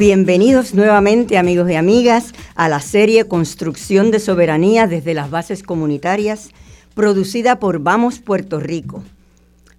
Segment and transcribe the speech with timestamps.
[0.00, 6.52] Bienvenidos nuevamente amigos y amigas a la serie Construcción de Soberanía desde las Bases Comunitarias,
[6.94, 9.04] producida por Vamos Puerto Rico.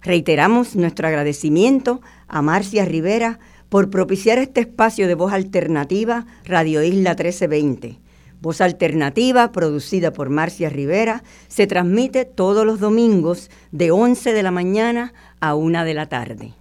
[0.00, 7.14] Reiteramos nuestro agradecimiento a Marcia Rivera por propiciar este espacio de voz alternativa Radio Isla
[7.14, 7.98] 1320.
[8.40, 14.52] Voz Alternativa, producida por Marcia Rivera, se transmite todos los domingos de 11 de la
[14.52, 16.54] mañana a 1 de la tarde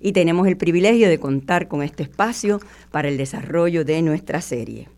[0.00, 4.88] y tenemos el privilegio de contar con este espacio para el desarrollo de nuestra serie.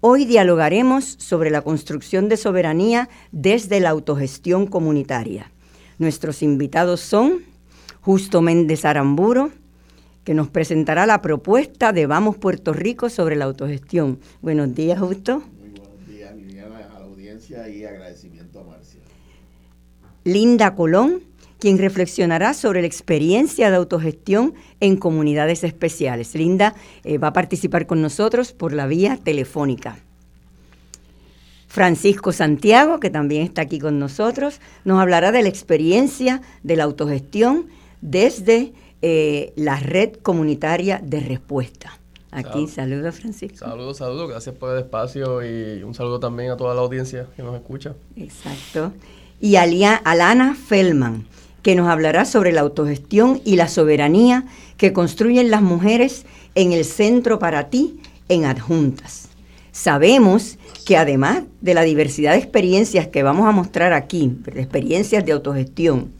[0.00, 5.52] Hoy dialogaremos sobre la construcción de soberanía desde la autogestión comunitaria.
[5.98, 7.42] Nuestros invitados son
[8.00, 9.50] Justo Méndez Aramburo,
[10.24, 14.18] que nos presentará la propuesta de Vamos Puerto Rico sobre la autogestión.
[14.40, 15.42] Buenos días, Justo.
[15.60, 19.00] Muy buenos días, Liliana, a la audiencia y agradecimiento a Marcia.
[20.24, 21.22] Linda Colón,
[21.62, 26.34] quien reflexionará sobre la experiencia de autogestión en comunidades especiales.
[26.34, 26.74] Linda
[27.04, 29.96] eh, va a participar con nosotros por la vía telefónica.
[31.68, 36.82] Francisco Santiago, que también está aquí con nosotros, nos hablará de la experiencia de la
[36.82, 37.68] autogestión
[38.00, 41.96] desde eh, la red comunitaria de respuesta.
[42.32, 43.58] Aquí, saludos Francisco.
[43.58, 47.44] Saludos, saludos, gracias por el espacio y un saludo también a toda la audiencia que
[47.44, 47.94] nos escucha.
[48.16, 48.92] Exacto.
[49.40, 51.26] Y Alana Feldman,
[51.62, 54.44] que nos hablará sobre la autogestión y la soberanía
[54.76, 59.28] que construyen las mujeres en el centro para ti en adjuntas.
[59.70, 65.32] Sabemos que además de la diversidad de experiencias que vamos a mostrar aquí, experiencias de
[65.32, 66.10] autogestión,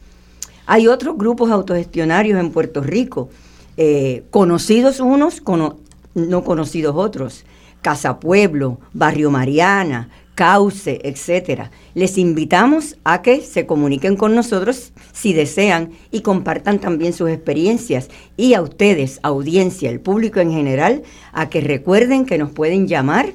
[0.65, 3.29] hay otros grupos autogestionarios en Puerto Rico,
[3.75, 5.43] eh, conocidos unos,
[6.15, 7.45] no conocidos otros.
[7.81, 11.69] Casa Pueblo, Barrio Mariana, Cauce, etcétera.
[11.93, 18.09] Les invitamos a que se comuniquen con nosotros si desean y compartan también sus experiencias.
[18.35, 23.33] Y a ustedes, audiencia, el público en general, a que recuerden que nos pueden llamar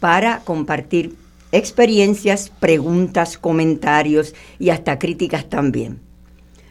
[0.00, 1.14] para compartir
[1.52, 6.00] experiencias, preguntas, comentarios y hasta críticas también.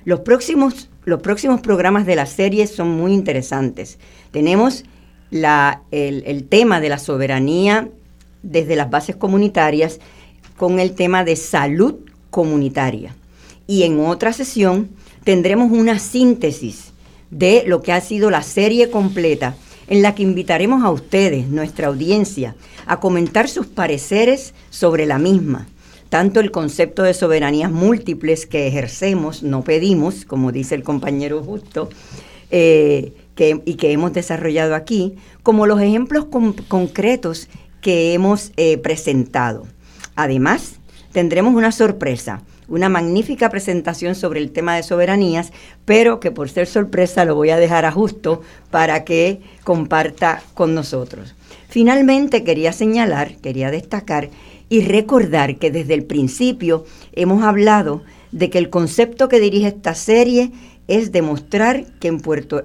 [0.03, 3.97] Los próximos, los próximos programas de la serie son muy interesantes.
[4.31, 4.83] Tenemos
[5.31, 7.89] la, el, el tema de la soberanía
[8.43, 9.99] desde las bases comunitarias
[10.57, 11.95] con el tema de salud
[12.29, 13.15] comunitaria.
[13.65, 14.89] Y en otra sesión
[15.23, 16.91] tendremos una síntesis
[17.31, 19.55] de lo que ha sido la serie completa
[19.87, 22.55] en la que invitaremos a ustedes, nuestra audiencia,
[22.85, 25.67] a comentar sus pareceres sobre la misma,
[26.09, 31.89] tanto el concepto de soberanías múltiples que ejercemos, no pedimos, como dice el compañero Justo,
[32.51, 33.13] eh,
[33.65, 36.27] y que hemos desarrollado aquí, como los ejemplos
[36.67, 37.49] concretos
[37.83, 39.67] que hemos eh, presentado.
[40.15, 40.77] Además,
[41.11, 45.51] tendremos una sorpresa, una magnífica presentación sobre el tema de soberanías,
[45.85, 50.73] pero que por ser sorpresa lo voy a dejar a justo para que comparta con
[50.73, 51.35] nosotros.
[51.67, 54.29] Finalmente quería señalar, quería destacar
[54.69, 58.01] y recordar que desde el principio hemos hablado
[58.31, 60.51] de que el concepto que dirige esta serie
[60.87, 62.17] es demostrar que,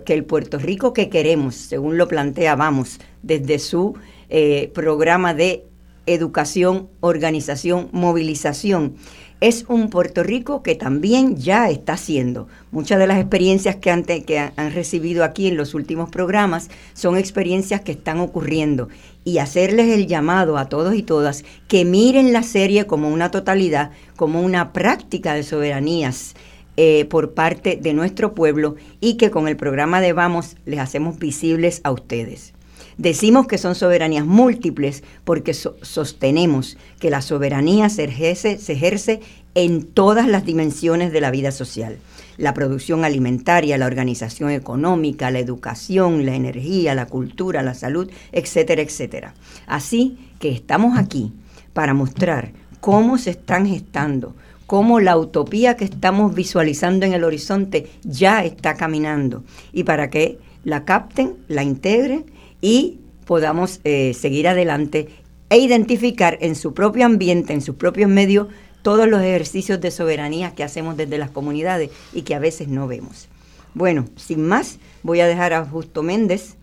[0.04, 3.94] que el Puerto Rico que queremos, según lo planteábamos desde su
[4.28, 5.64] eh, programa de
[6.06, 8.94] educación, organización, movilización.
[9.40, 12.48] Es un Puerto Rico que también ya está haciendo.
[12.72, 17.16] Muchas de las experiencias que, han, que han recibido aquí en los últimos programas son
[17.16, 18.88] experiencias que están ocurriendo.
[19.24, 23.92] Y hacerles el llamado a todos y todas que miren la serie como una totalidad,
[24.16, 26.34] como una práctica de soberanías
[26.76, 31.18] eh, por parte de nuestro pueblo y que con el programa de Vamos les hacemos
[31.18, 32.54] visibles a ustedes.
[32.98, 39.20] Decimos que son soberanías múltiples porque sostenemos que la soberanía se ejerce, se ejerce
[39.54, 41.98] en todas las dimensiones de la vida social.
[42.38, 48.82] La producción alimentaria, la organización económica, la educación, la energía, la cultura, la salud, etcétera,
[48.82, 49.32] etcétera.
[49.68, 51.32] Así que estamos aquí
[51.74, 54.34] para mostrar cómo se están gestando,
[54.66, 60.38] cómo la utopía que estamos visualizando en el horizonte ya está caminando y para que
[60.64, 62.26] la capten, la integren
[62.60, 65.08] y podamos eh, seguir adelante
[65.50, 68.48] e identificar en su propio ambiente, en sus propios medios,
[68.82, 72.86] todos los ejercicios de soberanía que hacemos desde las comunidades y que a veces no
[72.86, 73.28] vemos.
[73.74, 76.56] Bueno, sin más, voy a dejar a Justo Méndez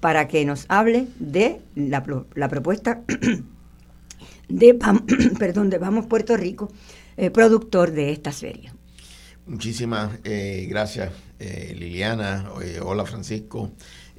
[0.00, 2.02] para que nos hable de la,
[2.48, 3.02] propuesta
[4.48, 4.78] de,
[5.38, 6.70] perdón, de Vamos Puerto Rico,
[7.16, 8.72] eh, productor de esta serie.
[9.46, 12.50] Muchísimas eh, gracias, eh, Liliana.
[12.82, 13.72] hola, Francisco.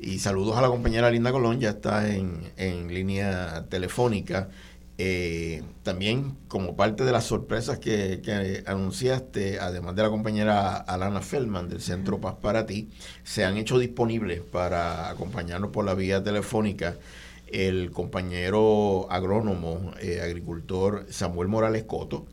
[0.06, 4.50] Y saludos a la compañera Linda Colón, ya está en, en línea telefónica.
[4.98, 11.70] Eh, también como parte de las sorpresas que, anunciaste, además de la compañera Alana Feldman
[11.70, 12.90] del Centro Paz para ti,
[13.24, 16.98] se han hecho disponibles para acompañarnos por la vía telefónica
[17.48, 22.28] el compañero agrónomo, eh, agricultor Samuel Morales Coto,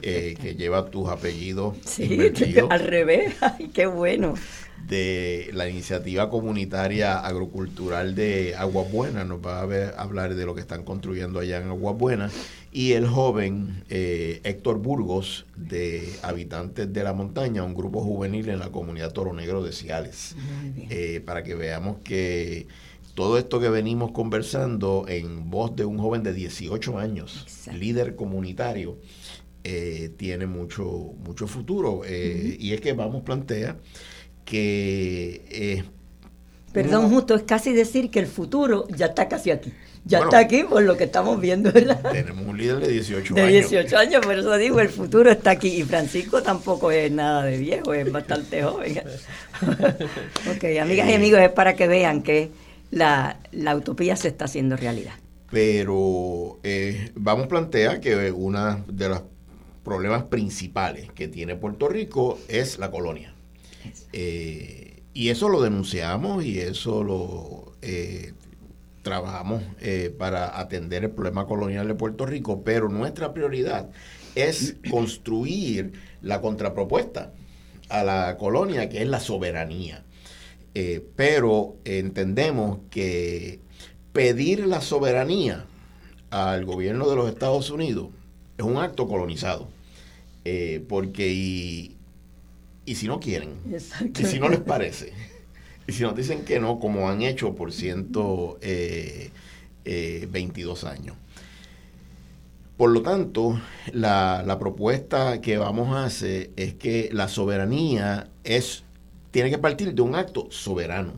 [0.00, 2.18] eh, que lleva tus apellidos sí,
[2.70, 4.34] al revés, ay, qué bueno.
[4.86, 10.60] De la iniciativa comunitaria agrocultural de Aguas Buenas, nos va a, hablar de lo que
[10.60, 12.32] están construyendo allá en Aguas Buenas,
[12.72, 18.58] y el joven eh, Héctor Burgos, de Habitantes de la Montaña, un grupo juvenil en
[18.58, 20.34] la comunidad Toro Negro de Ciales,
[20.90, 22.66] eh, para que veamos que
[23.14, 28.96] todo esto que venimos conversando en voz de un joven de 18 años, líder comunitario,
[29.64, 32.02] eh, tiene mucho, mucho futuro.
[32.06, 33.76] Y es que vamos plantea
[34.44, 35.42] que...
[35.50, 35.84] Eh,
[36.72, 39.72] Perdón, justo, es casi decir que el futuro ya está casi aquí.
[40.04, 41.70] Ya está aquí por lo que estamos viendo.
[41.70, 43.46] Tenemos un líder de 18 años.
[43.46, 45.68] De 18 años, por eso digo, el futuro está aquí.
[45.68, 48.98] Y Francisco tampoco es nada de viejo, es bastante joven.
[49.60, 52.50] ok, amigas y amigos, es para que vean que
[52.90, 53.38] la,
[53.76, 55.14] utopía se está haciendo realidad.
[55.50, 59.22] Pero eh, vamos a plantear que uno de los
[59.84, 63.34] problemas principales que tiene Puerto Rico es la colonia.
[64.12, 68.32] Eh, y eso lo denunciamos y eso lo eh,
[69.02, 73.90] trabajamos eh, para atender el problema colonial de Puerto Rico, pero nuestra prioridad
[74.34, 75.92] es construir
[76.22, 77.32] la contrapropuesta
[77.88, 80.04] a la colonia, que es la soberanía.
[81.16, 83.60] pero entendemos que
[84.14, 85.66] pedir la soberanía
[86.30, 88.08] al gobierno de los Estados Unidos
[88.62, 89.68] es un acto colonizado.
[90.88, 91.96] porque y,
[92.84, 95.12] y si no quieren, y si no les parece,
[95.86, 99.30] y si nos dicen que no, como han hecho por 122 eh,
[99.84, 101.16] eh, años.
[102.76, 103.60] Por lo tanto,
[103.92, 108.82] la, la, propuesta que vamos a hacer es que la soberanía es,
[109.30, 111.12] tiene que partir de un acto soberano,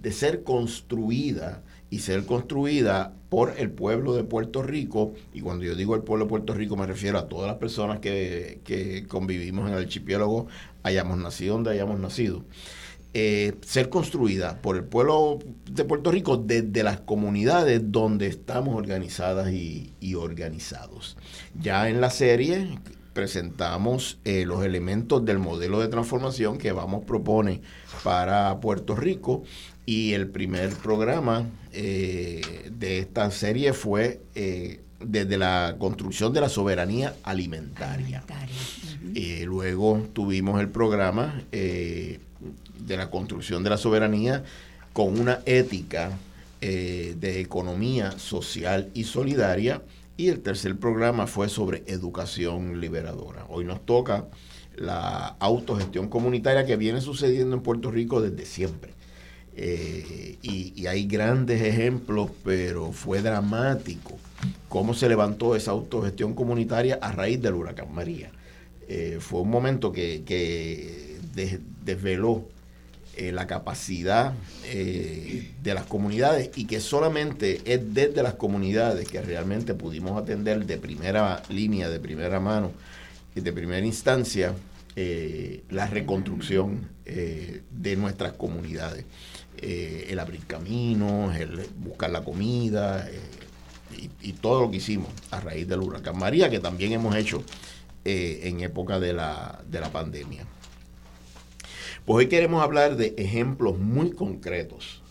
[0.00, 5.74] de ser construida y ser construida por el pueblo de Puerto Rico, y cuando yo
[5.74, 9.66] digo el pueblo de Puerto Rico me refiero a todas las personas que, que convivimos
[9.66, 10.48] en el archipiélago,
[10.82, 12.44] hayamos nacido donde hayamos nacido,
[13.14, 19.50] eh, ser construida por el pueblo de Puerto Rico desde las comunidades donde estamos organizadas
[19.50, 21.16] y, organizados.
[21.58, 22.78] Ya en la serie
[23.14, 27.62] presentamos eh, los elementos del modelo de transformación que Vamos propone
[28.04, 29.42] para Puerto Rico
[29.86, 34.20] y el primer programa eh, de esta serie fue
[35.04, 38.24] desde la construcción de la soberanía alimentaria.
[39.14, 42.20] Eh, luego tuvimos el programa eh,
[42.78, 44.44] de la construcción de la soberanía
[44.92, 46.12] con una ética
[46.60, 49.82] eh, de economía social y solidaria.
[50.16, 53.46] Y el tercer programa fue sobre educación liberadora.
[53.48, 54.26] Hoy nos toca
[54.76, 58.92] la autogestión comunitaria que viene sucediendo en Puerto Rico desde siempre.
[59.54, 64.18] Y, y, hay grandes ejemplos, pero fue dramático
[64.68, 68.30] cómo se levantó esa autogestión comunitaria a raíz del huracán María.
[68.88, 70.22] Eh, fue un momento que,
[71.84, 72.48] desveló
[73.16, 79.20] eh, la capacidad eh, de las comunidades y que solamente es desde las comunidades que
[79.20, 82.72] realmente pudimos atender de primera línea, de primera mano,
[83.34, 84.54] de primera instancia,
[85.70, 89.06] la reconstrucción de nuestras comunidades.
[89.62, 93.08] El abrir caminos, el buscar la comida,
[94.20, 97.42] y, todo lo que hicimos a raíz del huracán María, que también hemos hecho
[98.04, 100.44] eh, en época de la, de la pandemia.
[102.04, 105.02] Pues hoy queremos hablar de ejemplos muy concretos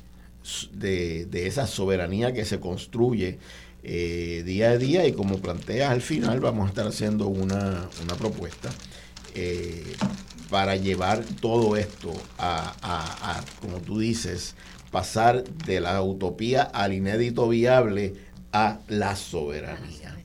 [0.73, 3.39] de, esa soberanía que se construye
[3.83, 7.89] eh, día a día y como planteas al final vamos a estar haciendo una,
[8.19, 8.69] propuesta
[9.33, 9.95] eh,
[10.51, 14.53] para llevar todo esto a, como tú dices,
[14.91, 18.15] pasar de la utopía al inédito viable
[18.51, 20.17] a la soberanía.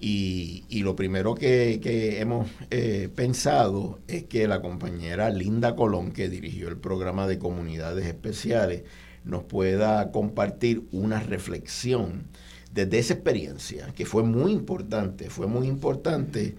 [0.00, 6.68] Y, lo primero que, hemos eh, pensado es que la compañera Linda Colón, que dirigió
[6.68, 8.82] el programa de comunidades especiales,
[9.24, 12.24] nos pueda compartir una reflexión
[12.72, 16.56] desde esa experiencia, que fue muy importante, fue muy importante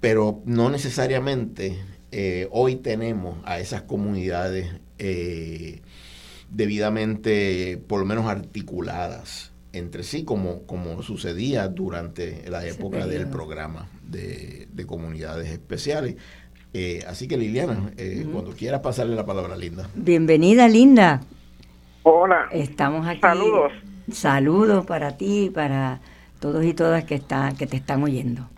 [0.00, 1.78] pero no necesariamente
[2.12, 5.82] eh, hoy tenemos a esas comunidades eh,
[6.50, 13.88] debidamente, por lo menos articuladas entre sí, como, como sucedía durante la época del programa
[14.02, 16.16] de, comunidades especiales.
[16.72, 17.92] Eh, así que Liliana,
[18.32, 19.88] cuando quieras pasarle la palabra a Linda.
[19.94, 21.20] Bienvenida, Linda.
[22.02, 22.48] Hola.
[22.50, 23.20] Estamos aquí.
[23.20, 23.72] Saludos.
[24.10, 26.00] Saludos para ti y para
[26.40, 28.48] todos y todas que, están, que te están oyendo.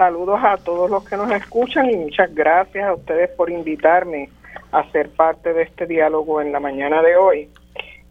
[0.00, 4.30] Saludos a todos los que nos escuchan y muchas gracias a ustedes por invitarme
[4.72, 7.50] a ser parte de este diálogo en la mañana de hoy.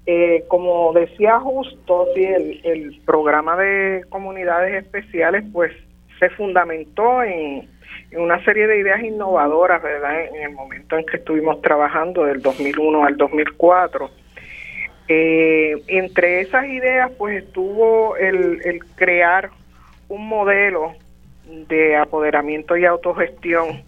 [0.05, 5.72] Eh, como decía justo, sí, el, programa de comunidades especiales pues
[6.19, 7.67] se fundamentó en,
[8.15, 10.25] una serie de ideas innovadoras, ¿verdad?
[10.25, 14.12] En el momento en que estuvimos trabajando del 2001 al 2004.
[15.08, 19.50] Eh, entre esas ideas pues estuvo el, el crear
[20.08, 20.93] un modelo
[21.68, 23.84] de apoderamiento y autogestión.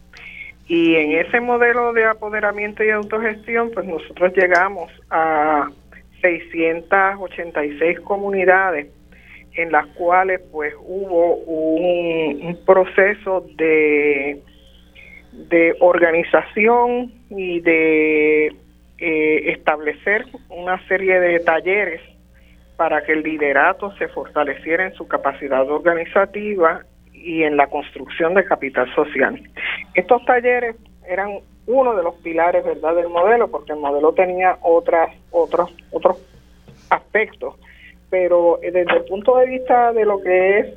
[0.68, 5.70] Y en ese modelo de apoderamiento y autogestión, pues nosotros llegamos a
[6.22, 8.88] 686 comunidades
[9.54, 14.42] en las cuales pues hubo un, proceso de,
[15.34, 18.56] de organización y de
[18.98, 22.02] eh, establecer una serie de talleres
[22.78, 26.84] para que el liderato se fortaleciera en su capacidad organizativa
[27.24, 29.42] y en la construcción de capital social.
[29.94, 30.76] Estos talleres
[31.08, 36.18] eran uno de los pilares verdad del modelo porque el modelo tenía otras otros otros
[36.90, 37.56] aspectos.
[38.10, 40.68] Pero eh, desde el punto de vista de lo que es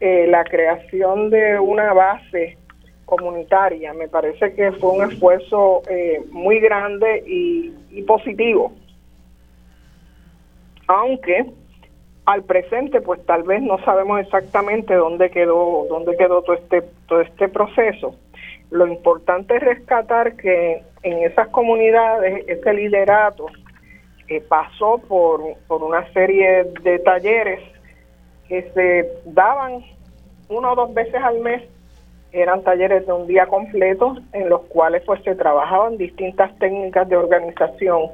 [0.00, 2.56] eh, la creación de una base
[3.04, 8.72] comunitaria me parece que fue un esfuerzo eh, muy grande y, y positivo.
[10.86, 11.46] Aunque
[12.28, 17.22] al presente pues tal vez no sabemos exactamente dónde quedó dónde quedó todo este todo
[17.22, 18.14] este proceso.
[18.70, 23.46] Lo importante es rescatar que en esas comunidades ese liderato
[24.46, 27.60] pasó por, por una serie de talleres
[28.46, 29.82] que se daban
[30.50, 31.62] una o dos veces al mes
[32.32, 37.16] eran talleres de un día completo en los cuales pues se trabajaban distintas técnicas de
[37.16, 38.10] organización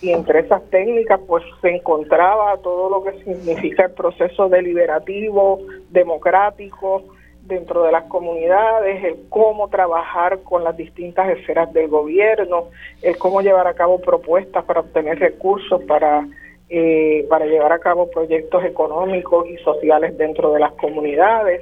[0.00, 7.04] y entre esas técnicas pues se encontraba todo lo que significa el proceso deliberativo, democrático
[7.42, 12.68] dentro de las comunidades, el cómo trabajar con las distintas esferas del gobierno,
[13.02, 16.26] el cómo llevar a cabo propuestas para obtener recursos para
[16.72, 21.60] eh, para llevar a cabo proyectos económicos y sociales dentro de las comunidades,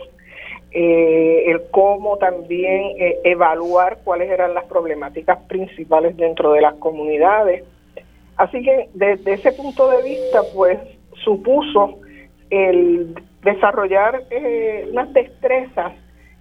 [0.70, 7.64] eh, el cómo también eh, evaluar cuáles eran las problemáticas principales dentro de las comunidades,
[8.38, 10.78] Así que desde ese punto de vista, pues
[11.24, 11.98] supuso
[12.50, 15.92] el desarrollar eh, unas destrezas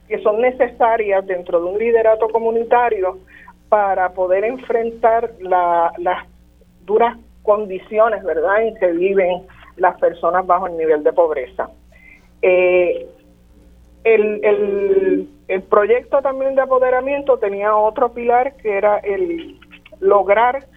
[0.07, 3.17] que son necesarias dentro de un liderato comunitario
[3.67, 6.25] para poder enfrentar las
[6.85, 9.41] duras condiciones, ¿verdad?, en que viven
[9.75, 11.69] las personas bajo el nivel de pobreza.
[12.41, 13.07] Eh,
[14.03, 19.59] el, el, el proyecto también de apoderamiento tenía otro pilar que era el
[19.99, 20.67] lograr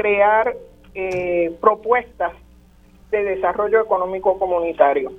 [0.00, 0.56] crear
[0.94, 2.32] eh, propuestas
[3.10, 5.12] de desarrollo económico comunitario.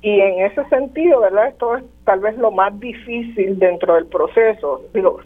[0.00, 1.48] Y en ese sentido, ¿verdad?
[1.48, 4.82] Esto es tal vez lo más difícil dentro del proceso.
[4.94, 5.20] Digo,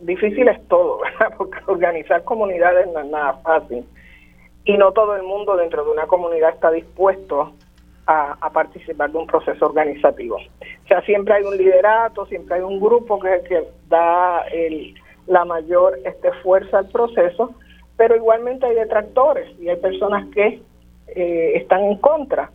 [0.00, 1.34] difícil es todo, ¿verdad?
[1.38, 3.84] Porque organizar comunidades no es nada fácil.
[4.64, 7.54] Y no todo el mundo dentro de una comunidad está dispuesto
[8.06, 10.36] a, participar de un proceso organizativo.
[10.36, 14.94] O sea, siempre hay un liderato, siempre hay un grupo que, que da el,
[15.26, 17.52] la mayor este, fuerza al proceso,
[17.98, 20.62] pero igualmente hay detractores y hay personas que
[21.08, 22.50] eh, están en contra.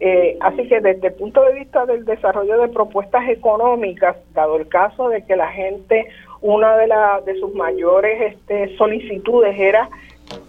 [0.00, 4.68] Eh, así que desde el punto de vista del desarrollo de propuestas económicas, dado el
[4.68, 6.08] caso de que la gente,
[6.40, 9.88] una de, la, de sus mayores este, solicitudes era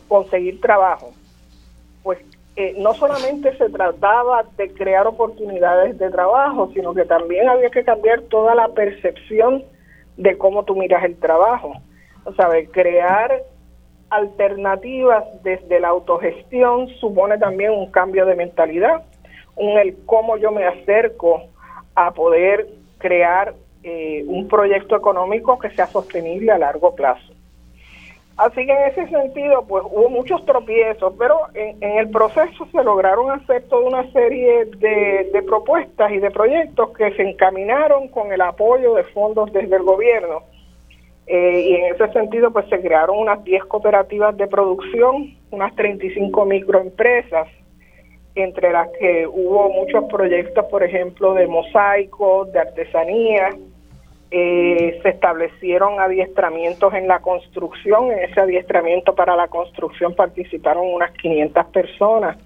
[0.08, 1.12] conseguir trabajo,
[2.02, 2.18] pues
[2.56, 7.84] eh, no solamente se trataba de crear oportunidades de trabajo, sino que también había que
[7.84, 9.64] cambiar toda la percepción
[10.18, 11.74] de cómo tú miras el trabajo.
[12.24, 13.44] O sea, crear
[14.12, 19.04] alternativas desde la autogestión supone también un cambio de mentalidad,
[19.56, 21.44] un el cómo yo me acerco
[21.96, 27.34] a poder crear eh, un proyecto económico que sea sostenible a largo plazo.
[28.36, 33.32] Así que en ese sentido, pues hubo muchos tropiezos, pero en, el proceso se lograron
[33.32, 38.42] hacer toda una serie de, de propuestas y de proyectos que se encaminaron con el
[38.42, 40.44] apoyo de fondos desde el gobierno
[41.28, 46.46] eh, y en ese sentido, pues se crearon unas 10 cooperativas de producción, unas 35
[46.46, 47.48] microempresas,
[48.36, 53.50] entre las que hubo muchos proyectos, por ejemplo, de mosaicos, de artesanía,
[54.34, 58.12] eh, se establecieron adiestramientos en la construcción.
[58.12, 62.38] En ese adiestramiento para la construcción participaron unas 500 personas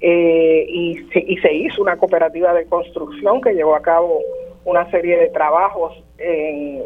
[0.00, 4.20] eh, y, y se hizo una cooperativa de construcción que llevó a cabo
[4.64, 6.82] una serie de trabajos en,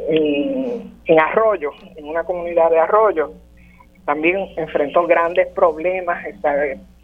[1.05, 3.33] en, Arroyo, en una comunidad de Arroyo.
[4.05, 6.25] También enfrentó grandes problemas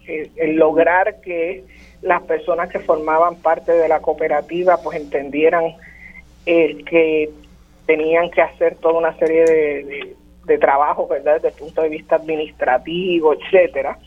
[0.07, 1.65] eh, el lograr que
[2.01, 5.77] las personas que formaban parte de la cooperativa pues entendieran
[6.47, 7.31] eh, que
[7.87, 10.17] tenían que hacer toda una serie de,
[10.59, 11.37] trabajos, ¿verdad?
[11.37, 13.99] Desde el punto de vista administrativo, etcétera.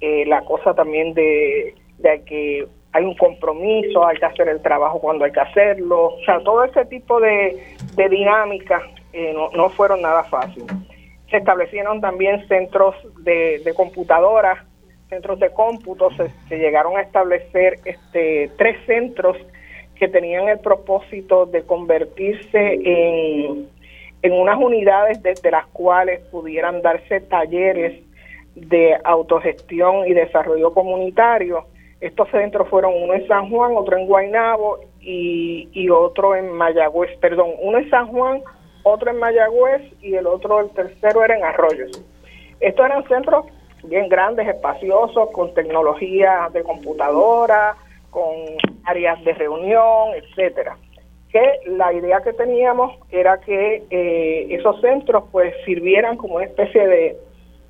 [0.00, 2.66] Eh, la cosa también de, de, que
[2.98, 6.64] hay un compromiso, hay que hacer el trabajo cuando hay que hacerlo, o sea, todo
[6.64, 7.56] ese tipo de,
[7.96, 10.68] dinámicas eh, no, no, fueron nada fáciles.
[11.30, 14.58] Se establecieron también centros de, computadoras,
[15.08, 19.36] centros de cómputo, se, se, llegaron a establecer este, tres centros
[19.94, 23.68] que tenían el propósito de convertirse en,
[24.22, 28.02] en unas unidades desde las cuales pudieran darse talleres
[28.54, 31.66] de autogestión y desarrollo comunitario.
[32.00, 37.50] Estos centros fueron uno en San Juan, otro en Guaynabo y, otro en Mayagüez, perdón,
[37.60, 38.42] uno en San Juan,
[38.84, 42.04] otro en Mayagüez y el otro, el tercero era en Arroyos.
[42.60, 43.46] Estos eran centros
[43.84, 47.76] bien grandes, espaciosos, con tecnología de computadora,
[48.10, 48.34] con
[48.84, 50.76] áreas de reunión, etcétera.
[51.30, 56.86] Que la idea que teníamos era que eh, esos centros pues sirvieran como una especie
[56.86, 57.16] de,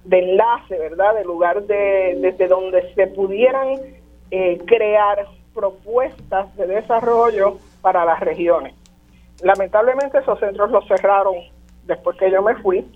[0.04, 1.14] de enlace, ¿verdad?
[1.14, 3.76] De lugar de, desde donde se pudieran
[4.30, 8.75] eh, crear propuestas de desarrollo para las regiones.
[9.42, 11.37] Lamentablemente esos centros los cerraron
[11.85, 12.87] después que yo me fui,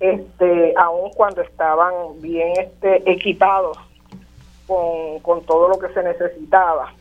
[0.00, 3.78] este, aun cuando estaban bien este, equipados
[4.66, 6.92] con, con todo lo que se necesitaba.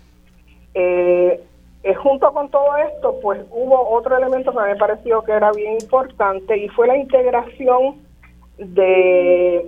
[0.74, 1.44] Eh,
[1.84, 5.74] eh, junto con todo esto, pues hubo otro elemento que me pareció que era bien
[5.74, 7.98] importante y fue la integración
[8.58, 9.63] de,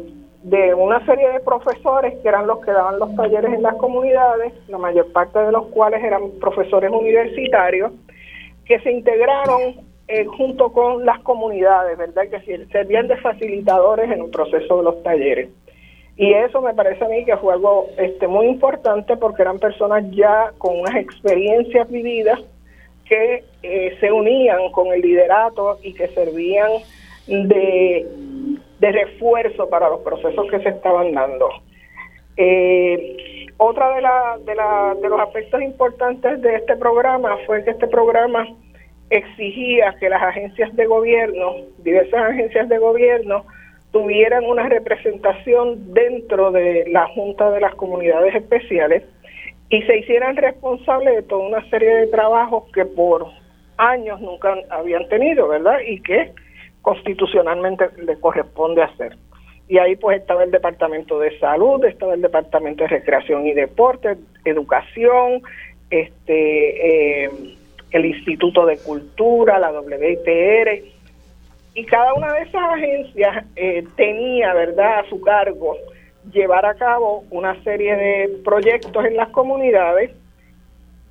[0.50, 4.54] de una serie de profesores que eran los que daban los talleres en las comunidades,
[4.70, 7.92] la mayor parte de los cuales eran profesores universitarios,
[8.64, 9.76] que se integraron
[10.08, 12.30] eh, junto con las comunidades, ¿verdad?
[12.30, 15.50] Que servían de facilitadores en el proceso de los talleres.
[16.16, 20.06] Y eso me parece a mí que fue algo este, muy importante porque eran personas
[20.12, 22.40] ya con unas experiencias vividas
[23.04, 26.72] que eh, se unían con el liderato y que servían
[27.28, 28.06] de,
[28.80, 31.50] de refuerzo para los procesos que se estaban dando.
[32.38, 37.72] Eh, otra de, la, de, la, de los aspectos importantes de este programa fue que
[37.72, 38.48] este programa
[39.10, 43.46] exigía que las agencias de gobierno, diversas agencias de gobierno,
[43.92, 49.04] tuvieran una representación dentro de la Junta de las Comunidades Especiales
[49.70, 53.28] y se hicieran responsables de toda una serie de trabajos que por
[53.78, 55.80] años nunca habían tenido, ¿verdad?
[55.86, 56.32] Y que
[56.82, 59.18] constitucionalmente le corresponde hacer.
[59.68, 64.18] Y ahí pues estaba el Departamento de Salud, estaba el Departamento de Recreación y Deporte,
[64.46, 65.42] Educación,
[65.90, 67.30] este eh,
[67.92, 70.84] el Instituto de Cultura, la WIPR,
[71.78, 75.78] y cada una de esas agencias eh, tenía, ¿verdad?, a su cargo
[76.34, 80.12] llevar a cabo una serie de proyectos en las comunidades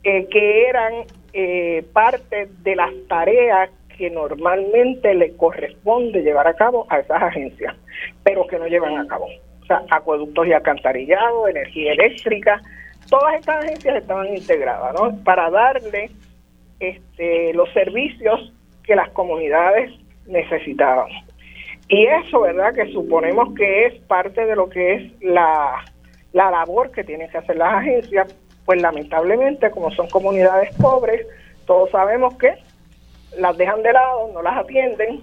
[0.02, 0.92] eh, que eran
[1.32, 7.74] eh, parte de las tareas que normalmente le corresponde llevar a cabo a esas agencias,
[8.22, 9.26] pero que no llevan a cabo.
[9.62, 12.60] O sea, acueductos y alcantarillado, energía eléctrica,
[13.08, 15.16] todas estas agencias estaban integradas, ¿no?
[15.24, 16.10] Para darle
[16.80, 18.52] este, los servicios
[18.84, 19.92] que las comunidades
[20.26, 21.08] necesitaban.
[21.88, 22.74] Y eso, ¿verdad?
[22.74, 25.84] Que suponemos que es parte de lo que es la,
[26.32, 31.26] la labor que tienen que hacer las agencias, pues lamentablemente como son comunidades pobres,
[31.66, 32.54] todos sabemos que
[33.38, 35.22] las dejan de lado, no las atienden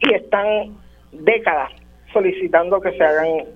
[0.00, 0.76] y están
[1.12, 1.70] décadas
[2.12, 3.46] solicitando que se hagan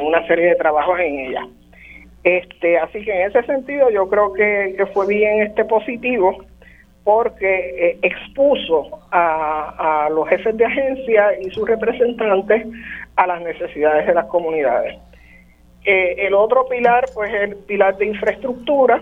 [0.00, 1.44] una serie de trabajos en ellas.
[2.24, 6.44] Este, así que en ese sentido yo creo que, que fue bien este positivo
[7.04, 12.66] porque eh, expuso a, los jefes de agencia y sus representantes
[13.16, 14.98] a las necesidades de las comunidades.
[15.84, 19.00] Eh, el otro pilar, pues, el pilar de infraestructura,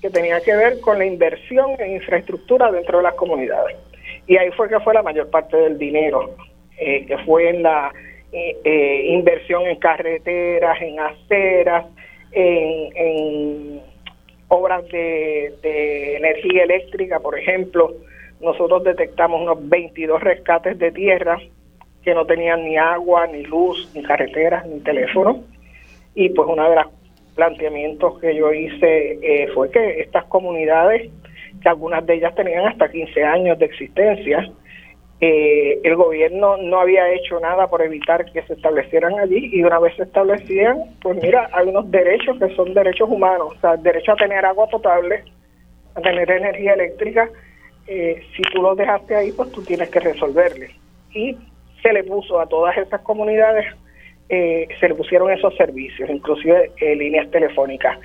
[0.00, 3.76] que tenía que ver con la inversión en infraestructura dentro de las comunidades.
[4.26, 6.34] Y ahí fue que fue la mayor parte del dinero,
[6.78, 7.92] eh, que fue en la
[8.30, 11.86] inversión en carreteras, en aceras,
[12.30, 13.80] en
[14.48, 17.94] obras de, energía eléctrica, por ejemplo,
[18.40, 21.38] nosotros detectamos unos 22 rescates de tierra
[22.02, 25.42] que no tenían ni agua, ni luz, ni carreteras, ni teléfono.
[26.14, 26.86] Y pues uno de los
[27.38, 31.08] planteamientos que yo hice eh, fue que estas comunidades
[31.62, 34.50] que algunas de ellas tenían hasta 15 años de existencia.
[35.20, 39.78] Eh, el gobierno no había hecho nada por evitar que se establecieran allí y una
[39.78, 43.84] vez se establecían, pues mira, hay unos derechos que son derechos humanos, o sea, el
[43.84, 45.22] derecho a tener agua potable,
[45.94, 47.28] a tener energía eléctrica,
[47.86, 50.70] eh, si tú lo dejaste ahí, pues tú tienes que resolverle.
[51.14, 51.36] Y
[51.82, 53.64] se le puso a todas esas comunidades,
[54.28, 57.98] eh, se le pusieron esos servicios, inclusive líneas telefónicas.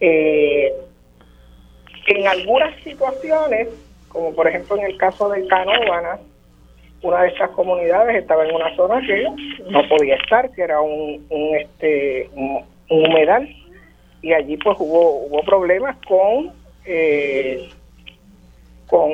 [0.00, 0.72] en
[2.26, 3.68] algunas situaciones,
[4.08, 6.20] como por ejemplo en el caso de Canóvanas,
[7.02, 9.24] una de esas comunidades estaba en una zona que
[9.70, 13.48] no podía estar, que era un, un este un, humedal
[14.20, 16.52] y allí pues hubo hubo problemas con
[16.84, 17.68] eh,
[18.86, 19.10] con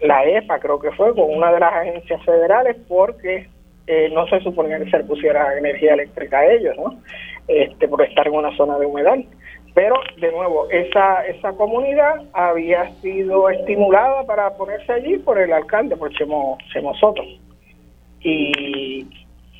[0.00, 3.48] la EPA creo que fue con una de las agencias federales porque
[3.92, 7.02] eh, no se suponía que se pusiera energía eléctrica a ellos, ¿no?
[7.48, 9.26] Este por estar en una zona de humedal.
[9.74, 15.96] Pero, de nuevo, esa, esa comunidad había sido estimulada para ponerse allí por el alcalde,
[15.96, 17.22] por Chemo, Chemo Soto.
[18.20, 19.06] Y,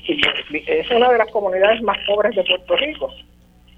[0.07, 3.09] es una de las comunidades más pobres de Puerto Rico.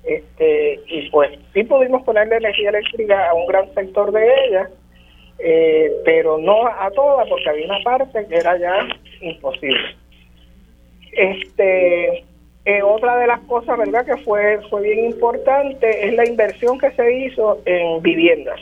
[0.04, 4.70] Este, y pues sí pudimos ponerle energía eléctrica a un gran sector de ella,
[5.39, 8.88] eh, pero no a toda, porque había una parte que era ya
[9.22, 10.03] imposible.
[11.15, 12.26] Este
[12.65, 16.91] eh, otra de las cosas, ¿verdad?, que fue, fue bien importante es la inversión que
[16.91, 18.60] se hizo en viviendas.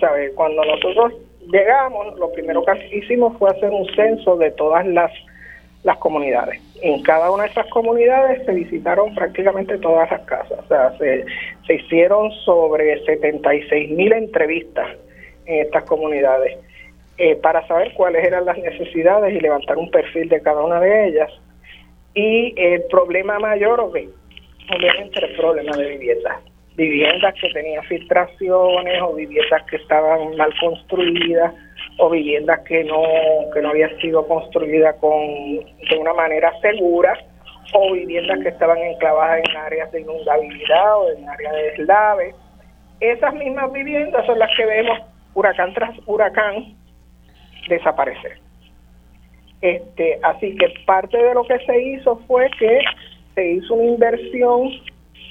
[0.00, 0.32] ¿Sabe?
[0.32, 1.12] Cuando nosotros
[1.52, 5.12] llegamos, lo primero que hicimos fue hacer un censo de todas las,
[5.82, 6.60] las comunidades.
[6.80, 10.58] En cada una de esas comunidades se visitaron prácticamente todas las casas.
[10.58, 11.26] O sea, se,
[11.66, 14.88] se hicieron sobre 76 mil entrevistas
[15.44, 16.56] en estas comunidades
[17.18, 21.08] eh, para saber cuáles eran las necesidades y levantar un perfil de cada una de
[21.08, 21.30] ellas
[22.14, 26.38] y el problema mayor, obviamente el problema de viviendas.
[26.76, 31.54] Viviendas que tenían filtraciones o viviendas que estaban mal construidas
[31.98, 33.02] o viviendas que no
[33.52, 37.16] que no habían sido construidas con de una manera segura
[37.72, 42.34] o viviendas que estaban enclavadas en áreas de inundabilidad o en áreas de deslave.
[43.00, 44.98] Esas mismas viviendas son las que vemos
[45.34, 46.74] huracán tras huracán
[47.68, 48.43] desaparecer.
[49.64, 52.80] Este, así que parte de lo que se hizo fue que
[53.34, 54.68] se hizo una inversión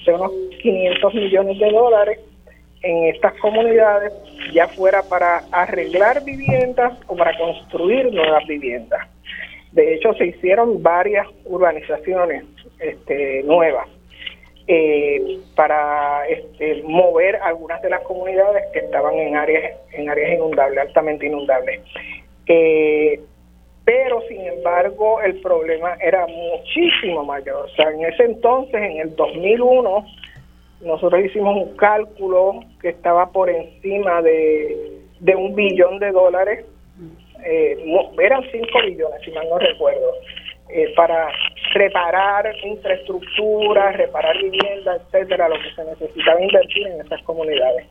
[0.08, 2.20] de unos 500 millones de dólares
[2.82, 4.12] en estas comunidades,
[4.52, 9.08] ya fuera para arreglar viviendas o para construir nuevas viviendas.
[9.72, 12.44] De hecho, se hicieron varias urbanizaciones
[12.80, 13.88] este, nuevas
[14.66, 20.80] eh, para este, mover algunas de las comunidades que estaban en áreas en áreas inundables,
[20.80, 21.82] altamente inundables.
[22.48, 23.20] Eh,
[23.86, 27.66] pero sin embargo el problema era muchísimo mayor.
[27.66, 30.06] O sea, en ese entonces, en el 2001,
[30.82, 36.66] nosotros hicimos un cálculo que estaba por encima de, de un billón de dólares,
[37.46, 37.78] eh,
[38.22, 40.14] eran 5 billones, si mal no recuerdo,
[40.70, 41.30] eh, para
[41.74, 47.86] reparar infraestructura, reparar viviendas, etcétera, lo que se necesitaba invertir en esas comunidades.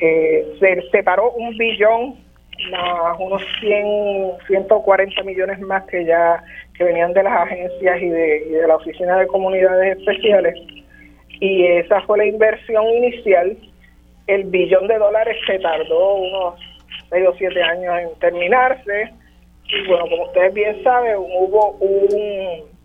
[0.00, 2.16] Eh, se separó un billón
[2.70, 6.42] más unos 100, 140 millones más que ya
[6.76, 10.54] que venían de las agencias y de, la Oficina de Comunidades Especiales.
[11.40, 13.56] Y esa fue la inversión inicial.
[14.26, 16.60] El billón de dólares se tardó unos
[17.10, 19.10] 6 o 7 años en terminarse.
[19.68, 22.76] Y bueno, como ustedes bien saben, hubo un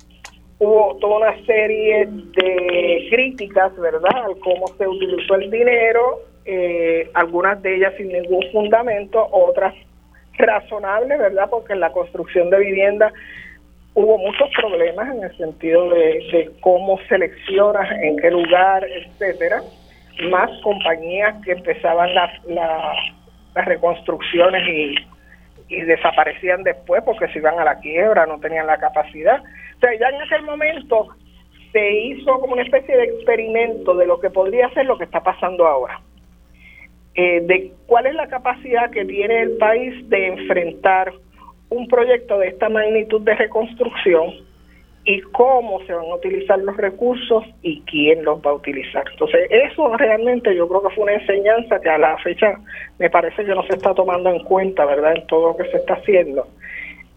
[0.60, 7.62] hubo toda una serie de críticas, ¿verdad?, al cómo se utilizó el dinero eh, algunas
[7.62, 9.74] de ellas sin ningún fundamento, otras
[10.38, 11.50] razonables, ¿verdad?
[11.50, 13.12] Porque en la construcción de vivienda
[13.94, 19.62] hubo muchos problemas en el sentido de, cómo seleccionas, en qué lugar, etcétera.
[20.30, 22.32] Más compañías que empezaban las
[23.56, 24.96] reconstrucciones y,
[25.72, 29.42] y desaparecían después porque se iban a la quiebra, no tenían la capacidad.
[29.42, 31.08] O sea, ya en aquel momento
[31.72, 35.22] se hizo como una especie de experimento de lo que podría ser lo que está
[35.22, 36.02] pasando ahora.
[37.14, 41.12] Eh, de cuál es la capacidad que tiene el país de enfrentar
[41.70, 44.32] un proyecto de esta magnitud de reconstrucción
[45.04, 49.04] y cómo se van a utilizar los recursos y quién los va a utilizar.
[49.12, 52.54] Entonces, eso realmente yo creo que fue una enseñanza que a la fecha
[53.00, 55.78] me parece que no se está tomando en cuenta, ¿verdad?, en todo lo que se
[55.78, 56.48] está haciendo,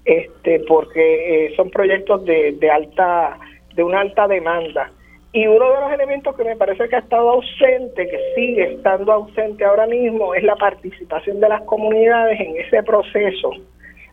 [0.05, 3.39] este porque eh, son proyectos de, de alta
[3.75, 4.91] de una alta demanda
[5.35, 9.13] y uno de los elementos que me parece que ha estado ausente, que sigue estando
[9.13, 13.51] ausente ahora mismo, es la participación de las comunidades en ese proceso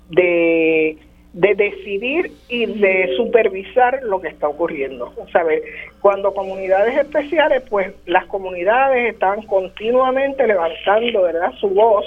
[0.10, 0.98] de,
[1.34, 5.14] de decidir y de supervisar lo que está ocurriendo.
[5.32, 5.62] ¿sabe?
[6.02, 11.52] Cuando comunidades especiales, pues las comunidades están continuamente levantando ¿verdad?
[11.60, 12.04] su voz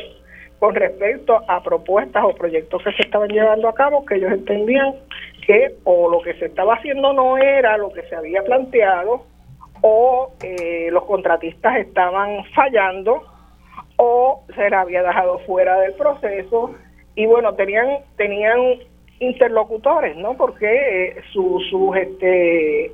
[0.59, 4.95] con respecto a propuestas o proyectos que se estaban llevando a cabo que ellos entendían
[5.47, 9.25] que o lo que se estaba haciendo no era lo que se había planteado
[9.83, 13.23] o eh, los contratistas estaban fallando
[13.97, 16.75] o se les había dejado fuera del proceso.
[17.15, 18.61] Y bueno tenían tenían
[19.21, 20.67] interlocutores no porque
[21.09, 22.93] eh, sus este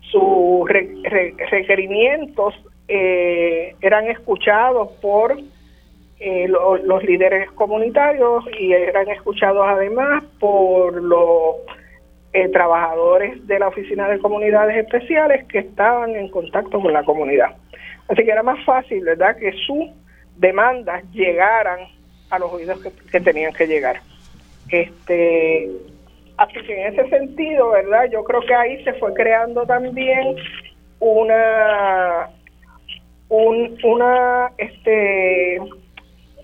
[0.00, 0.68] sus
[1.50, 2.54] requerimientos
[2.88, 5.36] eh, eran escuchados por
[6.18, 11.56] eh, los líderes comunitarios y eran escuchados además por los
[12.32, 17.56] eh, trabajadores de la Oficina de Comunidades Especiales que estaban en contacto con la comunidad.
[18.08, 19.90] Así que era más fácil, ¿verdad?, que sus
[20.36, 21.80] demandas llegaran
[22.30, 24.00] a los oídos que, tenían que llegar.
[24.70, 25.70] Este,
[26.36, 28.08] así que en ese sentido, ¿verdad?
[28.10, 30.36] Yo creo que ahí se fue creando también
[30.98, 32.28] una
[33.28, 35.60] un, una este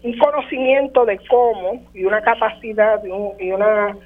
[0.02, 3.96] un conocimiento de cómo y una capacidad y, una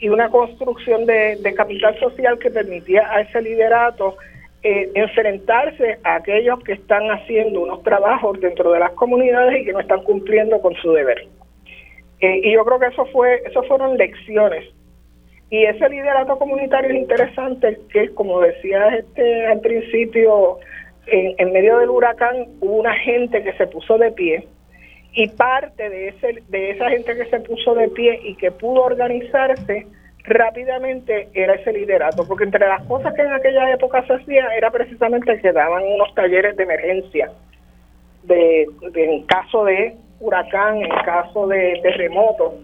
[0.00, 4.16] y una construcción de, capital social que permitía a ese liderato
[4.62, 9.72] eh, enfrentarse a aquellos que están haciendo unos trabajos dentro de las comunidades y que
[9.72, 11.26] no están cumpliendo con su deber.
[12.20, 14.66] Eh, y yo creo que eso fue, eso fueron lecciones.
[15.50, 20.58] Y ese liderato comunitario es interesante, que como decía este al principio,
[21.06, 24.46] en, en medio del huracán hubo una gente que se puso de pie,
[25.12, 28.82] y parte de ese de esa gente que se puso de pie y que pudo
[28.82, 29.86] organizarse
[30.24, 34.70] rápidamente era ese liderato porque entre las cosas que en aquella época se hacía era
[34.70, 37.30] precisamente que daban unos talleres de emergencia
[38.22, 42.54] de, en caso de huracán en caso de terremoto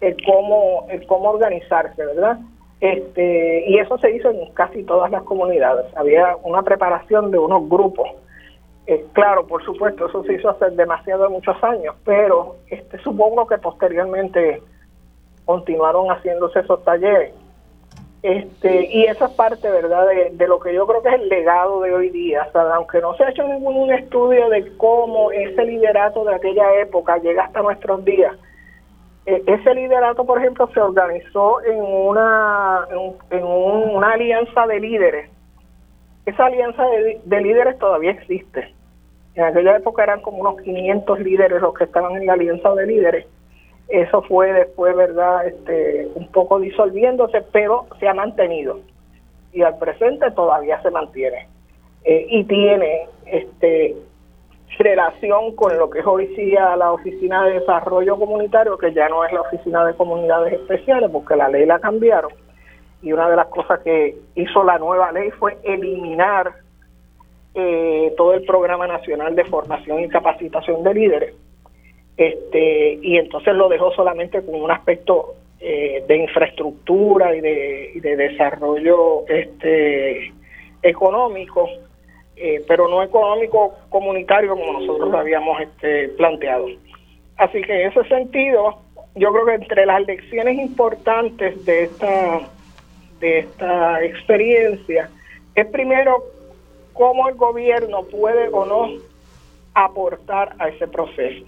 [0.00, 2.38] el cómo el cómo organizarse verdad
[2.80, 5.84] este y eso se hizo en casi todas las comunidades.
[5.96, 8.08] Había una preparación de unos grupos
[8.90, 13.56] eh, claro, por supuesto, eso se hizo hace demasiado muchos años, pero este supongo que
[13.58, 14.64] posteriormente
[15.44, 17.32] continuaron haciéndose esos talleres.
[18.24, 21.82] Este, y esa es parte, ¿verdad?, de, lo que yo creo que es el legado
[21.82, 22.50] de hoy día.
[22.74, 27.44] aunque no se ha hecho ningún estudio de cómo ese liderato de aquella época llega
[27.44, 28.36] hasta nuestros días,
[29.24, 32.88] e, ese liderato, por ejemplo, se organizó en una,
[33.30, 35.30] en, una alianza de líderes.
[36.26, 36.84] Esa alianza
[37.24, 38.79] de líderes todavía existe
[39.34, 42.86] en aquella época eran como unos 500 líderes los que estaban en la alianza de
[42.86, 43.26] líderes.
[43.88, 48.80] Eso fue después, ¿verdad?, este, un poco disolviéndose, pero se ha mantenido.
[49.52, 51.48] Y al presente todavía se mantiene.
[52.04, 53.96] Eh, y tiene este
[54.78, 59.24] relación con lo que es hoy día la Oficina de Desarrollo Comunitario, que ya no
[59.24, 62.32] es la Oficina de Comunidades Especiales, porque la ley la cambiaron.
[63.02, 66.54] Y una de las cosas que hizo la nueva ley fue eliminar
[67.54, 71.34] eh, todo el programa nacional de formación y capacitación de líderes
[72.16, 79.26] este y entonces lo dejó solamente con un aspecto eh, de infraestructura y de, desarrollo
[79.26, 80.32] este
[80.82, 81.68] económico
[82.36, 86.66] eh, pero no económico comunitario como nosotros habíamos este, planteado.
[87.36, 88.78] Así que en ese sentido
[89.14, 92.40] yo creo que entre las lecciones importantes de esta
[93.18, 95.10] de esta experiencia
[95.54, 96.22] es primero
[97.00, 99.00] cómo el gobierno puede o no
[99.72, 101.46] aportar a ese proceso.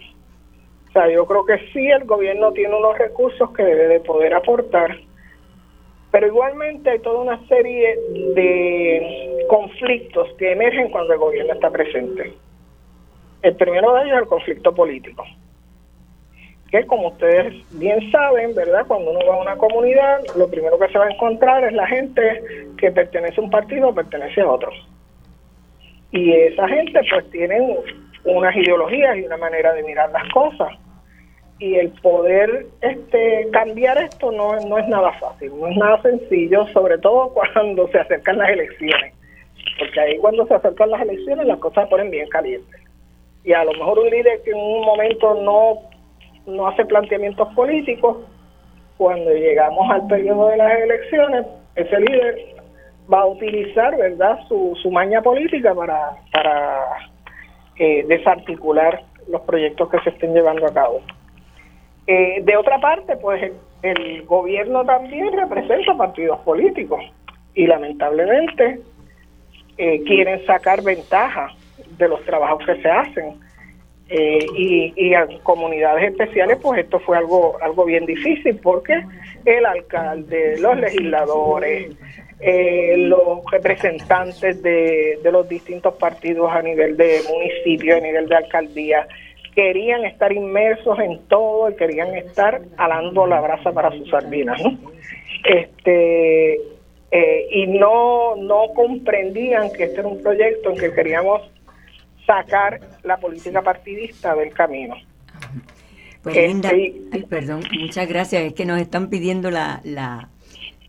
[0.89, 4.33] O sea, yo creo que sí el gobierno tiene unos recursos que debe de poder
[4.33, 4.97] aportar,
[6.11, 7.99] pero igualmente hay toda una serie
[8.35, 12.33] de conflictos que emergen cuando el gobierno está presente.
[13.43, 15.23] El primero de ellos es el conflicto político,
[16.71, 18.87] que como ustedes bien saben, ¿verdad?
[18.89, 21.87] Cuando uno va a una comunidad, lo primero que se va a encontrar es la
[21.89, 22.43] gente
[22.79, 24.73] que pertenece a un partido o pertenece a otro
[26.13, 27.77] y esa gente pues tienen
[28.25, 30.69] unas ideologías y una manera de mirar las cosas
[31.59, 36.67] y el poder este cambiar esto no, no es nada fácil, no es nada sencillo,
[36.69, 39.15] sobre todo cuando se acercan las elecciones,
[39.79, 42.81] porque ahí cuando se acercan las elecciones las cosas se ponen bien calientes.
[43.45, 45.79] Y a lo mejor un líder que en un momento no,
[46.47, 48.19] no hace planteamientos políticos,
[48.99, 52.62] cuando llegamos al periodo de las elecciones, ese líder
[53.11, 56.81] va a utilizar, ¿verdad?, su, su maña política para, para
[57.77, 61.01] eh, desarticular los proyectos que se estén llevando a cabo.
[62.07, 67.01] Eh, de otra parte, pues el, gobierno también representa partidos políticos
[67.55, 68.81] y lamentablemente
[69.77, 71.49] eh, quieren sacar ventaja
[71.99, 73.41] de los trabajos que se hacen.
[74.09, 79.03] Eh, y, y a comunidades especiales, pues esto fue algo, algo bien difícil porque
[79.47, 81.97] el alcalde, los legisladores,
[82.43, 88.37] eh, los representantes de, de los distintos partidos a nivel de municipio, a nivel de
[88.37, 89.07] alcaldía,
[89.55, 94.79] querían estar inmersos en todo y querían estar alando la brasa para sus sardinas, ¿no?
[95.45, 96.55] Este,
[97.11, 101.43] eh, y no, no comprendían que este era un proyecto en que queríamos
[102.27, 104.97] sacar la política partidista del camino.
[106.23, 108.43] Pues Linda, este, perdón, muchas gracias.
[108.43, 110.29] Es que nos están pidiendo la, la,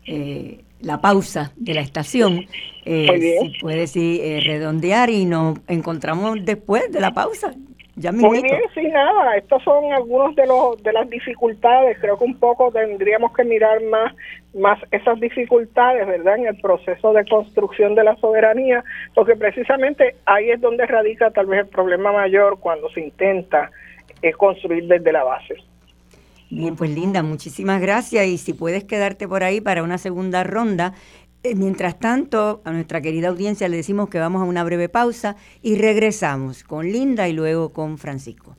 [0.06, 2.46] eh, la pausa de la estación.
[2.84, 7.54] Eh, si puedes eh, redondear y nos encontramos después de la pausa.
[7.96, 12.24] Ya Muy bien, sí, nada, estos son algunos de los de las dificultades, creo que
[12.24, 14.12] un poco tendríamos que mirar más
[14.52, 16.38] más esas dificultades, ¿verdad?
[16.38, 18.82] En el proceso de construcción de la soberanía,
[19.14, 23.70] porque precisamente ahí es donde radica tal vez el problema mayor cuando se intenta
[24.22, 25.54] eh, construir desde la base.
[26.54, 30.94] Bien, pues Linda, muchísimas gracias y si puedes quedarte por ahí para una segunda ronda,
[31.42, 35.34] eh, mientras tanto, a nuestra querida audiencia le decimos que vamos a una breve pausa
[35.62, 38.56] y regresamos con Linda y luego con Francisco.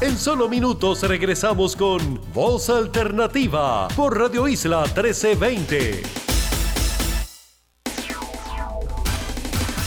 [0.00, 6.31] En solo minutos regresamos con Voz Alternativa por Radio Isla 1320.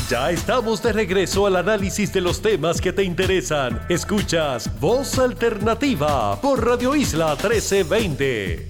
[0.07, 3.81] Ya estamos de regreso al análisis de los temas que te interesan.
[3.89, 8.67] Escuchas Voz Alternativa por Radio Isla 1320.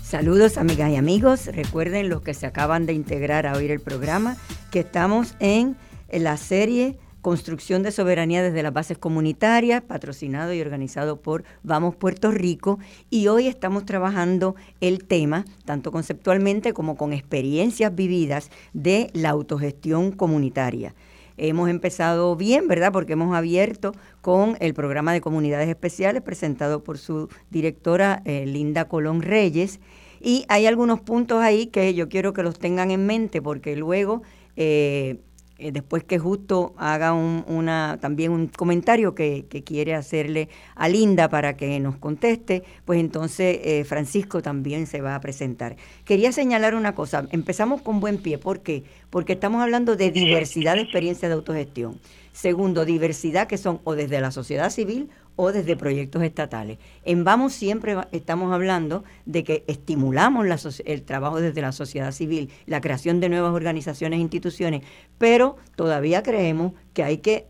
[0.00, 1.46] Saludos amigas y amigos.
[1.46, 4.36] Recuerden los que se acaban de integrar a oír el programa
[4.70, 5.76] que estamos en,
[6.12, 12.30] la serie Construcción de Soberanía desde las Bases Comunitarias, patrocinado y organizado por Vamos Puerto
[12.30, 12.78] Rico.
[13.08, 20.12] Y hoy estamos trabajando el tema, tanto conceptualmente como con experiencias vividas, de la autogestión
[20.12, 20.94] comunitaria.
[21.38, 22.92] Hemos empezado bien, ¿verdad?
[22.92, 28.86] Porque hemos abierto con el programa de comunidades especiales presentado por su directora eh, Linda
[28.86, 29.80] Colón Reyes
[30.20, 34.22] y hay algunos puntos ahí que yo quiero que los tengan en mente porque luego,
[34.56, 35.20] eh,
[35.56, 41.28] eh, después que justo haga un, una, también un comentario que, quiere hacerle a Linda
[41.28, 45.76] para que nos conteste, pues entonces eh, Francisco también se va a presentar.
[46.04, 48.82] Quería señalar una cosa, empezamos con buen pie, ¿por qué?
[49.10, 52.00] Porque estamos hablando de diversidad de experiencias de autogestión.
[52.34, 56.78] Segundo, diversidad que son o desde la sociedad civil o desde proyectos estatales.
[57.04, 60.44] En Vamos siempre estamos hablando de que estimulamos
[60.84, 64.82] el trabajo desde la sociedad civil, la creación de nuevas organizaciones e instituciones,
[65.16, 67.46] pero todavía creemos que hay que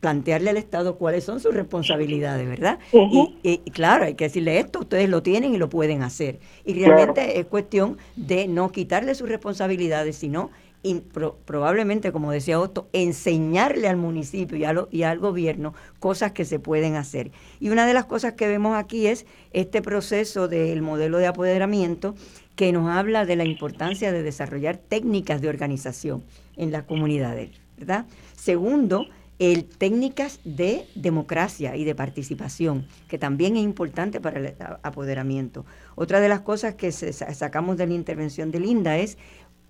[0.00, 2.80] plantearle al Estado cuáles son sus responsabilidades, ¿verdad?
[2.92, 6.38] y, claro, hay que decirle esto, ustedes lo tienen y lo pueden hacer.
[6.66, 10.50] Y realmente es cuestión de no quitarle sus responsabilidades, sino
[10.82, 10.96] y
[11.44, 14.58] probablemente, como decía Otto, enseñarle al municipio
[14.90, 17.30] y, al gobierno cosas que se pueden hacer.
[17.60, 22.14] Y una de las cosas que vemos aquí es este proceso del modelo de apoderamiento
[22.56, 26.24] que nos habla de la importancia de desarrollar técnicas de organización
[26.56, 28.06] en las comunidades, ¿verdad?
[28.34, 29.06] Segundo,
[29.38, 35.64] el, técnicas de democracia y de participación, que también es importante para el apoderamiento.
[35.94, 39.18] Otra de las cosas que sacamos de la intervención de Linda es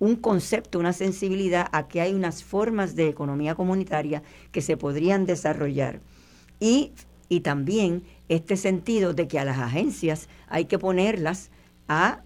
[0.03, 5.27] un concepto, una sensibilidad a que hay unas formas de economía comunitaria que se podrían
[5.27, 6.01] desarrollar.
[6.59, 6.91] Y,
[7.29, 11.53] y también este sentido de que a las agencias hay que ponerlas
[11.87, 12.19] a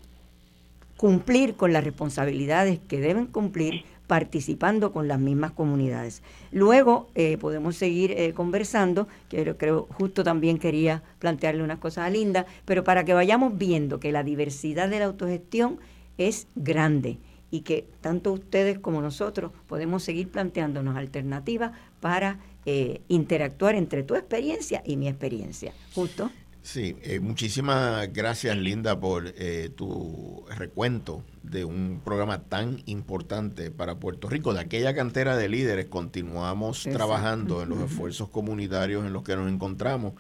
[0.97, 6.23] cumplir con las responsabilidades que deben cumplir participando con las mismas comunidades.
[6.53, 12.11] Luego eh, podemos seguir eh, conversando, que creo justo también quería plantearle unas cosas a
[12.11, 15.79] Linda, pero para que vayamos viendo que la diversidad de la autogestión
[16.17, 17.19] es grande
[17.51, 24.15] y que tanto ustedes como nosotros podemos seguir planteándonos alternativas para eh, interactuar entre tu
[24.15, 25.73] experiencia y mi experiencia.
[25.95, 26.31] Justo.
[26.67, 34.01] Sí, eh, muchísimas gracias Linda por eh, tu recuento de un programa tan importante para
[34.01, 34.53] Puerto Rico.
[34.53, 39.49] De aquella cantera de líderes continuamos trabajando en los esfuerzos comunitarios en los que nos
[39.49, 40.15] encontramos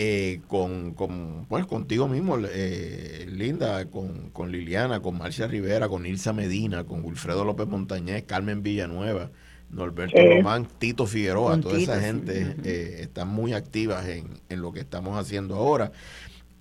[0.00, 6.06] eh, con, con pues, contigo mismo, eh, Linda, con, con, Liliana, con Marcia Rivera, con
[6.06, 9.32] Ilsa Medina, con Wilfredo López Montañez, Carmen Villanueva,
[9.70, 14.70] Norberto eh, Román, Tito Figueroa, toda esa gente eh, están muy activas en, en, lo
[14.70, 15.90] que estamos haciendo ahora.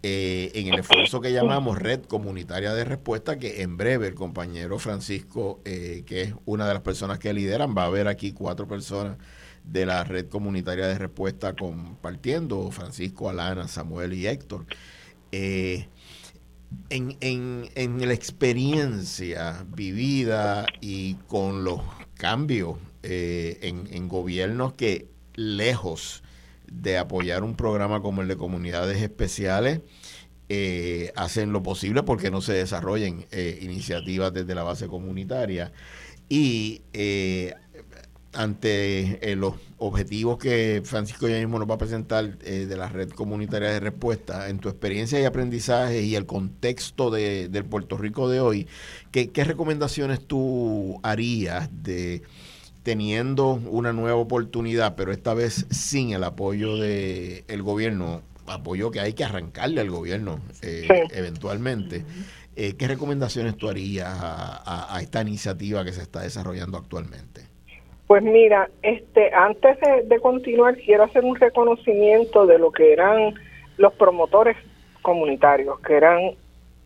[0.02, 5.62] en el esfuerzo que llamamos Red Comunitaria de Respuesta, que en breve el compañero Francisco,
[5.64, 9.18] que es una de las personas que lideran, va a haber aquí cuatro personas
[9.72, 14.66] de la red comunitaria de respuesta compartiendo, Francisco, Alana, Samuel y Héctor.
[15.32, 15.88] Eh,
[16.90, 21.82] en, en, la experiencia vivida y con los
[22.16, 26.24] cambios eh, en, en gobiernos que lejos
[26.70, 29.82] de apoyar un programa como el de comunidades especiales,
[30.50, 33.26] eh, hacen lo posible porque no se desarrollen
[33.62, 35.72] iniciativas desde la base comunitaria.
[36.30, 36.82] Y
[38.34, 43.10] eh, ante los objetivos que Francisco ya mismo nos va a presentar de la red
[43.10, 48.30] comunitaria de respuesta, en tu experiencia y aprendizaje y el contexto de, del Puerto Rico
[48.30, 48.68] de hoy,
[49.12, 52.24] ¿qué, qué recomendaciones tú harías de
[52.88, 59.02] teniendo una nueva oportunidad, pero esta vez sin el apoyo del el gobierno, apoyo que
[59.02, 62.06] hay que arrancarle al gobierno eh, eventualmente.
[62.56, 67.47] Eh, ¿Qué recomendaciones tú harías a, esta iniciativa que se está desarrollando actualmente?
[68.08, 73.34] Pues mira, este, antes de, continuar quiero hacer un reconocimiento de lo que eran
[73.78, 74.56] los promotores
[75.02, 76.32] comunitarios, que eran,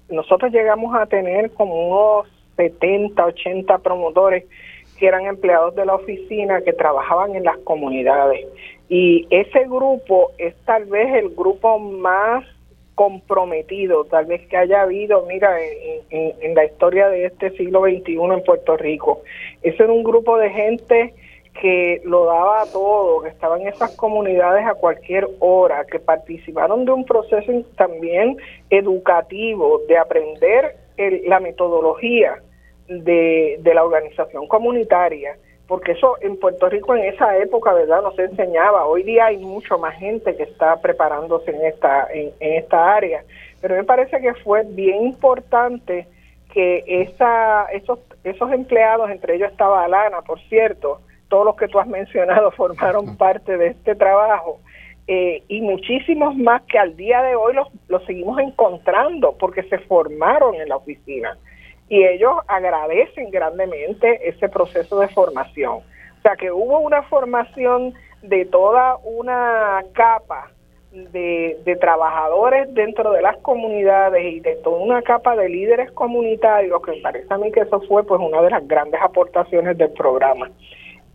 [0.09, 4.45] nosotros llegamos a tener como unos 70, 80 promotores
[4.97, 8.47] que eran empleados de la oficina que trabajaban en las comunidades.
[8.89, 12.43] Y ese grupo es tal vez el grupo más
[13.01, 15.57] comprometido, tal vez que haya habido, mira,
[16.11, 19.23] en, la historia de este siglo XXI en Puerto Rico.
[19.63, 21.15] Ese era un grupo de gente
[21.59, 26.91] que lo daba todo, que estaban en esas comunidades a cualquier hora, que participaron de
[26.91, 28.37] un proceso también
[28.69, 30.75] educativo, de aprender
[31.25, 32.35] la metodología
[32.87, 35.37] de la organización comunitaria
[35.71, 38.01] porque eso en Puerto Rico en esa época, ¿verdad?
[38.01, 38.83] No se enseñaba.
[38.83, 43.23] Hoy día hay mucho más gente que está preparándose en esta, en, esta área.
[43.61, 46.07] Pero me parece que fue bien importante
[46.53, 50.99] que esa, esos, esos empleados, entre ellos estaba Alana, por cierto,
[51.29, 54.59] todos los que tú has mencionado formaron parte de este trabajo.
[55.07, 59.77] Eh, y muchísimos más que al día de hoy los, los seguimos encontrando porque se
[59.77, 61.37] formaron en la oficina
[61.91, 65.79] y ellos agradecen grandemente ese proceso de formación.
[65.79, 70.51] O sea que hubo una formación de toda una capa
[70.93, 76.91] de, trabajadores dentro de las comunidades y de toda una capa de líderes comunitarios, que
[76.91, 80.49] me parece a mí que eso fue pues una de las grandes aportaciones del programa.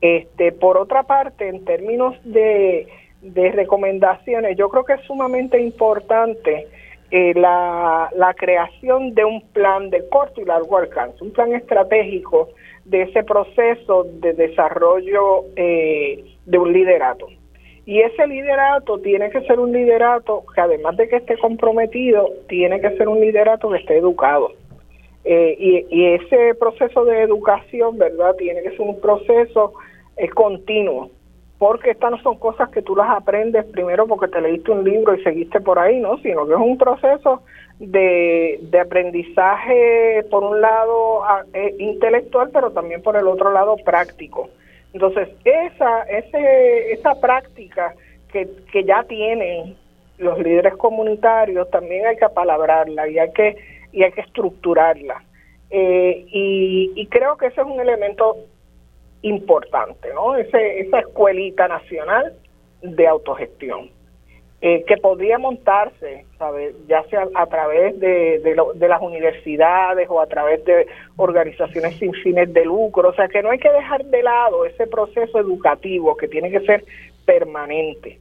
[0.03, 2.87] Este, por otra parte, en términos de,
[3.22, 6.68] de recomendaciones, yo creo que es sumamente importante
[7.11, 12.49] eh, la, la, creación de un plan de corto y largo alcance, un plan estratégico
[12.85, 17.29] de ese proceso de desarrollo eh, de un liderato.
[17.85, 22.81] Y ese liderato tiene que ser un liderato que además de que esté comprometido, tiene
[22.81, 24.53] que ser un liderato que esté educado.
[25.25, 28.35] Eh, y, y, ese proceso de educación, ¿verdad?
[28.37, 29.75] Tiene que ser un proceso
[30.35, 31.11] continuo,
[31.59, 35.15] porque estas no son cosas que tú las aprendes primero porque te leíste un libro
[35.15, 36.19] y seguiste por ahí, ¿no?
[36.19, 37.43] Sino que es un proceso
[37.79, 41.23] de, de aprendizaje, por un lado
[41.55, 44.51] eh, intelectual, pero también por el otro lado práctico.
[44.93, 47.95] Entonces, esa, ese, esa práctica
[48.33, 49.77] que, que ya tienen
[50.19, 53.57] los líderes comunitarios, también hay que apalabrarla y hay que,
[53.93, 55.23] y hay que estructurarla.
[55.71, 58.37] Eh, y, y creo que ese es un elemento
[59.27, 60.37] importante, ¿no?
[60.37, 62.35] Ese, esa escuelita nacional
[62.83, 63.91] de autogestión,
[64.61, 66.74] eh, que podría montarse, ¿sabes?
[66.87, 72.53] ya sea a través de, de, las universidades o a través de organizaciones sin fines
[72.55, 76.29] de lucro, o sea que no hay que dejar de lado ese proceso educativo que
[76.29, 76.85] tiene que ser
[77.24, 78.18] permanente.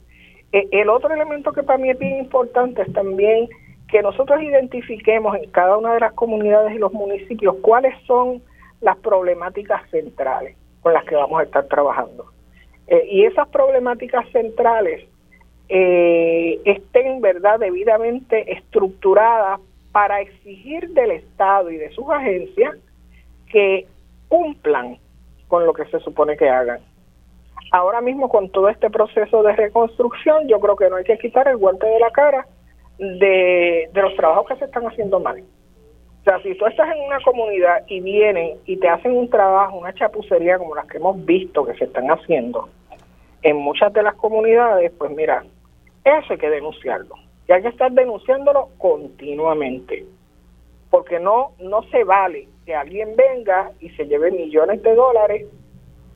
[0.52, 3.48] Eh, el otro elemento que para mí es bien importante es también
[3.88, 8.42] que nosotros identifiquemos en cada una de las comunidades y los municipios cuáles son
[8.80, 12.26] las problemáticas centrales con las que vamos a estar trabajando.
[12.86, 15.04] Eh, y esas problemáticas centrales
[15.68, 19.60] eh, estén, ¿verdad?, debidamente estructuradas
[19.90, 22.76] para exigir del Estado y de sus agencias
[23.50, 23.86] que
[24.28, 24.98] cumplan
[25.48, 26.80] con lo que se supone que hagan.
[27.72, 31.48] Ahora mismo con todo este proceso de reconstrucción, yo creo que no hay que quitar
[31.48, 32.46] el guante de la cara
[32.98, 35.42] de, de los trabajos que se están haciendo mal.
[36.26, 39.78] O sea, si tú estás en una comunidad y vienen y te hacen un trabajo,
[39.78, 42.68] una chapucería como las que hemos visto que se están haciendo
[43.42, 45.44] en muchas de las comunidades, pues mira,
[46.04, 47.14] eso hay que denunciarlo.
[47.46, 50.04] Y hay que estar denunciándolo continuamente.
[50.90, 55.46] Porque no, no se vale que alguien venga y se lleve millones de dólares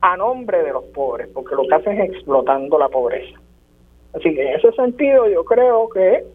[0.01, 3.39] a nombre de los pobres, porque lo que hacen es explotando la pobreza.
[4.13, 6.25] Así que en ese sentido yo creo que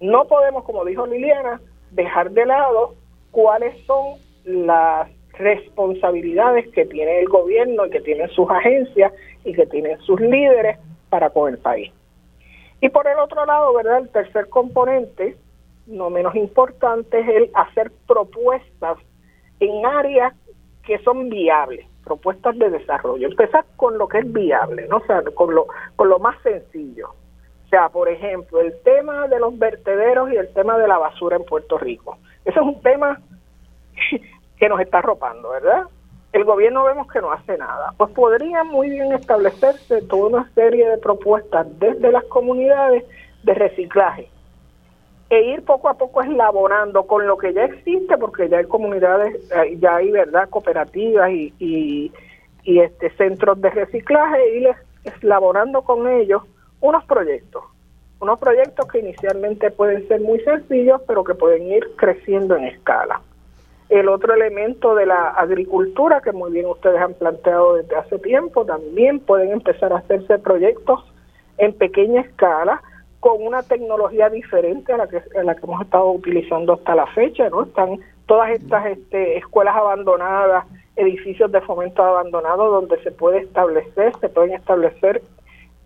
[0.00, 1.60] no podemos, como dijo Liliana,
[1.90, 2.94] dejar de lado
[3.36, 4.14] cuáles son
[4.46, 9.12] las responsabilidades que tiene el gobierno y que tienen sus agencias
[9.44, 10.78] y que tienen sus líderes
[11.10, 11.92] para con el país.
[12.80, 13.98] Y por el otro lado, ¿verdad?
[13.98, 15.36] El tercer componente,
[15.86, 18.96] no menos importante, es el hacer propuestas
[19.60, 20.32] en áreas
[20.86, 21.84] que son viables.
[22.04, 23.26] propuestas de desarrollo.
[23.28, 24.98] Empezar con lo que es viable, ¿no?
[24.98, 25.66] O sea, con lo,
[25.96, 27.08] con lo más sencillo.
[27.66, 31.36] O sea, por ejemplo, el tema de los vertederos y el tema de la basura
[31.36, 32.16] en Puerto Rico.
[32.46, 33.20] Ese es un tema
[34.58, 35.82] que nos está arropando, ¿verdad?
[36.32, 37.92] El gobierno vemos que no hace nada.
[37.98, 43.04] Pues podría muy bien establecerse toda una serie de propuestas desde las comunidades
[43.42, 44.28] de reciclaje
[45.28, 49.34] e ir poco a poco eslaborando con lo que ya existe, porque ya hay comunidades,
[49.50, 52.12] eh, ya hay verdad cooperativas y, y,
[52.62, 54.68] y este centros de reciclaje, e ir
[55.04, 56.42] eslaborando con ellos
[56.80, 57.64] unos proyectos,
[58.20, 63.20] unos proyectos que inicialmente pueden ser muy sencillos, pero que pueden ir creciendo en escala.
[63.88, 68.64] El otro elemento de la agricultura, que muy bien ustedes han planteado desde hace tiempo,
[68.64, 71.04] también pueden empezar a hacerse proyectos
[71.58, 72.82] en pequeña escala,
[73.20, 77.06] con una tecnología diferente a la que, a la que hemos estado utilizando hasta la
[77.08, 77.64] fecha, ¿no?
[77.64, 80.64] Están todas estas este, escuelas abandonadas,
[80.96, 85.22] edificios de fomento abandonados donde se puede establecer, se pueden establecer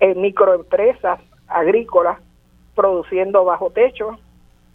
[0.01, 1.21] eh, microempresas
[1.51, 2.19] agrícolas
[2.75, 4.19] produciendo bajo techo.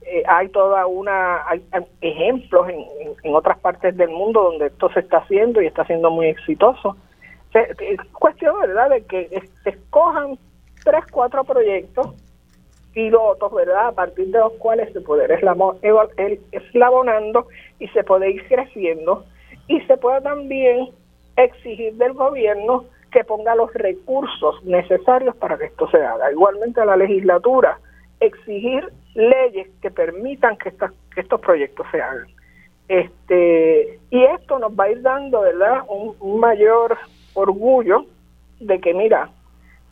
[0.01, 1.65] Eh, hay toda una, hay,
[2.01, 2.85] ejemplos en,
[3.23, 6.95] en, otras partes del mundo donde esto se está haciendo y está siendo muy exitoso.
[7.53, 9.29] es cuestión, ¿verdad?, de que
[9.63, 10.37] se escojan
[10.83, 12.13] tres, cuatro proyectos
[12.93, 13.87] pilotos, ¿verdad?
[13.87, 17.47] A partir de los cuales se puede ir eslabonando
[17.79, 19.25] y se puede ir creciendo
[19.67, 20.89] y se puede también
[21.35, 26.29] exigir del gobierno que ponga los recursos necesarios para que esto se haga.
[26.33, 27.79] Igualmente a la legislatura,
[28.19, 32.27] exigir leyes que permitan que, que estos proyectos se hagan.
[32.89, 36.97] Este, y esto nos va a ir dando, ¿verdad?, un mayor
[37.35, 38.05] orgullo
[38.59, 39.29] de que, mira,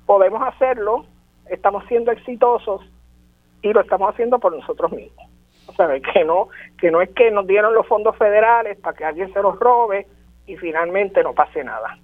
[0.05, 1.05] podemos hacerlo,
[1.49, 2.81] estamos siendo exitosos
[3.61, 5.29] y lo estamos haciendo por nosotros mismos.
[5.67, 9.05] O sea, que no, que no es que nos dieron los fondos federales para que
[9.05, 10.07] alguien se los robe
[10.45, 11.97] y finalmente no pase nada.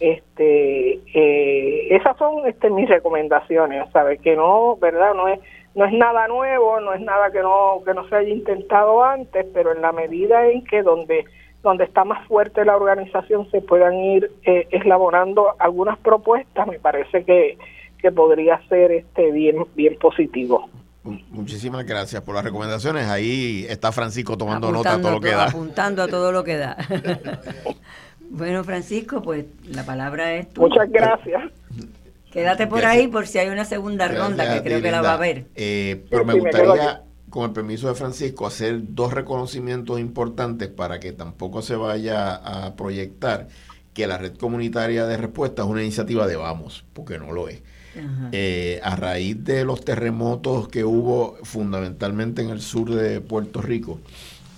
[0.00, 4.20] Este, eh, esas son este, mis recomendaciones, ¿sabes?
[4.20, 5.14] Que no, ¿verdad?
[5.14, 5.40] No es,
[5.74, 9.46] no es nada nuevo, no es nada que no, que no se haya intentado antes,
[9.52, 11.24] pero en la medida en que donde,
[11.62, 17.24] donde está más fuerte la organización se puedan ir eh, eslabonando algunas propuestas, me parece
[17.24, 17.58] que,
[18.00, 20.68] que podría ser este bien, bien positivo.
[21.30, 23.08] Muchísimas gracias por las recomendaciones.
[23.08, 25.46] Ahí está Francisco tomando nota de todo lo que da.
[25.46, 26.76] Apuntando a todo lo que da.
[28.38, 30.68] bueno, Francisco, pues la palabra es tuya.
[30.68, 31.42] Muchas gracias.
[32.30, 35.14] Quédate por ahí por si hay una segunda ronda, que creo que la va a
[35.14, 35.46] haber.
[35.54, 41.12] Eh, pero me gustaría, con el permiso de Francisco, hacer dos reconocimientos importantes para que
[41.12, 43.48] tampoco se vaya a proyectar
[43.94, 47.62] que la red comunitaria de respuesta es una iniciativa de Vamos, porque no lo es.
[48.30, 53.98] Eh, a raíz de los terremotos que hubo fundamentalmente en el sur de Puerto Rico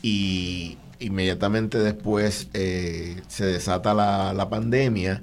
[0.03, 5.23] y inmediatamente después eh, se desata la, pandemia,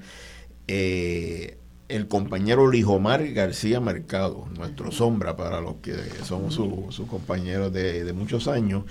[0.67, 1.57] eh,
[1.87, 8.47] el compañero Lijomar García Mercado, nuestro sombra para los que somos sus compañeros de, muchos
[8.47, 8.83] años,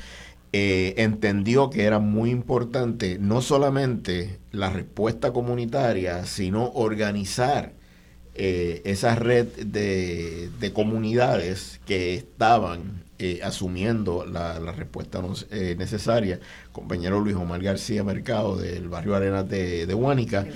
[0.52, 7.74] entendió que era muy importante no solamente la respuesta comunitaria, sino organizar
[8.38, 10.72] eh, esa red de, de,
[11.86, 16.40] que estaban eh, asumiendo la, respuesta eh, necesaria.
[16.72, 20.46] Compañero Luis Omar García Mercado del barrio Arenas de, de Huánica,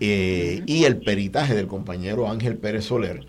[0.00, 3.26] y el peritaje del compañero Ángel Pérez Soler,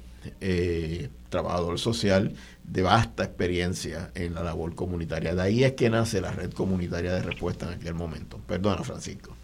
[1.30, 5.36] trabajador social de vasta experiencia en la labor comunitaria.
[5.36, 8.40] De ahí es que nace la red comunitaria de respuesta en aquel momento.
[8.48, 9.36] Perdona, Francisco.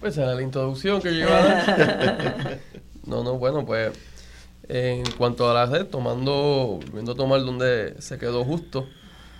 [0.00, 2.60] Pues era la introducción que yo iba a dar.
[3.06, 3.92] no, no, bueno, pues
[4.72, 8.88] en cuanto a la red, tomando, viendo tomar donde se quedó justo,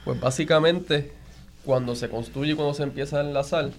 [0.05, 1.11] pues básicamente
[1.65, 3.71] cuando se construye y cuando se empieza a enlazar,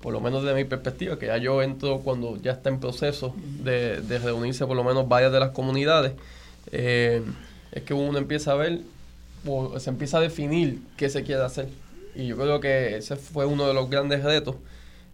[0.00, 3.34] por lo menos desde mi perspectiva, que ya yo entro cuando ya está en proceso
[3.64, 6.12] de, reunirse por lo menos varias de las comunidades,
[6.70, 7.24] eh,
[7.72, 8.82] es que uno empieza a ver,
[9.44, 11.70] o se empieza a definir qué se quiere hacer.
[12.14, 14.54] Y yo creo que ese fue uno de los grandes retos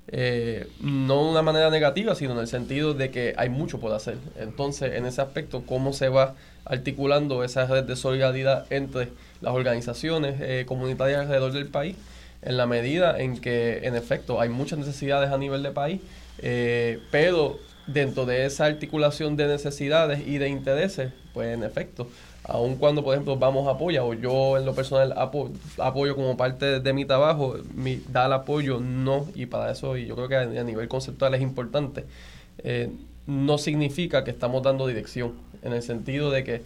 [0.08, 3.92] eh, no de una manera negativa, sino en el sentido de que hay mucho por
[3.92, 4.16] hacer.
[4.36, 6.34] Entonces, en ese aspecto, ¿cómo se va
[6.64, 9.08] articulando esa red de solidaridad entre
[9.40, 11.96] las organizaciones eh, comunitarias alrededor del país?
[12.42, 16.00] En la medida en que, en efecto, hay muchas necesidades a nivel de país,
[16.38, 22.08] eh, pero dentro de esa articulación de necesidades y de intereses, pues en efecto,
[22.44, 26.80] aun cuando, por ejemplo, vamos a apoyar, o yo en lo personal apoyo como parte
[26.80, 30.64] de, mi trabajo, mi, dar apoyo no, y para eso, y yo creo que a,
[30.64, 32.06] nivel conceptual es importante,
[32.58, 32.90] eh,
[33.26, 36.62] no significa que estamos dando dirección, en el sentido de que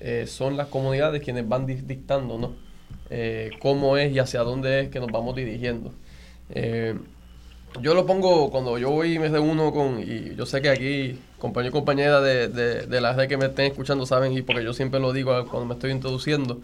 [0.00, 2.54] eh, son las comunidades quienes van dictando, ¿no?
[3.10, 5.92] Eh, cómo es y hacia dónde es que nos vamos dirigiendo.
[7.80, 11.18] Yo lo pongo cuando yo voy y me uno con, y yo sé que aquí
[11.38, 14.64] compañeros y compañeras de, de, de las de que me estén escuchando saben, y porque
[14.64, 16.60] yo siempre lo digo cuando me estoy introduciendo,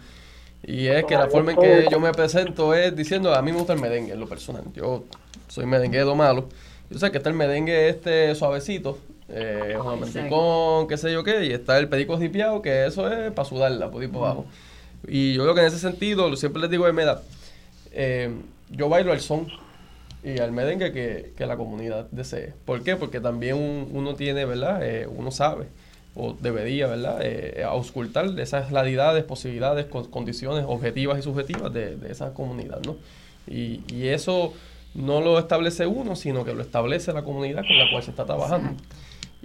[0.63, 3.57] y es que la forma en que yo me presento es diciendo, a mí me
[3.57, 5.05] gusta el merengue en lo personal, yo
[5.47, 6.49] soy merenguero malo,
[6.89, 8.97] yo sé que está el merengue este suavecito,
[9.29, 9.99] eh, Juan
[10.87, 14.03] qué sé yo qué, y está el perico ripiado, que eso es para sudarla, por
[14.03, 14.45] ir por abajo.
[15.07, 17.21] Y yo creo que en ese sentido, siempre les digo, de mira,
[17.91, 18.31] eh,
[18.69, 19.47] yo bailo el son
[20.27, 22.53] y al merengue que, que, la comunidad desee.
[22.65, 22.97] ¿Por qué?
[22.97, 23.55] Porque también
[23.93, 24.79] uno tiene, ¿verdad?
[24.83, 25.67] Eh, uno sabe,
[26.15, 27.19] o debería, ¿verdad?
[27.21, 32.97] Eh, auscultar esas realidades, posibilidades, condiciones objetivas y subjetivas de, de esa comunidad, ¿no?
[33.47, 34.53] Y, y, eso
[34.93, 38.25] no lo establece uno, sino que lo establece la comunidad con la cual se está
[38.25, 38.71] trabajando.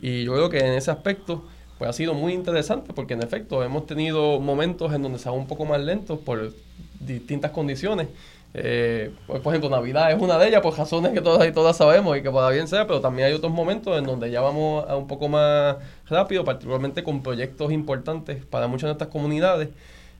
[0.00, 1.44] Y yo creo que en ese aspecto
[1.78, 5.36] pues ha sido muy interesante porque en efecto hemos tenido momentos en donde se va
[5.36, 6.52] un poco más lentos por
[6.98, 8.08] distintas condiciones
[8.54, 11.76] eh, pues, por ejemplo, Navidad es una de ellas, por razones que todas y todas
[11.76, 14.84] sabemos y que pueda bien ser, pero también hay otros momentos en donde ya vamos
[14.88, 15.76] a un poco más
[16.08, 19.70] rápido, particularmente con proyectos importantes para muchas de estas comunidades,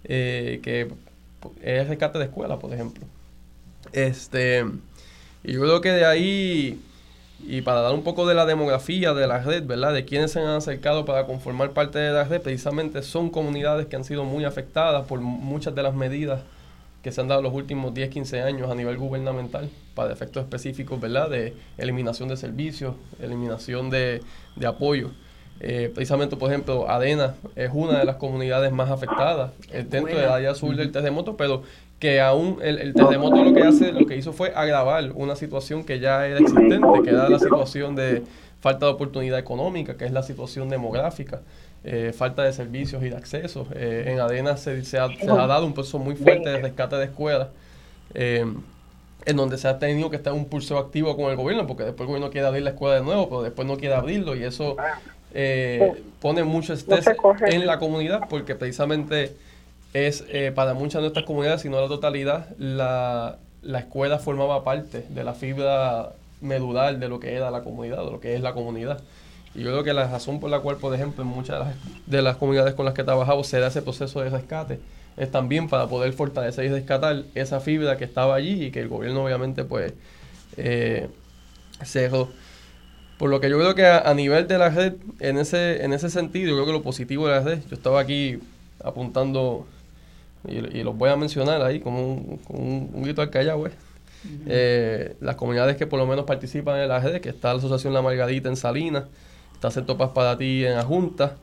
[0.05, 0.91] eh, que
[1.63, 3.05] es rescate de escuela, por ejemplo.
[3.93, 4.65] Este,
[5.45, 6.81] y yo creo que de ahí,
[7.47, 9.93] y para dar un poco de la demografía de la red, ¿verdad?
[9.93, 13.97] De quienes se han acercado para conformar parte de la red, precisamente son comunidades que
[13.97, 16.41] han sido muy afectadas por muchas de las medidas
[17.03, 21.01] que se han dado los últimos 10, 15 años a nivel gubernamental para efectos específicos,
[21.01, 21.29] ¿verdad?
[21.29, 24.23] De eliminación de servicios, eliminación de,
[24.57, 25.11] de apoyo.
[25.61, 30.27] Eh, precisamente, por ejemplo, Adena es una de las comunidades más afectadas eh, dentro de
[30.27, 31.63] la área sur del terremoto, pero
[31.99, 35.85] que aún el, el, terremoto lo que hace, lo que hizo fue agravar una situación
[35.85, 38.25] que ya era existente, que era la situación de
[38.61, 41.43] falta de oportunidad económica, que es la situación demográfica.
[41.85, 43.67] Eh, falta de servicios y de acceso.
[43.75, 47.49] Eh, en ADENA se, se, ha, dado un proceso muy fuerte de rescate de escuelas,
[48.15, 48.47] eh,
[49.25, 52.03] en donde se ha tenido que estar un pulso activo con el gobierno, porque después
[52.03, 54.77] el gobierno quiere abrir la escuela de nuevo, pero después no quiere abrirlo, y eso
[56.21, 57.07] pone mucho estrés
[57.47, 59.35] en la comunidad, porque precisamente
[59.93, 60.25] es
[60.55, 65.25] para muchas de nuestras comunidades, si no la totalidad, la, la escuela formaba parte de
[65.25, 69.01] la fibra medular de lo que era la comunidad, de lo que es la comunidad.
[69.55, 71.75] Y yo creo que la razón por la cual, por ejemplo, en muchas
[72.07, 74.81] de las, comunidades con las que he trabajado se da ese proceso de rescate
[75.17, 78.89] es también para poder fortalecer y rescatar esa fibra que estaba allí y que el
[78.89, 79.93] gobierno obviamente pues
[80.57, 81.09] eh,
[81.85, 82.31] cerró.
[83.19, 86.09] Por lo que yo creo que a, nivel de la red, en ese, en ese
[86.09, 88.41] sentido, yo creo que lo positivo de la red, yo estaba aquí
[88.83, 89.67] apuntando
[90.49, 93.69] y, y los voy a mencionar ahí como un, un, grito al callao,
[94.47, 97.93] eh, las comunidades que por lo menos participan en la red, que está la Asociación
[97.93, 99.05] La Margarita en Salinas,
[99.63, 101.37] está Centro Paz para ti en Ajunta,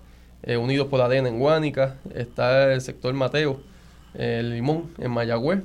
[0.43, 3.61] eh, Unidos por ADN en Guánica, está el sector Mateo,
[4.13, 5.61] el Limón en Mayagüez,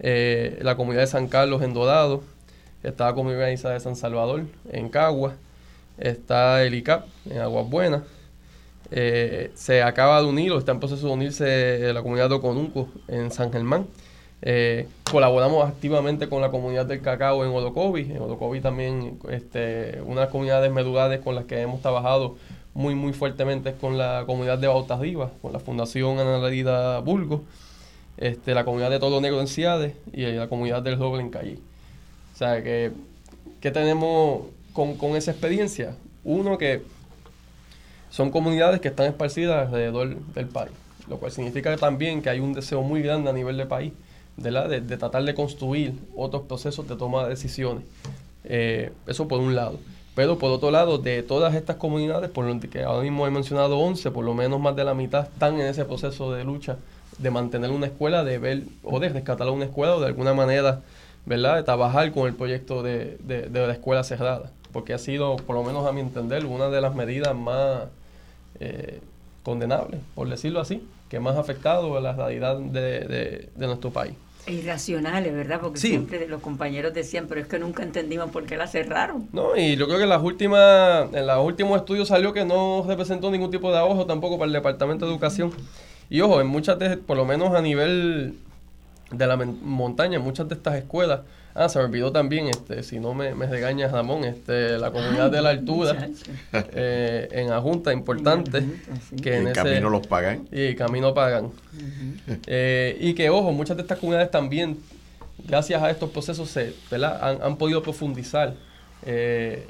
[0.00, 2.22] eh, la comunidad de San Carlos en Dorado,
[2.82, 5.36] está la comunidad de San Salvador en Cagua,
[5.96, 8.02] está el ICAP en Aguas Buenas,
[8.90, 12.90] eh, se acaba de unir o está en proceso de unirse la comunidad de Oconunco
[13.08, 13.86] en San Germán.
[14.42, 18.02] Eh, colaboramos activamente con la comunidad del cacao en Odocovi.
[18.02, 22.36] En Odocovi también este, una de las comunidades medulares con las que hemos trabajado
[22.74, 27.42] muy muy fuertemente es con la comunidad de Bautas Vivas, con la Fundación Analarida Bulgo,
[28.18, 31.58] este, la comunidad de Todo Negro en Ciades y la comunidad del Roble en Calle.
[32.34, 32.92] O sea, que,
[33.62, 34.42] que tenemos
[34.74, 35.96] con, con esa experiencia?
[36.22, 36.82] Uno que
[38.10, 40.72] son comunidades que están esparcidas alrededor del país,
[41.08, 43.94] lo cual significa también que hay un deseo muy grande a nivel del país
[44.36, 47.84] de, de, tratar de construir otros procesos de toma de decisiones.
[48.44, 49.78] Eh, eso por un lado.
[50.14, 53.78] Pero por otro lado, de todas estas comunidades, por lo que ahora mismo he mencionado
[53.78, 56.76] 11, por lo menos más de la mitad están en ese proceso de lucha
[57.18, 60.80] de mantener una escuela, de ver o de rescatar una escuela o de alguna manera,
[61.24, 64.50] ¿verdad?, de trabajar con el proyecto de, de, de la escuela cerrada.
[64.72, 67.84] Porque ha sido, por lo menos a mi entender, una de las medidas más
[68.60, 69.00] eh,
[69.42, 74.14] condenables, por decirlo así, que más ha afectado a la realidad de, de nuestro país
[74.46, 75.60] irracionales, ¿verdad?
[75.60, 79.28] Porque siempre los compañeros decían, pero es que nunca entendimos por qué la cerraron.
[79.32, 82.84] No, y yo creo que en las últimas, en los últimos estudios salió que no
[82.86, 85.52] representó ningún tipo de ahorro tampoco para el Departamento de Educación.
[86.08, 88.34] Y ojo, en muchas por lo menos a nivel
[89.10, 91.20] de la montaña, en muchas de estas escuelas,
[91.58, 95.30] Ah, se me olvidó también, este, si no me, me regañas Ramón, este, la comunidad
[95.30, 96.10] de la altura,
[96.52, 98.62] eh, en Ajunta, importante.
[99.22, 100.46] que en, camino los pagan.
[100.52, 101.50] Y camino pagan.
[102.46, 104.76] Eh, y que, ojo, muchas de estas comunidades también,
[105.46, 108.52] gracias a estos procesos, se, Han, han podido profundizar
[109.06, 109.66] eh,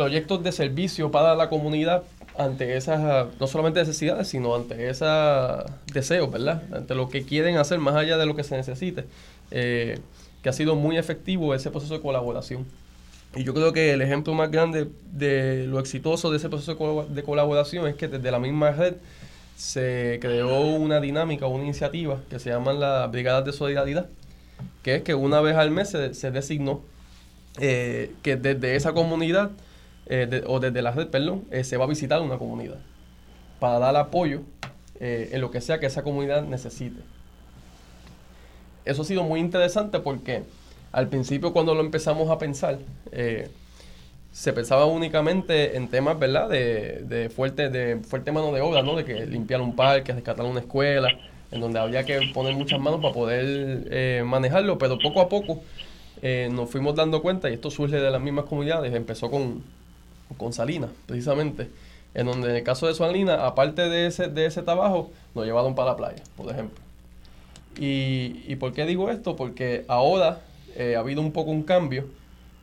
[0.00, 2.04] proyectos de servicio para la comunidad
[2.38, 6.62] ante esas, no solamente necesidades, sino ante esos deseos, ¿verdad?
[6.72, 9.04] Ante lo que quieren hacer más allá de lo que se necesite.
[9.50, 9.98] Eh,
[10.42, 12.64] que ha sido muy efectivo ese proceso de colaboración.
[13.36, 17.22] Y yo creo que el ejemplo más grande de lo exitoso de ese proceso de
[17.22, 18.94] colaboración es que desde la misma red
[19.54, 24.06] se creó una dinámica, una iniciativa que se llama la Brigadas de Solidaridad,
[24.82, 26.80] que es que una vez al mes se, designó
[27.60, 29.50] eh, que desde esa comunidad,
[30.10, 32.76] eh, o desde la red, perdón, eh, se va a visitar una comunidad
[33.58, 34.42] para dar apoyo
[35.02, 37.00] en lo que sea que esa comunidad necesite.
[38.84, 40.42] Eso ha sido muy interesante porque
[40.92, 42.78] al principio cuando lo empezamos a pensar,
[44.30, 46.50] se pensaba únicamente en temas, ¿verdad?
[46.50, 48.94] De, de, fuerte, de fuerte mano de obra, ¿no?
[48.94, 51.08] De que limpiar un parque, rescatar una escuela,
[51.50, 55.60] en donde había que poner muchas manos para poder eh, manejarlo, pero poco a poco
[56.22, 59.62] eh, nos fuimos dando cuenta, y esto surge de las mismas comunidades, empezó con,
[60.36, 61.68] con Salinas, precisamente,
[62.14, 65.74] en donde en el caso de Salinas, aparte de ese, de ese trabajo, nos llevaron
[65.74, 66.78] para la playa, por ejemplo.
[67.78, 69.36] Y, y por qué digo esto?
[69.36, 70.40] Porque ahora
[70.76, 72.06] eh, ha habido un poco un cambio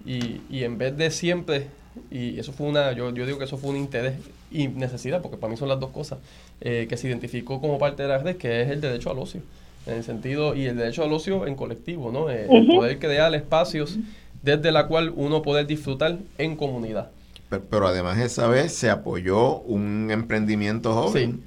[0.05, 1.67] y, y en vez de siempre,
[2.11, 4.15] y eso fue una, yo, yo digo que eso fue un interés
[4.51, 6.19] y necesidad, porque para mí son las dos cosas,
[6.61, 9.41] eh, que se identificó como parte de la red, que es el derecho al ocio,
[9.85, 12.29] en el sentido, y el derecho al ocio en colectivo, ¿no?
[12.29, 13.97] Eh, el poder crear espacios
[14.43, 17.09] desde la cual uno poder disfrutar en comunidad.
[17.49, 21.31] Pero, además esa vez se apoyó un emprendimiento joven.
[21.31, 21.43] Sí.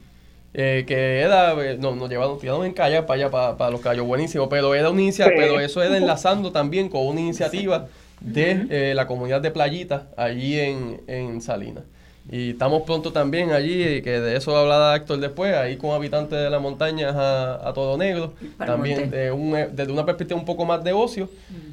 [0.52, 4.04] Eh, que era, no, nos llevaron, tiraron en calle para allá, para, para los callos,
[4.04, 7.86] buenísimo, pero era una iniciativa, pero eso era enlazando también con una iniciativa
[8.20, 11.84] de eh, la comunidad de Playita, allí en, en Salinas.
[12.30, 16.50] Y estamos pronto también allí, que de eso hablará Héctor después, ahí con habitantes de
[16.50, 20.84] las montañas a, Todo Negro, también de un, eh, desde una perspectiva un poco más
[20.84, 21.28] de ocio,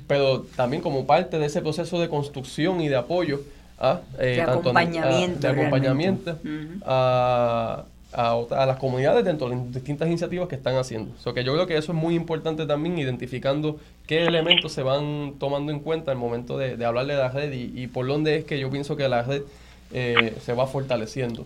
[0.08, 3.42] pero también como parte de ese proceso de construcción y de apoyo
[3.80, 6.40] a, eh, acompañamiento, de acompañamiento
[6.86, 11.14] a, a, las comunidades dentro de las distintas iniciativas que están haciendo.
[11.24, 15.36] O que yo creo que eso es muy importante también, identificando qué elementos se van
[15.38, 18.46] tomando en cuenta al momento de, de hablar de la red y, por dónde es
[18.46, 19.44] que yo pienso que la red
[19.92, 21.46] eh, se va fortaleciendo.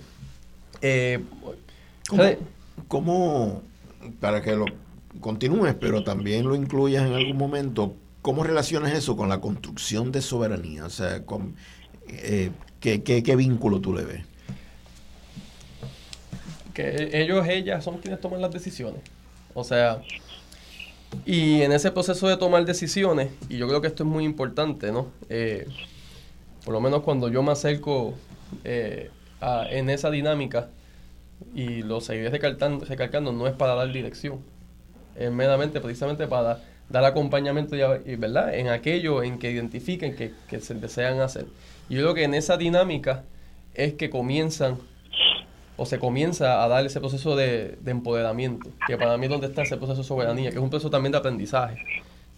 [0.82, 1.20] Eh,
[2.88, 3.62] ¿Cómo,
[4.20, 4.66] para que lo
[5.20, 10.22] continúes, pero también lo incluyas en algún momento, cómo relacionas eso con la construcción de
[10.22, 10.86] soberanía?
[10.86, 11.56] O sea, con,
[12.12, 14.22] eh, ¿qué, qué, vínculo tú le ves?
[16.74, 19.02] que ellos, ellas son quienes toman las decisiones.
[19.54, 20.02] O sea,
[21.26, 24.92] y en ese proceso de tomar decisiones, y yo creo que esto es muy importante,
[24.92, 25.08] ¿no?
[25.30, 25.68] Eh,
[26.64, 28.14] por lo menos cuando yo me acerco
[28.64, 29.10] eh,
[29.70, 30.70] en esa dinámica,
[31.56, 34.40] y lo seguiré recalcando, recalcando, no es para dar dirección,
[35.16, 38.54] es meramente precisamente para dar acompañamiento y, ¿verdad?
[38.54, 41.46] en aquello en que identifiquen que, que se desean hacer.
[41.92, 43.26] Yo creo que en esa dinámica
[43.74, 44.78] es que comienzan
[45.76, 49.64] o se comienza a dar ese proceso de, empoderamiento, que para mí es donde está
[49.64, 51.84] ese proceso de soberanía, que es un proceso también de aprendizaje,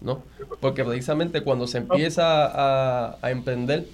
[0.02, 0.24] ¿no?
[0.60, 3.86] Porque precisamente cuando se empieza a, emprender,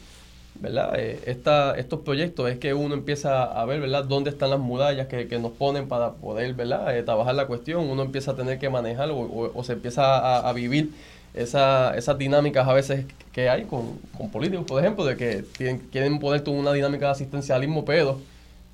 [0.56, 0.94] ¿verdad?
[0.98, 4.06] Eh, estos proyectos es que uno empieza a ver, ¿verdad?
[4.06, 6.98] Dónde están las murallas que, nos ponen para poder, ¿verdad?
[6.98, 10.92] Eh, trabajar la cuestión, uno empieza a tener que manejar o, se empieza a, vivir
[11.34, 15.80] esa, esas dinámicas a veces que hay con, con políticos, por ejemplo, de que tienen,
[15.92, 18.20] quieren poner una dinámica de asistencialismo, pero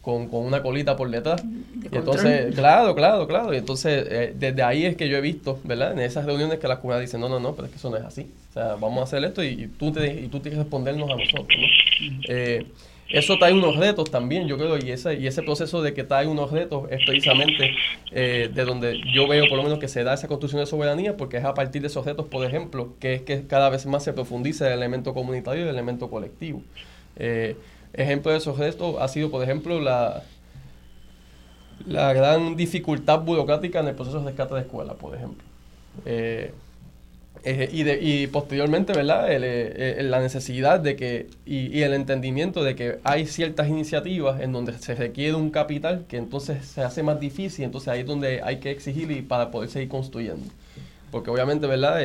[0.02, 1.44] con, con una colita por detrás.
[1.92, 3.54] y entonces, claro, claro, claro.
[3.54, 5.94] Y entonces, eh, desde ahí es que yo he visto, ¿verdad?
[5.94, 7.98] En esas reuniones que las comunidades dicen, no, no, no, pero es que eso no
[7.98, 8.32] es así.
[8.52, 11.16] O sea, vamos a hacer esto y, tú, te, y tú tienes que respondernos a
[11.16, 12.20] nosotros, ¿no?
[12.30, 12.68] Eh,
[13.10, 16.28] eso trae unos retos también, yo creo, y ese, y ese proceso de que trae
[16.28, 17.76] unos retos es precisamente
[18.12, 21.16] eh, de donde yo veo por lo menos que se da esa construcción de soberanía,
[21.18, 24.04] porque es a partir de esos retos, por ejemplo, que es que cada vez más
[24.04, 26.62] se profundiza el elemento comunitario y el elemento colectivo.
[27.16, 27.56] Eh,
[27.98, 30.24] Ejemplo de esos gestos ha sido, por ejemplo, la,
[31.86, 35.44] la gran dificultad burocrática en el proceso de rescate de escuela, por ejemplo.
[36.06, 36.54] Eh,
[37.44, 39.28] eh, y, de, y posteriormente, ¿verdad?
[39.30, 44.74] Eh, la necesidad de que, y, el entendimiento de que hay ciertas iniciativas en donde
[44.80, 48.58] se requiere un capital que entonces se hace más difícil, entonces ahí es donde hay
[48.58, 50.46] que exigir y para poder seguir construyendo.
[51.12, 52.02] Porque obviamente, ¿verdad?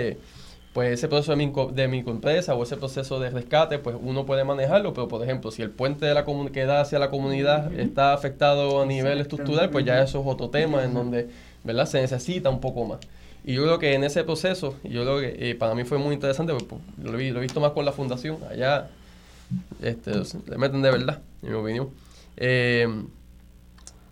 [0.72, 4.44] pues ese proceso de mi, de microempresa o ese proceso de rescate, pues uno puede
[4.44, 8.12] manejarlo, pero por ejemplo, si el puente de la que da hacia la comunidad está
[8.12, 11.28] afectado a nivel estructural, pues ya eso es otro tema en donde,
[11.64, 11.86] ¿verdad?
[11.86, 13.00] Se necesita un poco más.
[13.44, 16.14] Y yo creo que en ese proceso, yo creo que eh, para mí fue muy
[16.14, 18.90] interesante, porque pues, lo, he, lo, he, visto más con la fundación, allá
[19.82, 20.12] este,
[20.46, 21.90] le meten de verdad, en mi opinión.
[22.36, 22.86] Eh,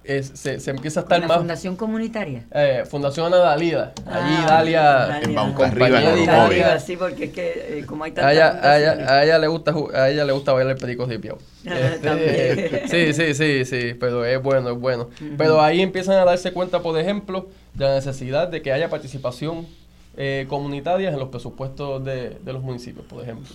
[0.09, 1.39] se, se, empieza a estar más.
[1.39, 2.45] Fundación Comunitaria?
[2.53, 3.93] Eh, Fundación Ana Dalida.
[4.07, 5.21] Allí ah, Dalia.
[5.23, 8.31] En Arriba, Arriba, sí, porque es que eh, como hay tantas.
[8.31, 11.07] A ella, a ella, a ella, le gusta, a ella le gusta bailar el perico
[11.07, 11.39] de piau.
[11.65, 15.09] Este, sí, sí, sí, sí, pero es bueno, es bueno.
[15.37, 19.67] Pero ahí empiezan a darse cuenta, por ejemplo, de la necesidad de que haya participación
[20.21, 23.47] eh, comunitarias en los presupuestos de, los municipios, por ejemplo.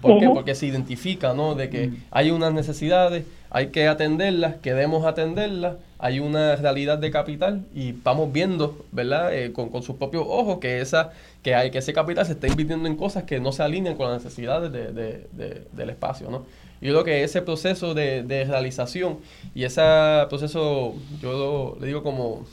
[0.00, 0.28] ¿Por qué?
[0.28, 1.54] Porque se identifica, ¿no?
[1.54, 7.64] De que hay unas necesidades, hay que atenderlas, queremos atenderlas, hay una realidad de capital
[7.74, 9.34] y vamos viendo, ¿verdad?
[9.34, 11.10] Eh, con, sus propios ojos que esa
[11.42, 14.10] que hay que ese capital se está invirtiendo en cosas que no se alinean con
[14.10, 16.44] las necesidades del espacio, ¿no?
[16.80, 19.18] Yo creo que ese proceso de, realización
[19.54, 19.82] y ese
[20.28, 22.44] proceso, yo le digo como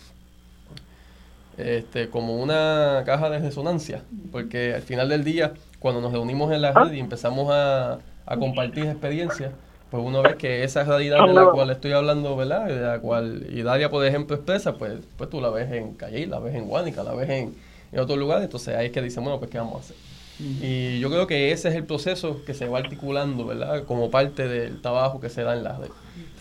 [1.57, 6.61] este, como una caja de resonancia, porque al final del día, cuando nos reunimos en
[6.61, 7.99] la red y empezamos a,
[8.39, 9.51] compartir experiencias,
[9.89, 12.65] pues uno ve que esa realidad de la cual estoy hablando, ¿verdad?
[12.65, 16.27] De la cual y Daria, por ejemplo, expresa, pues, pues tú la ves en Calle,
[16.27, 17.55] la ves en Guánica, la ves en,
[17.91, 19.95] en otro lugar, entonces ahí es que dicen, bueno, pues ¿qué vamos a hacer?
[20.39, 23.85] Y yo creo que ese es el proceso que se va articulando, ¿verdad?
[23.85, 25.89] Como parte del trabajo que se da en la red.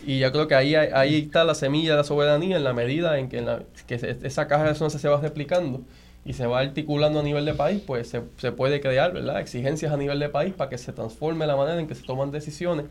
[0.05, 3.19] Y yo creo que ahí, ahí está la semilla de la soberanía en la medida
[3.19, 5.83] en que, en la, que esa caja de resonancia se va replicando
[6.25, 9.41] y se va articulando a nivel de país, pues se, se, puede crear ¿verdad?
[9.41, 12.33] exigencias a nivel de país para que se transforme la manera en que se toman
[12.33, 12.87] decisiones,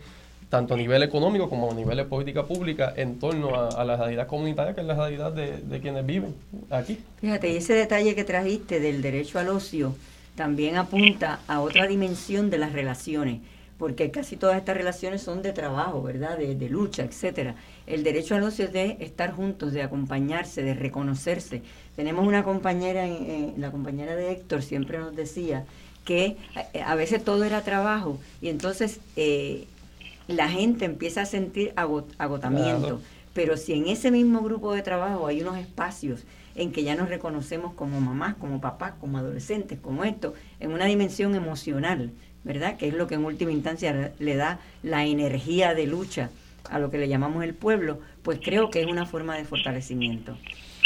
[0.53, 4.27] tanto a nivel económico como a nivel de política pública, en torno a, la realidad
[4.27, 6.35] comunitaria, que es la realidad de, quienes viven
[6.69, 6.99] aquí.
[7.19, 9.95] Fíjate, ese detalle que trajiste del derecho al ocio
[10.35, 13.39] también apunta a otra dimensión de las relaciones
[13.79, 16.37] porque casi todas estas relaciones son de trabajo, ¿verdad?
[16.37, 17.55] De, lucha, etcétera.
[17.87, 21.63] El derecho al ocio es de estar juntos, de acompañarse, de reconocerse.
[21.95, 23.07] Tenemos una compañera,
[23.57, 25.65] la compañera de Héctor siempre nos decía
[26.05, 26.37] que
[26.73, 29.67] eh, a, veces todo era trabajo y entonces eh,
[30.27, 33.01] la gente empieza a sentir agotamiento.
[33.33, 36.23] Pero si en ese mismo grupo de trabajo hay unos espacios
[36.55, 40.85] en que ya nos reconocemos como mamás, como papás, como adolescentes, como esto, en una
[40.85, 42.11] dimensión emocional,
[42.43, 42.77] ¿verdad?
[42.77, 46.29] Que es lo que en última instancia le da la energía de lucha
[46.69, 50.37] a lo que le llamamos el pueblo, pues creo que es una forma de fortalecimiento.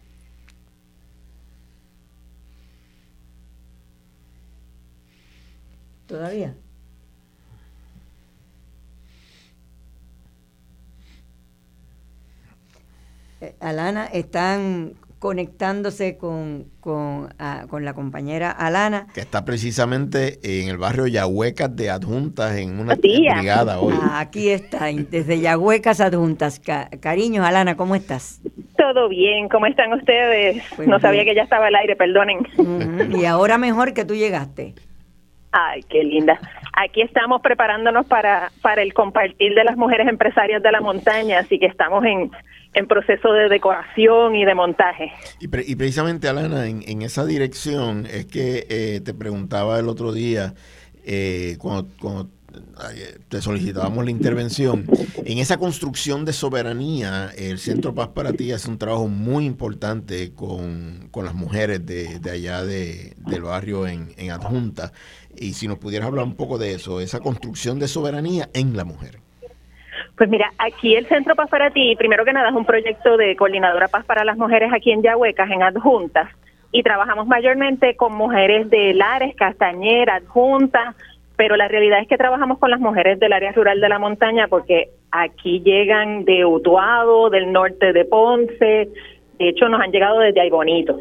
[6.09, 6.55] ¿Todavía?
[13.41, 19.05] Eh, Alana, están conectándose con, con, ah, con, la compañera Alana.
[19.13, 23.93] Que está precisamente en el barrio Yahuecas de Adjuntas, en una brigada hoy.
[24.01, 26.59] Ah, aquí está, desde Yahuecas Adjuntas.
[26.99, 28.41] cariños, Alana, ¿cómo estás?
[28.77, 30.63] Todo bien, ¿cómo están ustedes?
[30.75, 32.39] Pues no sabía que ya estaba al aire, perdonen.
[33.15, 34.73] Y ahora mejor que tú llegaste.
[35.51, 36.39] Ay, qué linda.
[36.73, 41.57] Aquí estamos preparándonos para, para el compartir de las mujeres empresarias de la montaña, así
[41.59, 42.31] que estamos en
[42.73, 45.11] en proceso de decoración y de montaje.
[45.39, 50.53] Y, precisamente, Alana, en, esa dirección es que eh, te preguntaba el otro día,
[51.03, 52.29] eh, cuando,
[53.27, 54.85] te solicitábamos la intervención,
[55.25, 60.33] en esa construcción de soberanía, el Centro Paz para Ti hace un trabajo muy importante
[60.33, 64.93] con, las mujeres de, allá de, del barrio en, en Adjunta.
[65.35, 68.83] Y si nos pudieras hablar un poco de eso, esa construcción de soberanía en la
[68.83, 69.19] mujer.
[70.17, 73.35] Pues mira, aquí el Centro Paz para Ti, primero que nada, es un proyecto de
[73.37, 76.29] Coordinadora Paz para las Mujeres aquí en Yahuecas, en adjuntas,
[76.71, 80.95] y trabajamos mayormente con mujeres de Lares, Castañera, adjuntas,
[81.35, 84.49] pero la realidad es que trabajamos con las mujeres del área rural de la montaña
[84.49, 88.89] porque aquí llegan de Utuado, del norte de Ponce,
[89.39, 90.99] de hecho nos han llegado desde ahí bonitos.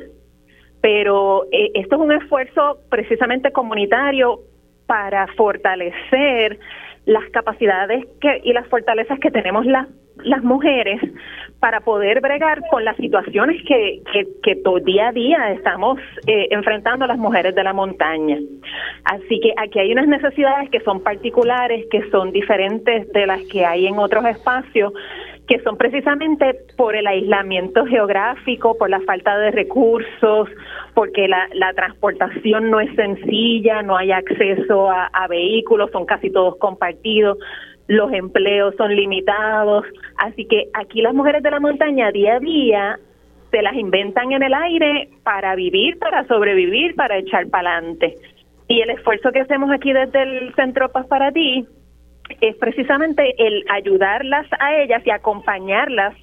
[0.81, 4.41] Pero eh, esto es un esfuerzo precisamente comunitario
[4.87, 6.59] para fortalecer
[7.05, 9.89] las capacidades que, y las fortalezas que tenemos las
[10.25, 11.01] las mujeres
[11.61, 14.01] para poder bregar con las situaciones que,
[14.43, 18.39] que, todo día a día estamos eh, enfrentando las mujeres de la montaña.
[19.05, 23.65] Así que aquí hay unas necesidades que son particulares, que son diferentes de las que
[23.65, 24.93] hay en otros espacios,
[25.49, 30.49] que son precisamente por el aislamiento geográfico, por la falta de recursos,
[30.93, 36.31] porque la, la transportación no es sencilla, no hay acceso a, a vehículos, son casi
[36.31, 37.39] todos compartidos,
[37.87, 39.87] los empleos son limitados,
[40.19, 42.99] así que aquí las mujeres de la montaña día a día
[43.51, 48.17] se las inventan en el aire para vivir, para sobrevivir, para echar para adelante.
[48.69, 51.67] Y el esfuerzo que hacemos aquí desde el Centro Paz para ti
[52.41, 56.15] es precisamente el ayudarlas a ellas y acompañarlas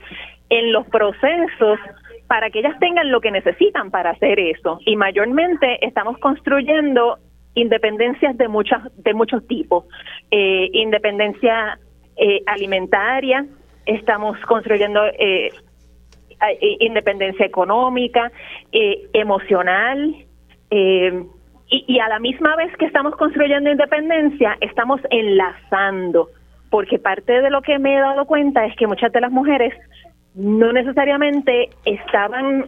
[0.50, 1.80] en los procesos
[2.28, 4.80] para que ellas tengan lo que necesitan para hacer eso.
[4.86, 7.20] Y mayormente estamos construyendo
[7.54, 9.86] independencias de muchas de muchos tipos,
[10.32, 11.80] eh, independencia
[12.18, 13.46] eh, alimentaria,
[13.86, 15.50] estamos construyendo eh,
[16.80, 18.32] independencia económica,
[19.14, 20.14] emocional,
[21.70, 26.30] y, y a la misma vez que estamos construyendo independencia, estamos enlazando,
[26.70, 29.74] porque parte de lo que me he dado cuenta es que muchas de las mujeres
[30.36, 32.66] no necesariamente estaban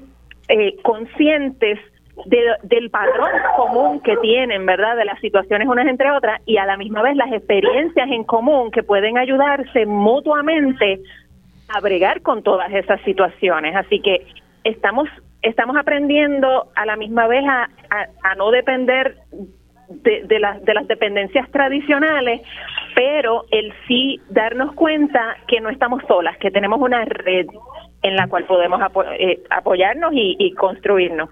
[0.47, 1.79] eh, conscientes
[2.25, 4.95] de, del patrón común que tienen, ¿verdad?
[4.95, 8.71] De las situaciones unas entre otras y a la misma vez las experiencias en común
[8.71, 11.01] que pueden ayudarse mutuamente
[11.67, 13.75] a bregar con todas esas situaciones.
[13.75, 14.25] Así que
[14.63, 15.09] estamos
[15.47, 19.17] estamos aprendiendo a la misma vez a, no depender
[19.89, 22.41] de, de, de las dependencias tradicionales,
[22.95, 27.47] pero el sí darnos cuenta que no estamos solas, que tenemos una red
[28.01, 28.81] en la cual podemos
[29.19, 31.29] eh, apoyarnos y, y construirnos.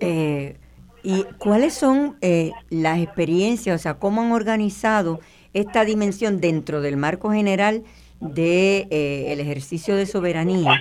[0.00, 0.56] Eh,
[1.02, 5.20] ¿Y cuáles son eh, las experiencias, o sea, cómo han organizado
[5.54, 7.82] esta dimensión dentro del marco general
[8.20, 10.80] de eh, el ejercicio de soberanía,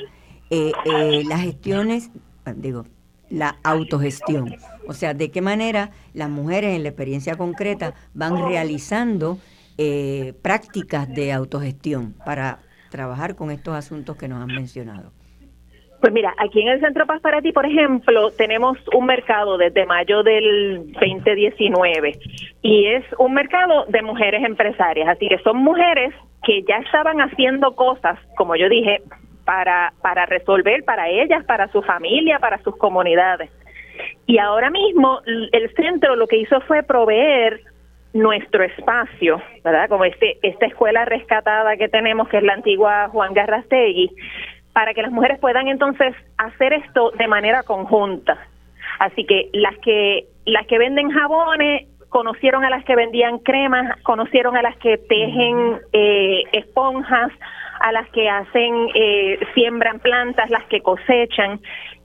[0.50, 2.12] eh, eh, las gestiones,
[2.56, 2.86] digo,
[3.30, 4.56] la autogestión.
[4.88, 9.38] O sea, de qué manera las mujeres en la experiencia concreta van realizando
[10.42, 15.12] prácticas de autogestión para trabajar con estos asuntos que nos han mencionado.
[16.02, 19.86] Pues mira, aquí en el Centro Paz para ti, por ejemplo, tenemos un mercado desde
[19.86, 22.20] mayo del 2019
[22.62, 26.14] y es un mercado de mujeres empresarias, así que son mujeres
[26.48, 29.02] que ya estaban haciendo cosas, como yo dije,
[29.44, 33.52] para, para resolver para ellas, para su familia, para sus comunidades.
[34.28, 37.60] Y ahora mismo el centro lo que hizo fue proveer
[38.14, 39.90] nuestro espacio, ¿verdad?
[39.90, 44.10] Como este esta escuela rescatada que tenemos, que es la antigua Juan Garrastegui,
[44.72, 48.38] para que las mujeres puedan entonces hacer esto de manera conjunta.
[49.00, 54.56] Así que las que las que venden jabones conocieron a las que vendían cremas, conocieron
[54.56, 57.32] a las que tejen eh, esponjas,
[57.80, 61.60] a las que hacen, eh, siembran plantas, las que cosechan.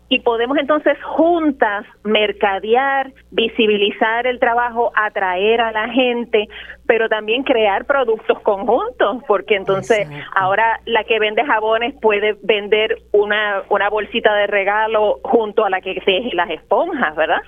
[0.08, 6.48] Y podemos entonces juntas mercadear, visibilizar el trabajo, atraer a la gente,
[6.86, 13.62] pero también crear productos conjuntos, porque entonces ahora la que vende jabones puede vender una,
[13.70, 17.40] una bolsita de regalo junto a la que teje las esponjas, ¿verdad?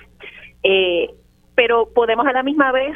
[0.63, 1.11] Eh,
[1.55, 2.95] pero podemos a la misma vez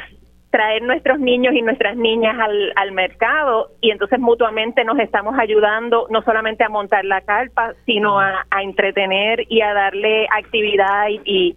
[0.50, 6.06] traer nuestros niños y nuestras niñas al, al mercado y entonces mutuamente nos estamos ayudando
[6.10, 11.56] no solamente a montar la carpa, sino a, entretener y a darle actividad y,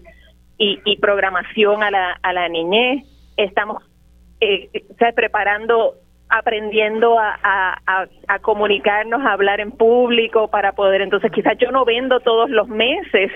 [0.57, 3.03] y, programación a la, a la niñez.
[3.35, 3.83] Estamos
[4.39, 4.69] eh,
[5.15, 5.95] preparando
[6.29, 11.85] aprendiendo a, a, a, comunicarnos, a hablar en público para poder, entonces quizás yo no
[11.85, 13.31] vendo todos los meses,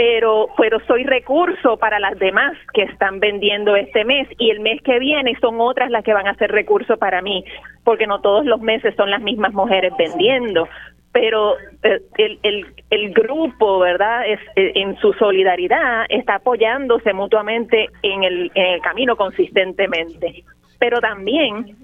[0.00, 4.80] pero, pero soy recurso para las demás que están vendiendo este mes y el mes
[4.80, 7.44] que viene son otras las que van a ser recurso para mí,
[7.84, 10.66] porque no todos los meses son las mismas mujeres vendiendo,
[11.12, 14.26] pero eh, el, el, el grupo, ¿verdad?
[14.26, 20.44] Es, eh, en su solidaridad está apoyándose mutuamente en el, en el camino consistentemente.
[20.78, 21.76] Pero también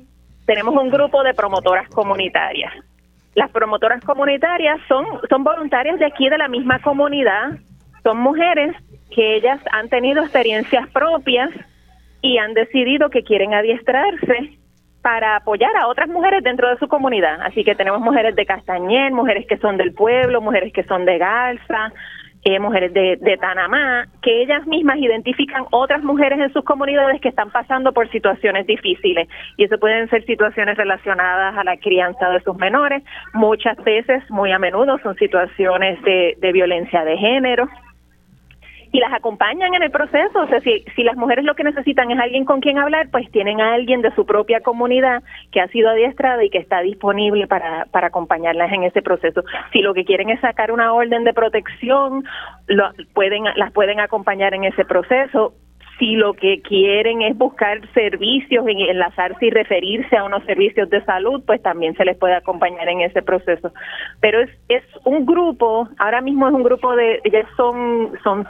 [0.46, 2.72] tenemos un grupo de promotoras comunitarias.
[3.34, 7.58] Las promotoras comunitarias son, son voluntarias de aquí de la misma comunidad
[8.06, 8.72] son mujeres
[9.10, 11.50] que ellas han tenido experiencias propias
[12.22, 14.58] y han decidido que quieren adiestrarse
[15.02, 17.40] para apoyar a otras mujeres dentro de su comunidad.
[17.42, 21.18] Así que tenemos mujeres de Castañel, mujeres que son del pueblo, mujeres que son de
[21.18, 21.92] Garza,
[22.44, 27.30] eh, mujeres de, de Panamá, que ellas mismas identifican otras mujeres en sus comunidades que
[27.30, 29.28] están pasando por situaciones difíciles.
[29.56, 33.02] Y eso pueden ser situaciones relacionadas a la crianza de sus menores,
[33.34, 37.68] muchas veces, muy a menudo, son situaciones de violencia de género
[38.96, 40.40] y las acompañan en el proceso.
[40.40, 43.30] O sea, si, si las mujeres lo que necesitan es alguien con quien hablar, pues
[43.30, 45.22] tienen a alguien de su propia comunidad
[45.52, 49.44] que ha sido adiestrada y que está disponible para, para acompañarlas en ese proceso.
[49.72, 52.24] Si lo que quieren es sacar una orden de protección,
[52.68, 55.52] lo, pueden, las pueden acompañar en ese proceso
[55.98, 61.42] si lo que quieren es buscar servicios, enlazarse y referirse a unos servicios de salud,
[61.46, 63.72] pues también se les puede acompañar en ese proceso.
[64.20, 68.46] Pero es, es un grupo, ahora mismo es un grupo de, ellas son, son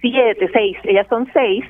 [0.00, 1.64] siete, seis, ellas son seis,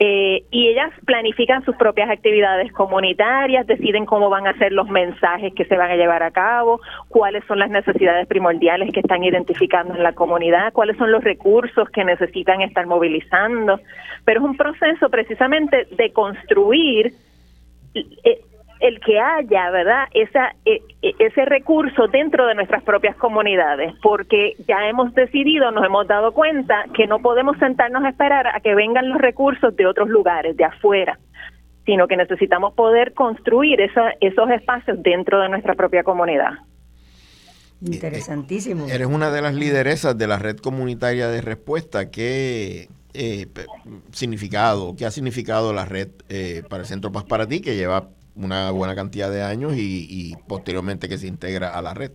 [0.00, 5.54] eh, y ellas planifican sus propias actividades comunitarias, deciden cómo van a ser los mensajes
[5.54, 9.94] que se van a llevar a cabo, cuáles son las necesidades primordiales que están identificando
[9.94, 13.78] en la comunidad, cuáles son los recursos que necesitan estar movilizando.
[14.24, 17.12] Pero es un proceso precisamente de construir
[17.94, 18.40] eh,
[18.84, 20.04] el que haya, ¿verdad?
[20.12, 25.86] Esa, e, e, ese recurso dentro de nuestras propias comunidades, porque ya hemos decidido, nos
[25.86, 29.86] hemos dado cuenta que no podemos sentarnos a esperar a que vengan los recursos de
[29.86, 31.18] otros lugares, de afuera,
[31.86, 36.52] sino que necesitamos poder construir esos espacios dentro de nuestra propia comunidad.
[37.80, 38.86] Interesantísimo.
[38.88, 42.10] Eres una de las lideresas de la red comunitaria de respuesta.
[42.10, 43.46] ¿Qué eh,
[44.12, 48.10] significado, qué ha significado la red eh, para el Centro Paz para ti, que lleva
[48.36, 52.12] una buena cantidad de años y, posteriormente que se integra a la red.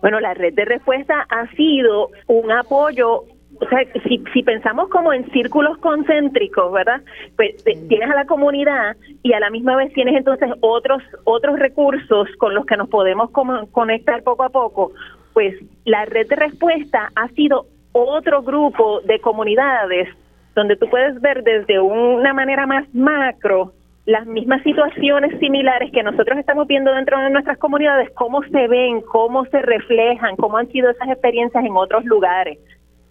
[0.00, 3.24] Bueno, la red de respuesta ha sido un apoyo
[3.60, 7.02] o sea, si, si pensamos como en círculos concéntricos, ¿verdad?
[7.36, 12.28] Pues tienes a la comunidad y a la misma vez tienes entonces otros otros recursos
[12.38, 13.30] con los que nos podemos
[13.70, 14.92] conectar poco a poco.
[15.34, 20.08] Pues la red de respuesta ha sido otro grupo de comunidades
[20.54, 23.72] donde tú puedes ver desde una manera más macro
[24.04, 29.00] las mismas situaciones similares que nosotros estamos viendo dentro de nuestras comunidades, cómo se ven,
[29.02, 32.58] cómo se reflejan, cómo han sido esas experiencias en otros lugares.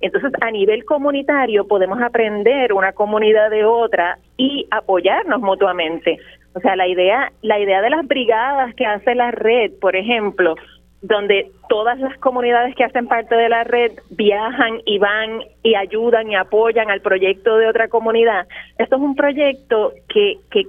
[0.02, 6.18] Entonces, a nivel comunitario podemos aprender una comunidad de otra y apoyarnos mutuamente.
[6.56, 10.56] O sea, la idea, la idea de las brigadas que hace la red, por ejemplo,
[11.02, 16.30] donde todas las comunidades que hacen parte de la red viajan y van y ayudan
[16.30, 18.48] y apoyan al proyecto de otra comunidad.
[18.78, 20.64] Esto es un proyecto que, que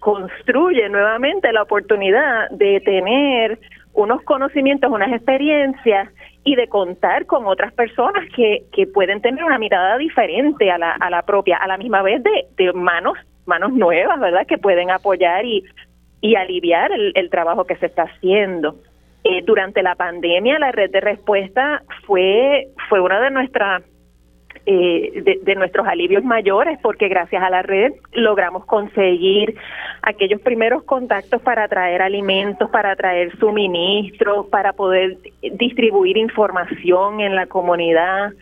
[0.00, 3.58] construye nuevamente la oportunidad de tener
[3.92, 6.08] unos conocimientos, unas experiencias
[6.42, 10.92] y de contar con otras personas que, que pueden tener una mirada diferente a la,
[10.92, 14.46] a la propia, a la misma vez de, de manos, manos nuevas, ¿verdad?
[14.46, 15.64] Que pueden apoyar y,
[16.20, 18.76] y aliviar el, el trabajo que se está haciendo.
[19.22, 23.82] Eh, durante la pandemia, la red de respuesta fue, fue una de nuestras
[24.66, 29.56] eh, de, nuestros alivios mayores, porque gracias a la red logramos conseguir
[30.02, 37.46] aquellos primeros contactos para traer alimentos, para traer suministros, para poder distribuir información en la
[37.46, 38.32] comunidad.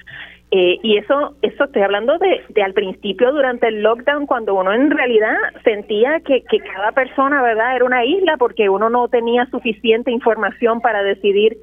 [0.50, 4.72] Eh, y eso, eso estoy hablando de, de, al principio durante el lockdown, cuando uno
[4.72, 9.46] en realidad sentía que, que cada persona, ¿verdad?, era una isla porque uno no tenía
[9.46, 11.58] suficiente información para decidir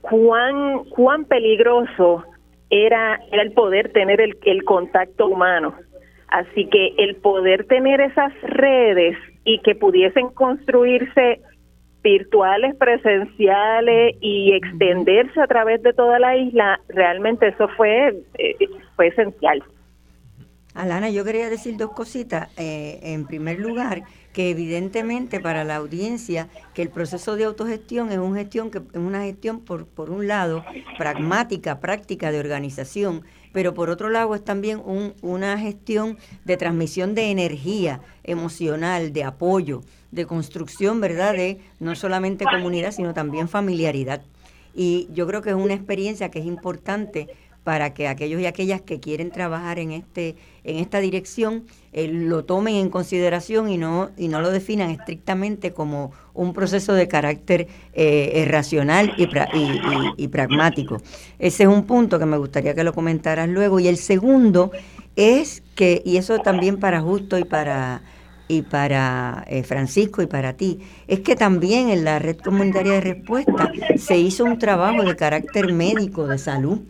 [0.00, 2.24] cuán, cuán peligroso
[2.72, 5.74] era, era el poder tener el, el contacto humano.
[6.28, 11.40] Así que el poder tener esas redes y que pudiesen construirse
[12.02, 18.56] virtuales, presenciales y extenderse a través de toda la isla, realmente eso fue, eh,
[18.96, 19.62] fue esencial.
[20.74, 22.48] Alana, yo quería decir dos cositas.
[22.56, 28.18] Eh, en primer lugar, que evidentemente para la audiencia que el proceso de autogestión es
[28.18, 30.64] una gestión que es una gestión por, por un lado
[30.96, 37.14] pragmática, práctica de organización, pero por otro lado es también un, una gestión de transmisión
[37.14, 41.34] de energía emocional, de apoyo, de construcción, ¿verdad?
[41.34, 44.22] De no solamente comunidad, sino también familiaridad.
[44.74, 47.28] Y yo creo que es una experiencia que es importante
[47.64, 52.44] para que aquellos y aquellas que quieren trabajar en este en esta dirección eh, lo
[52.44, 57.68] tomen en consideración y no y no lo definan estrictamente como un proceso de carácter
[57.92, 59.28] eh, racional y,
[60.16, 60.98] y, pragmático.
[61.38, 63.80] Ese es un punto que me gustaría que lo comentaras luego.
[63.80, 64.70] Y el segundo
[65.14, 68.02] es que, y eso también para Justo y para
[68.48, 73.00] y para eh, Francisco y para ti, es que también en la red comunitaria de
[73.00, 76.80] respuesta se hizo un trabajo de carácter médico, de salud,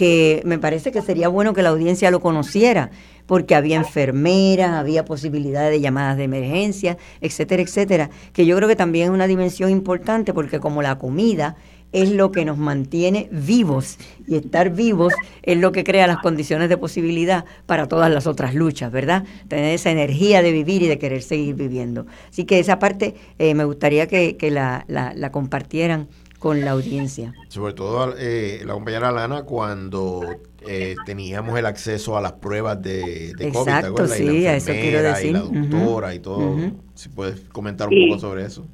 [0.00, 2.90] que me parece que sería bueno que la audiencia lo conociera,
[3.26, 8.76] porque había enfermeras, había posibilidades de llamadas de emergencia, etcétera, etcétera, que yo creo que
[8.76, 11.56] también es una dimensión importante porque como la comida
[11.92, 15.12] es lo que nos mantiene vivos y estar vivos
[15.42, 19.24] es lo que crea las condiciones de posibilidad para todas las otras luchas, ¿verdad?
[19.48, 22.06] Tener esa energía de vivir y de querer seguir viviendo.
[22.30, 26.08] Así que esa parte eh, me gustaría que, la, la, compartieran
[26.40, 27.34] con la audiencia.
[27.48, 30.22] Sobre todo eh, la compañera Lana cuando
[30.66, 35.02] eh, teníamos el acceso a las pruebas de, de Exacto, COVID, sí, a eso quiero
[35.02, 35.30] decir.
[35.30, 36.56] Y la doctora y todo.
[36.94, 38.66] Si puedes comentar un poco sobre eso.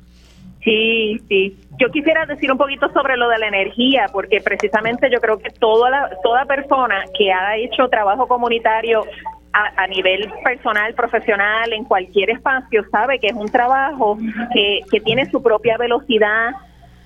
[0.63, 1.59] Sí, sí.
[1.79, 5.51] Yo quisiera decir un poquito sobre lo de la energía, porque precisamente yo creo que
[5.51, 9.05] toda la, toda persona que ha hecho trabajo comunitario
[9.53, 14.19] a, nivel personal, profesional, en cualquier espacio, sabe que es un trabajo
[14.53, 16.51] que, que tiene su propia velocidad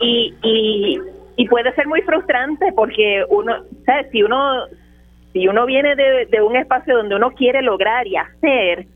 [0.01, 0.35] y,
[1.37, 4.09] y, puede ser muy frustrante porque uno, ¿sabes?
[4.13, 4.67] si uno
[5.33, 8.87] si uno viene de un espacio donde uno quiere lograr y hacer,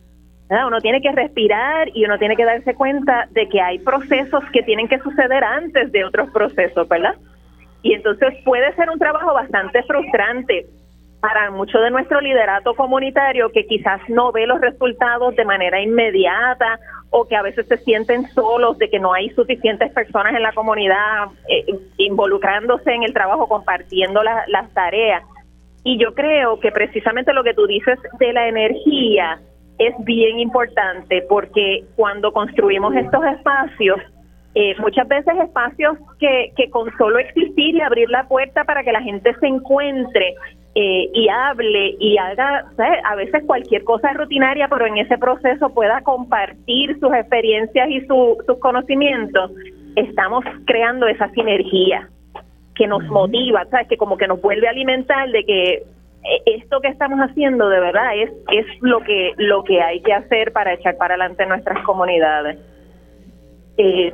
[0.66, 4.62] uno tiene que respirar y uno tiene que darse cuenta de que hay procesos que
[4.62, 7.14] tienen que suceder antes de otros procesos, ¿verdad?
[7.82, 10.66] Y entonces puede ser un trabajo bastante frustrante
[11.20, 16.78] para mucho de nuestro liderato comunitario que quizás no ve los resultados de manera inmediata
[17.16, 20.52] o que a veces se sienten solos de que no hay suficientes personas en la
[20.52, 21.64] comunidad eh,
[21.96, 25.22] involucrándose en el trabajo, compartiendo las tareas.
[25.84, 29.38] Y yo creo que precisamente lo que tú dices de la energía
[29.78, 34.00] es bien importante porque cuando construimos estos espacios,
[34.56, 38.90] eh, muchas veces espacios que, que con solo existir y abrir la puerta para que
[38.90, 40.34] la gente se encuentre
[40.76, 42.66] eh, y hable y haga,
[43.04, 48.00] a veces cualquier cosa es rutinaria, pero en ese proceso pueda compartir sus experiencias y
[48.06, 49.52] sus conocimientos,
[49.94, 52.08] estamos creando esa sinergia
[52.74, 53.86] que nos motiva, ¿sabes?
[53.86, 57.78] que como que nos vuelve a alimentar de que eh, esto que estamos haciendo de
[57.78, 61.84] verdad es es lo que lo que hay que hacer para echar para adelante nuestras
[61.84, 62.58] comunidades.
[63.76, 64.12] Eh,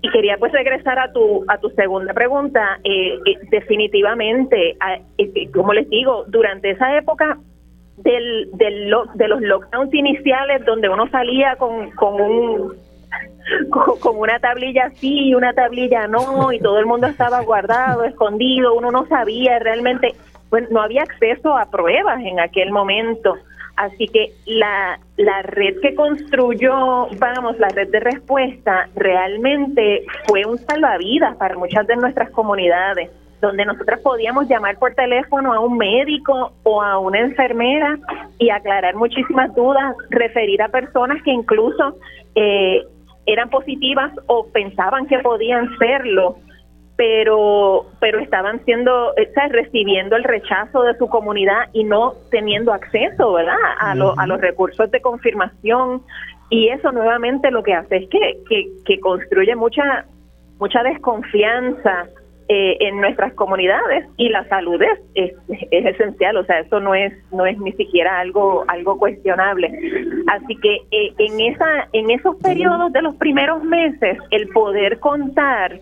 [0.00, 2.78] y quería pues regresar a tu a tu segunda pregunta.
[2.84, 4.76] Eh, eh definitivamente,
[5.52, 7.38] como les digo, durante esa época
[7.96, 12.72] del, del de los lockdowns iniciales, donde uno salía con, con un
[14.00, 18.74] con, una tablilla así y una tablilla no, y todo el mundo estaba guardado, escondido,
[18.74, 20.14] uno no sabía realmente,
[20.50, 23.36] pues no había acceso a pruebas en aquel momento.
[23.78, 30.58] Así que la, la red que construyó, vamos, la red de respuesta, realmente fue un
[30.58, 33.08] salvavidas para muchas de nuestras comunidades,
[33.40, 37.96] donde nosotras podíamos llamar por teléfono a un médico o a una enfermera
[38.40, 41.98] y aclarar muchísimas dudas, referir a personas que incluso
[42.34, 42.82] eh,
[43.26, 46.38] eran positivas o pensaban que podían serlo
[46.98, 49.14] pero pero estaban siendo
[49.50, 54.90] recibiendo el rechazo de su comunidad y no teniendo acceso verdad a, a los recursos
[54.90, 56.02] de confirmación.
[56.50, 60.06] Y eso nuevamente lo que hace es que, que, que construye mucha
[60.58, 62.08] mucha desconfianza
[62.48, 64.08] eh, en nuestras comunidades.
[64.16, 65.34] Y la salud es, es,
[65.70, 69.70] esencial, o sea, eso no es no es ni siquiera algo algo cuestionable.
[70.26, 75.78] Así que eh, en esa en esos periodos de los primeros meses el poder contar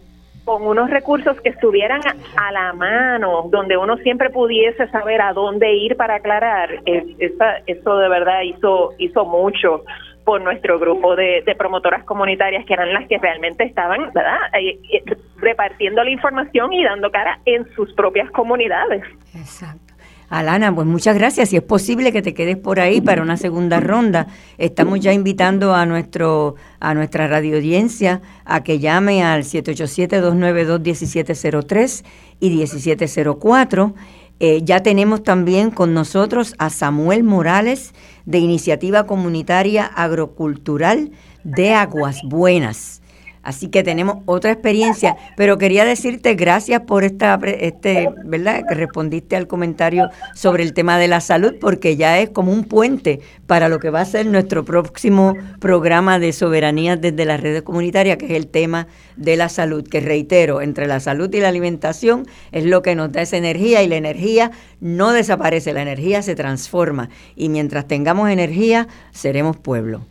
[0.46, 2.00] con unos recursos que estuvieran
[2.36, 8.08] a la mano, donde uno siempre pudiese saber a dónde ir para aclarar, eso de
[8.08, 9.82] verdad hizo, hizo mucho
[10.24, 14.38] por nuestro grupo de, promotoras comunitarias que eran las que realmente estaban ¿verdad?
[14.60, 15.02] Eh,
[15.36, 19.02] repartiendo la información y dando cara en sus propias comunidades.
[19.34, 19.85] Exacto.
[20.28, 21.48] Alana, pues muchas gracias.
[21.50, 24.26] Si es posible que te quedes por ahí para una segunda ronda,
[24.58, 32.04] estamos ya invitando a nuestro a nuestra radio audiencia a que llame al 787-292-1703
[32.40, 33.94] y 1704.
[34.38, 37.94] Eh, ya tenemos también con nosotros a Samuel Morales
[38.26, 41.12] de Iniciativa Comunitaria Agrocultural
[41.44, 43.00] de Aguas Buenas.
[43.46, 48.64] Así que tenemos otra experiencia, pero quería decirte gracias por esta, este, ¿verdad?
[48.68, 52.64] Que respondiste al comentario sobre el tema de la salud, porque ya es como un
[52.64, 57.62] puente para lo que va a ser nuestro próximo programa de soberanía desde las redes
[57.62, 61.46] comunitarias, que es el tema de la salud, que reitero, entre la salud y la
[61.46, 64.50] alimentación es lo que nos da esa energía y la energía
[64.80, 70.02] no desaparece, la energía se transforma y mientras tengamos energía seremos pueblo.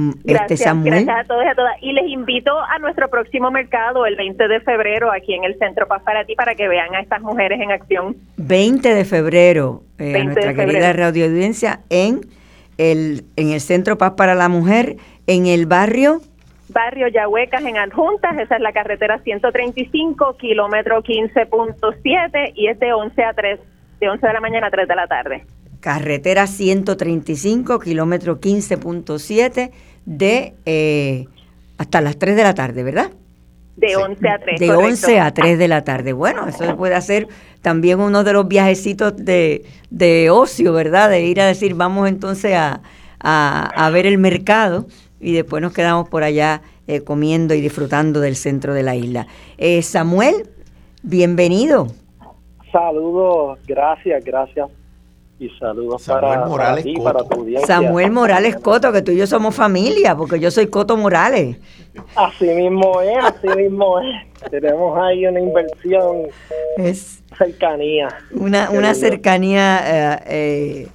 [0.00, 1.04] Mm, este gracias, Samuel.
[1.04, 1.82] gracias a todos y a todas.
[1.82, 5.86] Y les invito a nuestro próximo mercado el 20 de febrero aquí en el Centro
[5.86, 8.16] Paz para ti para que vean a estas mujeres en acción.
[8.38, 12.20] 20 de febrero, eh, nuestra querida radio audiencia en
[12.78, 14.96] el, en el Centro Paz para la Mujer,
[15.26, 16.20] en el barrio.
[16.70, 23.24] Barrio Yahuecas en Adjuntas, esa es la carretera 135, kilómetro 15.7 y es de 11
[23.24, 23.60] a 3,
[23.98, 25.44] de 11 de la mañana a 3 de la tarde
[25.80, 29.70] carretera 135, kilómetro 15.7,
[30.06, 31.26] de eh,
[31.78, 33.10] hasta las 3 de la tarde, ¿verdad?
[33.76, 34.60] De 11 a 3.
[34.60, 36.12] De 11 a 3 de la tarde.
[36.12, 37.28] Bueno, eso puede hacer
[37.62, 41.08] también uno de los viajecitos de, de ocio, ¿verdad?
[41.08, 42.82] De ir a decir, vamos entonces a,
[43.20, 44.86] a, ver el mercado
[45.20, 49.26] y después nos quedamos por allá eh, comiendo y disfrutando del centro de la isla.
[49.56, 50.48] Eh, Samuel,
[51.02, 51.88] bienvenido.
[52.72, 54.68] Saludos, gracias, gracias
[55.40, 57.66] y saludos para, Morales ti, para tu audiencia.
[57.66, 61.56] Samuel Morales Coto, que tú y yo somos familia, porque yo soy Coto Morales.
[62.14, 64.50] Así mismo es, así mismo es.
[64.50, 66.26] Tenemos ahí una inversión,
[66.76, 68.08] es cercanía.
[68.32, 70.88] Una, una cercanía eh, eh,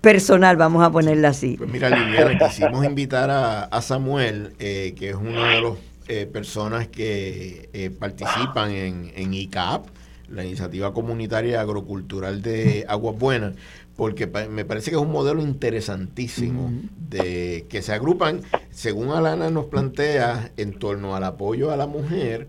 [0.00, 1.54] personal, vamos a ponerla así.
[1.56, 6.88] Pues mira, Liliana, quisimos invitar a, Samuel, eh, que es uno de los eh, personas
[6.88, 9.86] que eh, participan en, en ICAP,
[10.28, 13.54] la iniciativa comunitaria agrocultural de Aguas Buenas,
[13.96, 16.72] porque me parece que es un modelo interesantísimo
[17.10, 18.40] de que se agrupan,
[18.70, 22.48] según Alana nos plantea, en torno al apoyo a la mujer,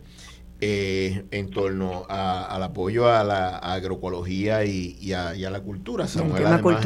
[0.66, 6.08] eh, en torno al apoyo a la agroecología y, a, la cultura.
[6.08, 6.86] Samuel además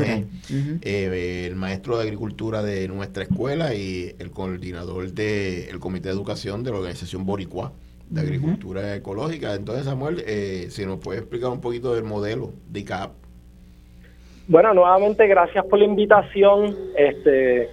[0.82, 6.64] eh, el maestro de agricultura de nuestra escuela y el coordinador del Comité de Educación
[6.64, 7.74] de la organización Boricua
[8.10, 9.54] de Agricultura Ecológica.
[9.54, 13.27] Entonces, Samuel, eh, si nos puede explicar un poquito del modelo de ICAP.
[14.50, 16.74] Bueno, nuevamente gracias por la invitación.
[16.96, 17.70] Este,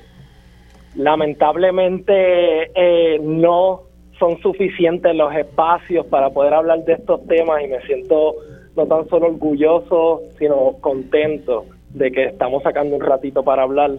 [0.97, 3.83] lamentablemente eh, no
[4.19, 8.35] son suficientes los espacios para poder hablar de estos temas y me siento
[8.77, 13.93] no tan solo orgulloso, sino contento de que estamos sacando un ratito para hablar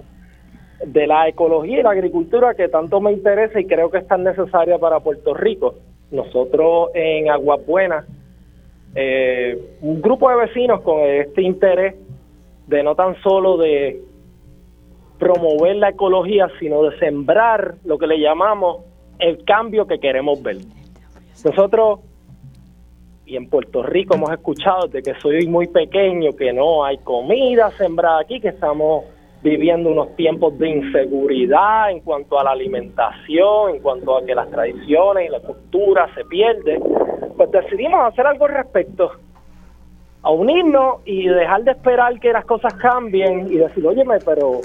[0.85, 4.25] de la ecología y la agricultura que tanto me interesa y creo que es tan
[4.25, 5.75] necesaria para Puerto Rico.
[6.11, 8.05] Nosotros en Aguas Buenas,
[8.95, 11.95] eh, un grupo de vecinos con este interés
[12.67, 14.01] de no tan solo de
[15.19, 18.83] promover la ecología, sino de sembrar lo que le llamamos
[19.19, 20.57] el cambio que queremos ver.
[21.43, 21.99] Nosotros,
[23.25, 27.71] y en Puerto Rico hemos escuchado de que soy muy pequeño, que no hay comida
[27.71, 29.05] sembrada aquí, que estamos
[29.41, 34.49] viviendo unos tiempos de inseguridad en cuanto a la alimentación, en cuanto a que las
[34.49, 36.81] tradiciones y la cultura se pierden,
[37.37, 39.11] pues decidimos hacer algo al respecto
[40.25, 44.59] a unirnos y dejar de esperar que las cosas cambien y decir, óyeme, pero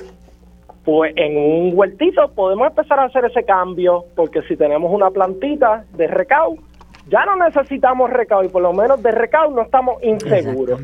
[0.86, 5.84] pues en un huertito podemos empezar a hacer ese cambio, porque si tenemos una plantita
[5.92, 6.56] de recao,
[7.08, 10.80] ya no necesitamos recao y por lo menos de recao no estamos inseguros.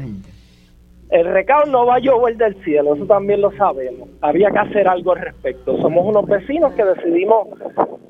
[1.08, 4.10] El recao no va a llover del cielo, eso también lo sabemos.
[4.20, 5.78] Había que hacer algo al respecto.
[5.78, 7.48] Somos unos vecinos que decidimos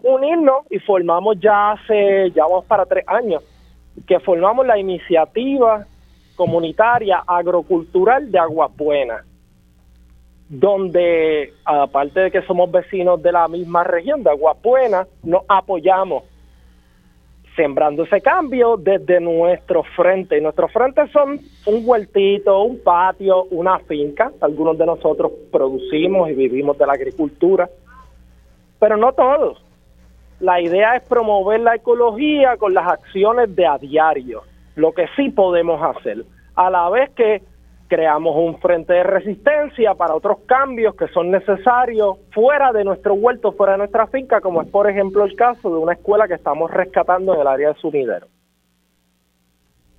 [0.03, 3.45] unirnos y formamos ya hace, ya vamos para tres años,
[4.05, 5.87] que formamos la iniciativa
[6.37, 9.25] comunitaria agrocultural de Aguas Buenas,
[10.49, 16.23] donde aparte de que somos vecinos de la misma región de Aguas Buenas, nos apoyamos
[17.57, 20.39] sembrando ese cambio desde nuestro frente.
[20.39, 24.31] Y nuestros frentes son un huertito, un patio, una finca.
[24.41, 27.69] Algunos de nosotros producimos y vivimos de la agricultura,
[28.79, 29.65] pero no todos.
[30.39, 34.43] La idea es promover la ecología con las acciones de a diario
[34.77, 36.25] lo que sí podemos hacer,
[36.55, 37.43] a la vez que
[37.89, 43.53] creamos un frente de resistencia para otros cambios que son necesarios fuera de nuestro huerto,
[43.53, 46.71] fuera de nuestra finca, como es por ejemplo el caso de una escuela que estamos
[46.71, 48.27] rescatando en el área de Sumidero.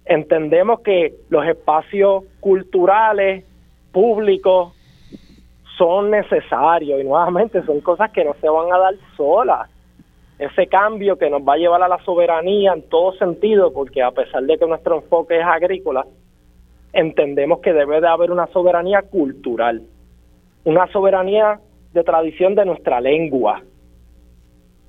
[0.06, 3.46] Entendemos que los espacios culturales,
[3.92, 4.74] públicos,
[5.78, 9.70] son necesarios y nuevamente son cosas que no se van a dar solas
[10.40, 14.12] ese cambio que nos va a llevar a la soberanía en todo sentido, porque a
[14.12, 16.06] pesar de que nuestro enfoque es agrícola,
[16.94, 19.82] entendemos que debe de haber una soberanía cultural,
[20.64, 21.60] una soberanía
[21.94, 23.62] de tradición de nuestra lengua,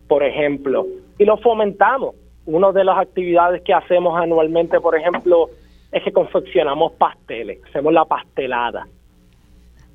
[0.07, 0.87] por ejemplo,
[1.19, 2.15] y lo fomentamos.
[2.47, 5.51] Una de las actividades que hacemos anualmente, por ejemplo,
[5.93, 8.87] es que confeccionamos pasteles, hacemos la pastelada.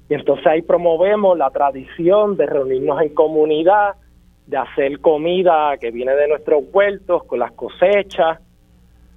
[0.09, 3.95] Y entonces ahí promovemos la tradición de reunirnos en comunidad,
[4.48, 8.40] de hacer comida que viene de nuestros huertos con las cosechas,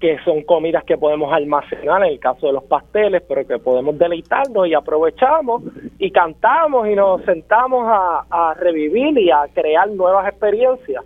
[0.00, 3.98] que son comidas que podemos almacenar en el caso de los pasteles, pero que podemos
[3.98, 5.62] deleitarnos y aprovechamos
[5.98, 11.02] y cantamos y nos sentamos a, revivir y a crear nuevas experiencias.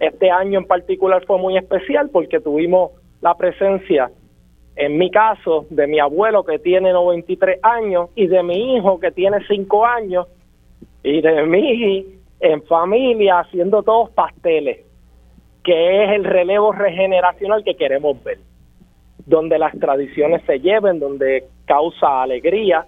[0.00, 4.10] Este año en particular fue muy especial porque tuvimos la presencia,
[4.74, 9.10] en mi caso, de mi abuelo que tiene 93 años y de mi hijo que
[9.12, 10.26] tiene 5 años
[11.02, 12.06] y de mí
[12.40, 14.84] en familia, haciendo todos pasteles,
[15.64, 18.38] que es el relevo regeneracional que queremos ver,
[19.24, 22.86] donde las tradiciones se lleven, donde causa alegría,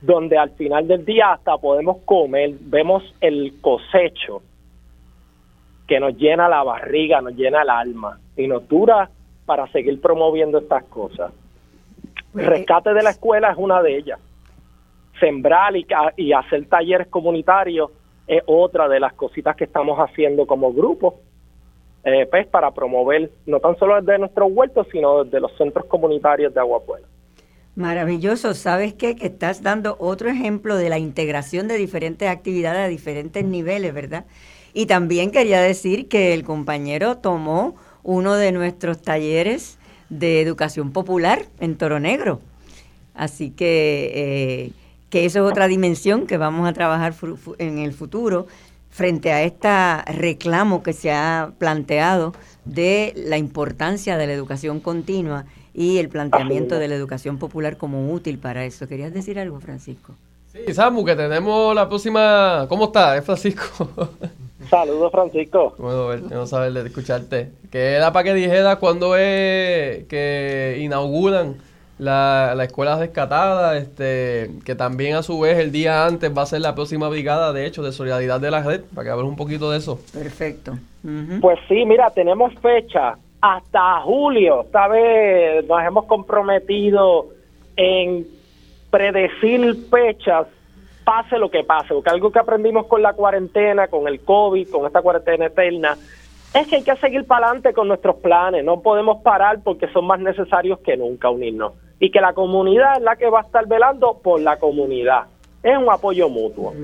[0.00, 4.42] donde al final del día hasta podemos comer, vemos el cosecho
[5.86, 9.08] que nos llena la barriga, nos llena el alma y nos dura
[9.44, 11.32] para seguir promoviendo estas cosas.
[12.32, 14.20] Pues, rescate de la escuela es una de ellas.
[15.20, 15.86] Sembrar y,
[16.16, 17.90] y hacer talleres comunitarios
[18.26, 21.20] es otra de las cositas que estamos haciendo como grupo,
[22.04, 26.54] eh, pues para promover no tan solo desde nuestros huertos, sino desde los centros comunitarios
[26.54, 27.06] de Agua Buena.
[27.76, 29.16] Maravilloso, ¿sabes qué?
[29.16, 34.24] Que estás dando otro ejemplo de la integración de diferentes actividades a diferentes niveles, ¿verdad?
[34.72, 39.78] Y también quería decir que el compañero tomó uno de nuestros talleres
[40.08, 42.40] de educación popular en Toro Negro.
[43.14, 44.72] Así que eh,
[45.10, 47.14] que eso es otra dimensión que vamos a trabajar
[47.58, 48.46] en el futuro
[48.90, 49.68] frente a este
[50.12, 52.32] reclamo que se ha planteado
[52.64, 58.10] de la importancia de la educación continua y el planteamiento de la educación popular como
[58.10, 58.88] útil para eso.
[58.88, 60.14] ¿Querías decir algo, Francisco?
[60.50, 62.64] Sí, Samu, que tenemos la próxima...
[62.68, 63.16] ¿Cómo está?
[63.18, 63.90] Es Francisco.
[64.70, 65.74] Saludos, Francisco.
[65.76, 67.52] Bueno, no saber de escucharte.
[67.70, 71.56] Que era para que dijera cuándo es que inauguran
[71.98, 76.46] la, la escuela rescatada, este, que también a su vez el día antes va a
[76.46, 79.36] ser la próxima brigada, de hecho, de solidaridad de la red, para que hables un
[79.36, 79.98] poquito de eso.
[80.12, 80.76] Perfecto.
[81.40, 84.62] Pues sí, mira, tenemos fecha hasta julio.
[84.62, 87.28] Esta vez nos hemos comprometido
[87.76, 88.26] en
[88.90, 90.46] predecir fechas
[91.04, 94.86] pase lo que pase, porque algo que aprendimos con la cuarentena, con el COVID, con
[94.86, 95.96] esta cuarentena eterna,
[96.60, 100.06] es que hay que seguir para adelante con nuestros planes, no podemos parar porque son
[100.06, 101.72] más necesarios que nunca unirnos.
[101.98, 105.24] Y que la comunidad es la que va a estar velando por la comunidad.
[105.62, 106.74] Es un apoyo mutuo.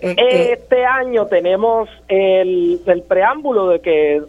[0.00, 0.52] Eh, eh.
[0.52, 4.22] Este año tenemos el, el preámbulo de que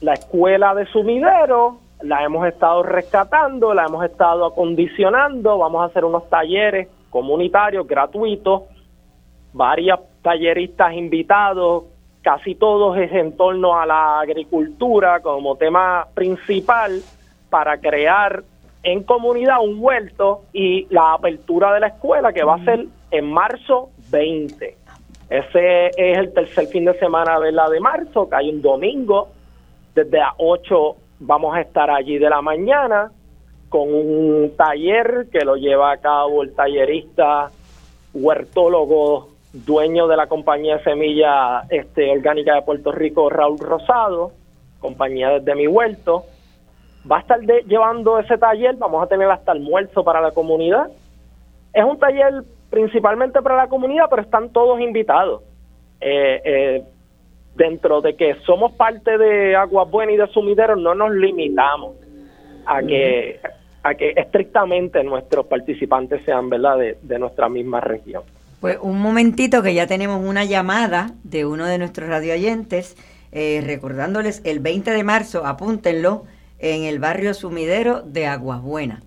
[0.00, 6.04] la escuela de sumidero la hemos estado rescatando, la hemos estado acondicionando, vamos a hacer
[6.04, 8.62] unos talleres comunitarios gratuitos,
[9.52, 11.84] varios talleristas invitados,
[12.22, 17.00] casi todos es en torno a la agricultura como tema principal
[17.48, 18.42] para crear
[18.82, 23.30] en comunidad un huerto y la apertura de la escuela que va a ser en
[23.30, 24.76] marzo 20.
[25.28, 29.28] Ese es el tercer fin de semana de la de marzo, que hay un domingo,
[29.94, 33.12] desde las 8 vamos a estar allí de la mañana
[33.68, 37.50] con un taller que lo lleva a cabo el tallerista
[38.12, 44.32] huertólogo dueño de la compañía de semilla este, orgánica de Puerto Rico, Raúl Rosado,
[44.78, 46.24] compañía desde mi huerto.
[47.10, 50.90] Va a estar llevando ese taller, vamos a tener hasta almuerzo para la comunidad.
[51.72, 55.42] Es un taller principalmente para la comunidad, pero están todos invitados.
[56.00, 56.84] Eh, eh,
[57.56, 61.96] dentro de que somos parte de Aguas Buenas y de Sumideros, no nos limitamos
[62.66, 63.40] a que
[63.82, 68.22] a que estrictamente nuestros participantes sean verdad de, nuestra misma región.
[68.60, 72.96] Pues un momentito que ya tenemos una llamada de uno de nuestros radioyentes,
[73.32, 76.24] eh, recordándoles el 20 de marzo, apúntenlo,
[76.58, 79.02] en el barrio sumidero de Aguas Buenas.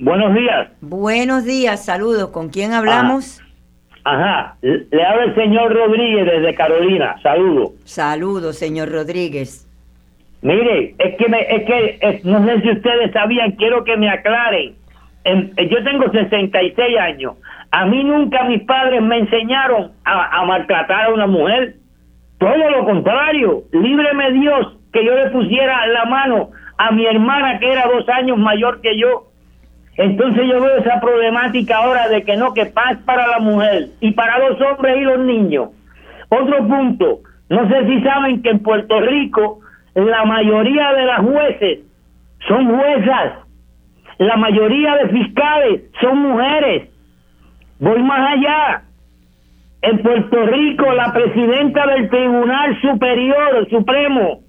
[0.00, 0.68] buenos días.
[0.80, 2.30] Buenos días, saludos.
[2.30, 3.40] ¿Con quién hablamos?
[4.02, 7.72] Ajá, le habla el señor Rodríguez desde Carolina, saludos.
[7.84, 9.63] Saludos, señor Rodríguez.
[10.44, 14.74] Mire, es que, me, es que no sé si ustedes sabían, quiero que me aclaren.
[15.24, 17.36] yo tengo 66 años.
[17.70, 21.76] A mí nunca mis padres me enseñaron a, maltratar a una mujer.
[22.36, 23.62] Todo lo contrario.
[23.72, 28.36] Líbreme Dios que yo le pusiera la mano a mi hermana que era dos años
[28.36, 29.28] mayor que yo.
[29.96, 34.10] Entonces yo veo esa problemática ahora de que no, que paz para la mujer y
[34.10, 35.70] para los hombres y los niños.
[36.28, 39.63] Otro punto, no sé si saben que en Puerto Rico
[39.94, 41.78] la mayoría de las jueces
[42.48, 43.32] son juezas,
[44.18, 46.90] la mayoría de fiscales son mujeres.
[47.78, 48.82] Voy más allá.
[49.82, 54.40] En Puerto Rico la presidenta del Tribunal Superior Supremo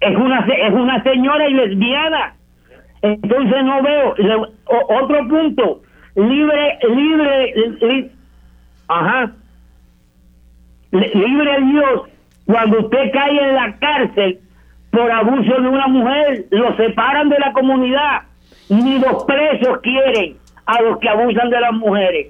[0.00, 2.34] es una es una señora y lesbiana.
[3.02, 4.14] Entonces no veo
[5.02, 5.82] otro punto
[6.14, 8.12] libre libre
[8.88, 9.32] ajá
[10.92, 12.02] libre Dios
[12.46, 14.40] cuando usted cae en la cárcel
[14.94, 18.22] por abuso de una mujer, lo separan de la comunidad.
[18.68, 22.28] Ni los presos quieren a los que abusan de las mujeres.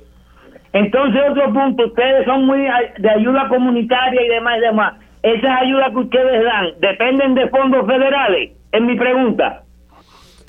[0.73, 2.66] Entonces, otro punto, ustedes son muy
[2.99, 4.95] de ayuda comunitaria y demás y demás.
[5.23, 8.51] Esas ayudas que ustedes dan, ¿dependen de fondos federales?
[8.73, 9.62] Es mi pregunta.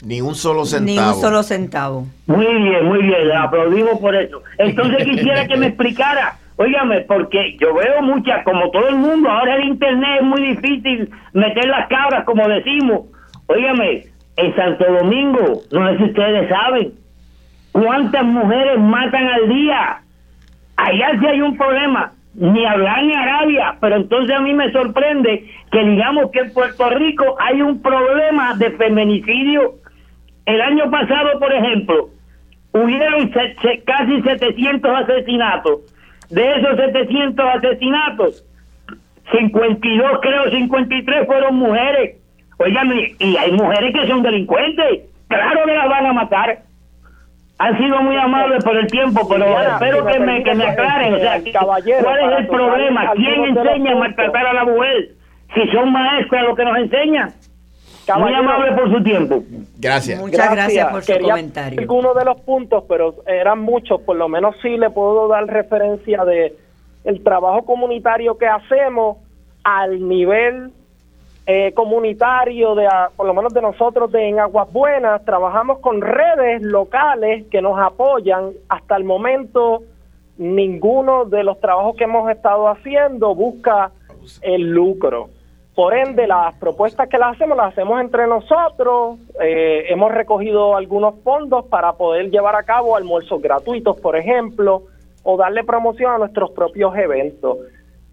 [0.04, 0.92] Ni un solo centavo.
[0.92, 2.06] Ni un solo centavo.
[2.26, 4.42] Muy bien, muy bien, le aplaudimos por eso.
[4.58, 9.56] Entonces quisiera que me explicara Óigame, porque yo veo muchas, como todo el mundo, ahora
[9.56, 13.08] el internet es muy difícil meter las cabras, como decimos.
[13.48, 14.06] Óigame,
[14.38, 16.94] en Santo Domingo, no sé si ustedes saben,
[17.74, 19.98] cuántas mujeres matan al día.
[20.78, 25.46] Allá sí hay un problema, ni hablar ni Arabia, pero entonces a mí me sorprende
[25.72, 29.76] que digamos que en Puerto Rico hay un problema de feminicidio.
[30.46, 32.10] El año pasado, por ejemplo,
[32.72, 33.30] hubieron
[33.86, 35.95] casi 700 asesinatos
[36.30, 38.46] de esos 700 asesinatos,
[39.32, 42.18] 52 creo, 53 fueron mujeres.
[42.58, 45.02] Oigan, y hay mujeres que son delincuentes.
[45.28, 46.60] Claro que las van a matar.
[47.58, 51.14] Han sido muy amables por el tiempo, pero espero que me, que me aclaren.
[51.14, 53.12] O sea, ¿cuál es el problema?
[53.16, 55.10] ¿Quién enseña a maltratar a la mujer?
[55.54, 57.30] Si son maestras los que nos enseñan.
[58.18, 59.44] Muy amable por su tiempo.
[59.80, 60.20] Gracias.
[60.20, 61.80] Muchas gracias, por su Quería comentario.
[61.80, 66.24] Algunos de los puntos, pero eran muchos, por lo menos sí le puedo dar referencia
[66.26, 66.56] de
[67.04, 69.18] el trabajo comunitario que hacemos
[69.64, 70.72] al nivel
[71.48, 76.02] eh, comunitario de a- por lo menos de nosotros de en Aguas Buenas trabajamos con
[76.02, 79.84] redes locales que nos apoyan hasta el momento
[80.40, 83.92] ninguno de los trabajos que hemos estado haciendo busca
[84.42, 85.30] el lucro
[85.76, 91.16] por ende las propuestas que las hacemos las hacemos entre nosotros Eh, hemos recogido algunos
[91.24, 94.84] fondos para poder llevar a cabo almuerzos gratuitos por ejemplo
[95.24, 97.58] o darle promoción a nuestros propios eventos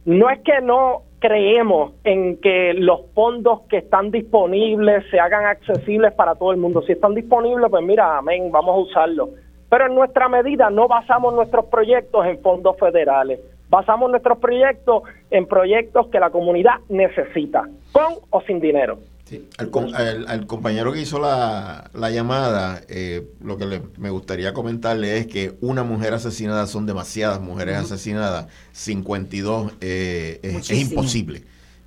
[0.05, 6.12] no es que no creemos en que los fondos que están disponibles se hagan accesibles
[6.14, 6.82] para todo el mundo.
[6.82, 9.30] Si están disponibles, pues mira, amén, vamos a usarlos.
[9.70, 13.39] Pero en nuestra medida no basamos nuestros proyectos en fondos federales.
[13.73, 19.01] Basamos nuestros proyectos en proyectos que la comunidad necesita, con o sin dinero.
[19.24, 23.81] Sí, Al, com- al- al compañero que hizo la, la llamada, eh, lo que le-
[23.97, 30.70] me gustaría comentarle es que una mujer asesinada son demasiadas mujeres asesinadas, 52 eh, es-
[30.70, 31.44] es, imposible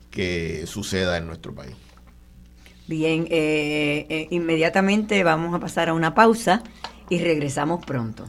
[0.10, 1.76] que suceda en nuestro país.
[2.88, 6.64] Bien, eh, eh, inmediatamente vamos a pasar a una pausa
[7.10, 8.24] y regresamos pronto.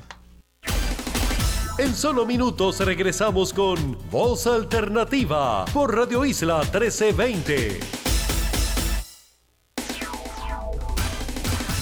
[1.78, 7.80] En solo minutos regresamos con Voz Alternativa por Radio Isla 1320.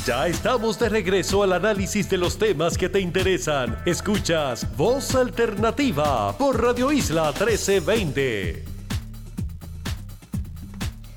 [0.04, 3.78] Ya estamos de regreso al análisis de los temas que te interesan.
[3.86, 8.64] Escuchas Voz Alternativa por Radio Isla 1320.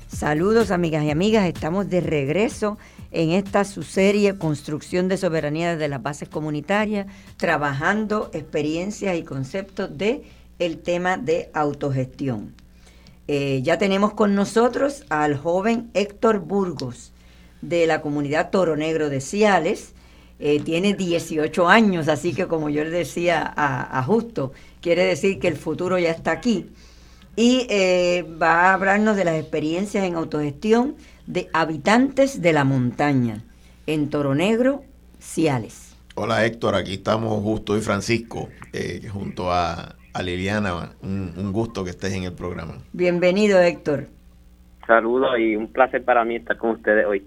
[0.06, 2.78] Saludos amigas y amigas, estamos de regreso
[3.10, 7.06] en esta su serie Construcción de Soberanía desde las Bases Comunitarias,
[7.36, 10.22] trabajando experiencias y conceptos de
[10.58, 12.54] el tema de autogestión.
[13.26, 17.12] Eh, ya tenemos con nosotros al joven Héctor Burgos
[17.60, 19.92] de la comunidad Toro Negro de Ciales.
[20.40, 25.48] Eh, tiene 18 años, así que como yo le decía a, Justo, quiere decir que
[25.48, 26.70] el futuro ya está aquí
[27.36, 30.96] y eh, va a hablarnos de las experiencias en autogestión
[31.28, 33.44] de habitantes de la montaña
[33.86, 34.82] en Toro Negro,
[35.20, 35.94] Ciales.
[36.14, 40.96] Hola Héctor, aquí estamos Justo y Francisco, eh, junto a, a Liliana.
[41.02, 42.78] Un, un gusto que estés en el programa.
[42.92, 44.08] Bienvenido Héctor.
[44.86, 47.22] Saludos y un placer para mí estar con ustedes hoy.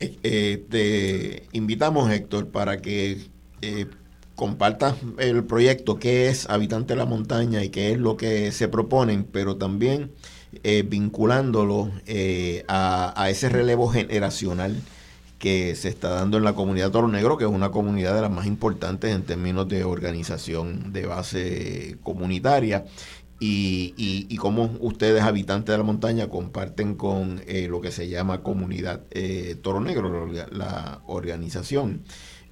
[0.00, 3.18] Eh, eh, te invitamos, Héctor, para que
[3.62, 3.86] eh,
[4.34, 8.68] compartas el proyecto, qué es Habitante de la Montaña y qué es lo que se
[8.68, 10.10] proponen, pero también
[10.62, 14.80] eh, vinculándolo eh, a, a ese relevo generacional
[15.38, 18.30] que se está dando en la comunidad Toro Negro, que es una comunidad de las
[18.30, 22.86] más importantes en términos de organización de base comunitaria.
[23.40, 28.08] Y, y, y cómo ustedes, habitantes de la montaña, comparten con eh, lo que se
[28.08, 32.02] llama Comunidad eh, Toro Negro, la, la organización.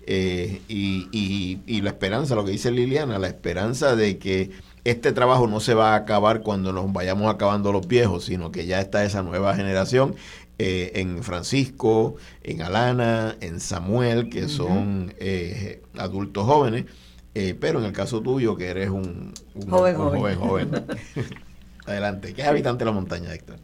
[0.06, 4.50] Eh, y- y la esperanza, lo que dice Liliana, la esperanza de que
[4.90, 8.66] este trabajo no se va a acabar cuando nos vayamos acabando los viejos, sino que
[8.66, 10.14] ya está esa nueva generación
[10.58, 16.86] eh, en Francisco, en Alana, en Samuel, que son eh, adultos jóvenes,
[17.34, 20.38] eh, pero en el caso tuyo, que eres un, un- Joven, un joven.
[20.38, 20.86] joven, joven.
[21.86, 23.56] Adelante, ¿qué es habitante de la montaña, Héctor?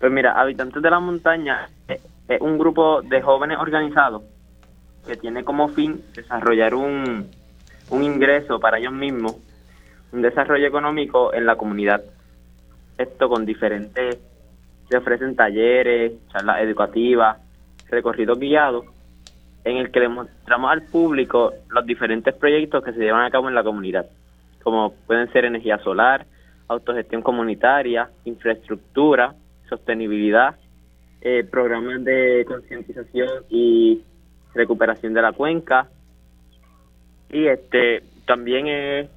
[0.00, 4.22] Pues mira, Habitantes de la Montaña es, es un grupo de jóvenes organizados
[5.04, 7.26] que tiene como fin desarrollar un,
[7.90, 9.34] un ingreso para ellos mismos,
[10.12, 12.02] un desarrollo económico en la comunidad.
[12.96, 14.18] Esto con diferentes,
[14.88, 17.38] se ofrecen talleres, charlas educativas,
[17.90, 18.86] recorridos guiados,
[19.64, 23.48] en el que le mostramos al público los diferentes proyectos que se llevan a cabo
[23.48, 24.06] en la comunidad,
[24.62, 26.26] como pueden ser energía solar,
[26.68, 29.34] autogestión comunitaria, infraestructura,
[29.68, 30.56] sostenibilidad,
[31.20, 34.02] eh, programas de concientización y
[34.54, 35.88] recuperación de la cuenca
[37.30, 39.10] y este también es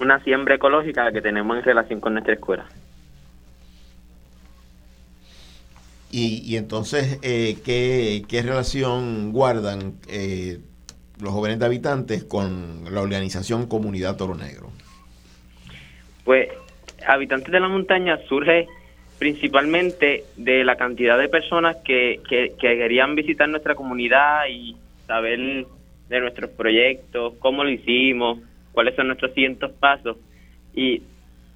[0.00, 2.66] una siembra ecológica que tenemos en relación con nuestra escuela.
[6.10, 10.58] Y, y entonces, eh, ¿qué, qué relación guardan eh,
[11.20, 14.70] los jóvenes de habitantes con la organización Comunidad Toro Negro?
[16.24, 16.50] Pues
[17.06, 18.68] Habitantes de la Montaña surge
[19.18, 25.66] principalmente de la cantidad de personas que, que, que querían visitar nuestra comunidad y saber
[26.08, 28.38] de nuestros proyectos, cómo lo hicimos,
[28.72, 30.16] cuáles son nuestros siguientes pasos
[30.74, 31.02] y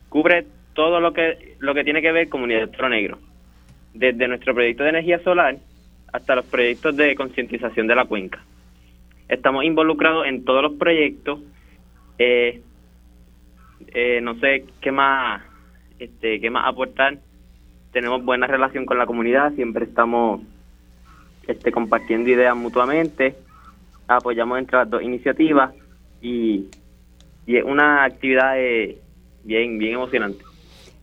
[0.09, 3.19] cubre todo lo que lo que tiene que ver comunidad Toro Negro,
[3.95, 5.57] desde nuestro proyecto de energía solar
[6.13, 8.43] hasta los proyectos de concientización de la cuenca.
[9.29, 11.41] Estamos involucrados en todos los proyectos.
[12.19, 12.63] eh,
[13.89, 15.43] eh, no sé qué más
[15.99, 17.19] este qué más aportar
[17.97, 20.43] tenemos buena relación con la comunidad, siempre estamos
[21.47, 23.35] este, compartiendo ideas mutuamente,
[24.07, 25.73] apoyamos entre las dos iniciativas
[26.21, 26.67] y,
[27.47, 28.99] y es una actividad eh,
[29.45, 30.45] bien, bien emocionante.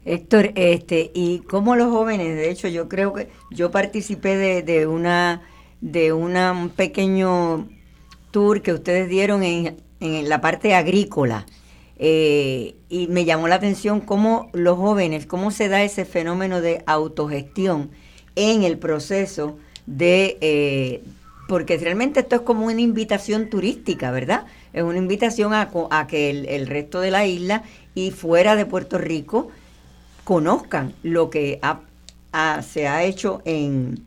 [0.06, 4.86] Héctor, este, y como los jóvenes, de hecho, yo creo que yo participé de, de
[4.86, 5.42] una
[5.84, 7.68] de una, un pequeño
[8.32, 11.46] tour que ustedes dieron en, en la parte agrícola.
[11.98, 16.84] Eh, y me llamó la atención cómo los jóvenes, cómo se da ese fenómeno de
[16.86, 17.92] autogestión
[18.36, 21.04] en el proceso de, eh,
[21.48, 24.46] porque realmente esto es como una invitación turística, ¿verdad?
[24.72, 27.64] Es una invitación a, a que el, resto de la isla
[27.96, 29.50] y fuera de Puerto Rico
[30.24, 34.06] conozcan lo que ha, se ha hecho en,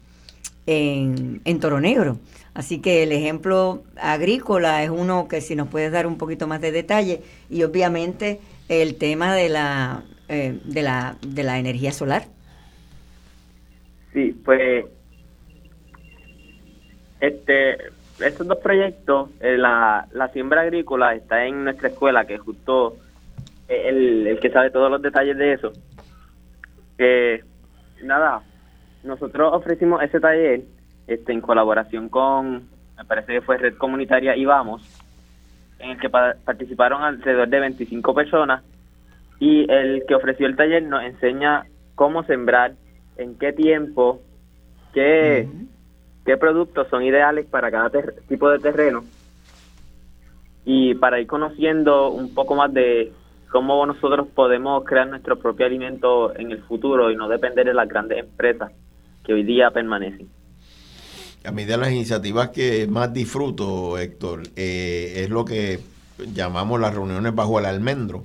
[0.67, 2.19] en, en Toro Negro.
[2.55, 6.63] Así que el ejemplo agrícola es uno que si nos puedes dar un poquito más
[6.63, 8.41] de detalle y obviamente
[8.71, 12.27] el tema de la eh, de la de la energía solar.
[14.15, 14.87] Sí, pues
[17.21, 17.77] este
[18.21, 22.97] estos dos proyectos, eh, la, la siembra agrícola está en nuestra escuela, que justo
[23.69, 25.73] el, el que sabe todos los detalles de eso.
[26.97, 27.45] Que
[28.03, 28.43] nada,
[29.05, 30.63] nosotros ofrecimos ese taller
[31.07, 34.83] este, en colaboración con, me parece que fue Red Comunitaria y Vamos,
[35.79, 38.65] en el que pa participaron alrededor de 25 personas
[39.39, 41.65] y el que ofreció el taller nos enseña
[41.95, 42.73] cómo sembrar,
[43.17, 44.21] en qué tiempo,
[44.93, 45.49] qué.
[46.27, 47.91] Qué productos son ideales para cada
[48.29, 49.05] tipo de terreno
[50.65, 53.13] y para ir conociendo un poco más de
[53.51, 57.89] cómo nosotros podemos crear nuestro propio alimento en el futuro y no depender de las
[57.89, 58.73] grandes empresas
[59.25, 60.29] que hoy día permanecen.
[61.45, 65.79] A mí de las iniciativas que más disfruto, Héctor, eh, es lo que
[66.35, 68.25] llamamos las reuniones bajo el almendro,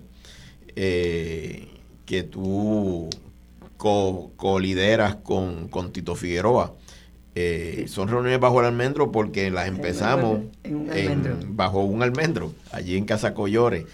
[0.75, 1.67] eh,
[2.07, 3.09] que tú
[3.77, 6.73] colideras co con, con, Tito Figueroa.
[7.33, 12.53] Eh, son reuniones bajo el almendro porque las empezamos en un en, bajo un almendro,
[12.71, 13.85] allí en Casa Collores.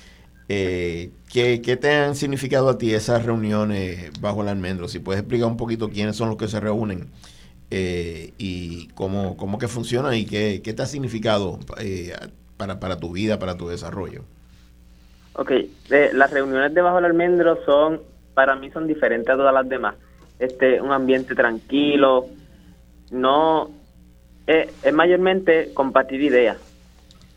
[0.49, 4.87] Eh, ¿qué, ¿Qué te han significado a ti esas reuniones bajo el almendro?
[4.87, 7.07] Si puedes explicar un poquito quiénes son los que se reúnen
[7.69, 12.13] eh, y cómo, cómo que funciona y qué, qué te ha significado eh,
[12.55, 14.23] para, para tu vida, para tu desarrollo.
[15.33, 18.01] Ok, eh, las reuniones de Bajo el Almendro son,
[18.33, 19.95] para mí son diferentes a todas las demás.
[20.39, 22.27] Este, un ambiente tranquilo,
[23.11, 23.69] no,
[24.47, 26.57] eh, es mayormente compartir ideas.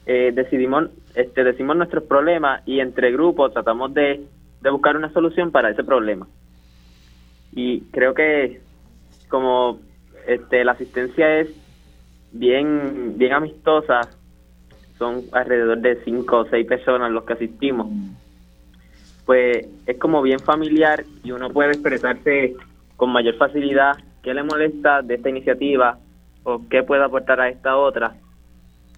[0.06, 4.24] Eh, decidimos, este, decimos nuestros problemas y entre grupos tratamos de,
[4.60, 6.26] de buscar una solución para ese problema.
[7.52, 8.60] Y creo que
[9.28, 9.80] como
[10.26, 11.48] este, la asistencia es
[12.32, 14.00] bien, bien amistosa,
[14.98, 17.88] son alrededor de cinco o seis personas los que asistimos,
[19.24, 22.54] pues es como bien familiar y uno puede expresarse
[22.96, 25.98] con mayor facilidad qué le molesta de esta iniciativa
[26.42, 28.14] o qué puede aportar a esta otra.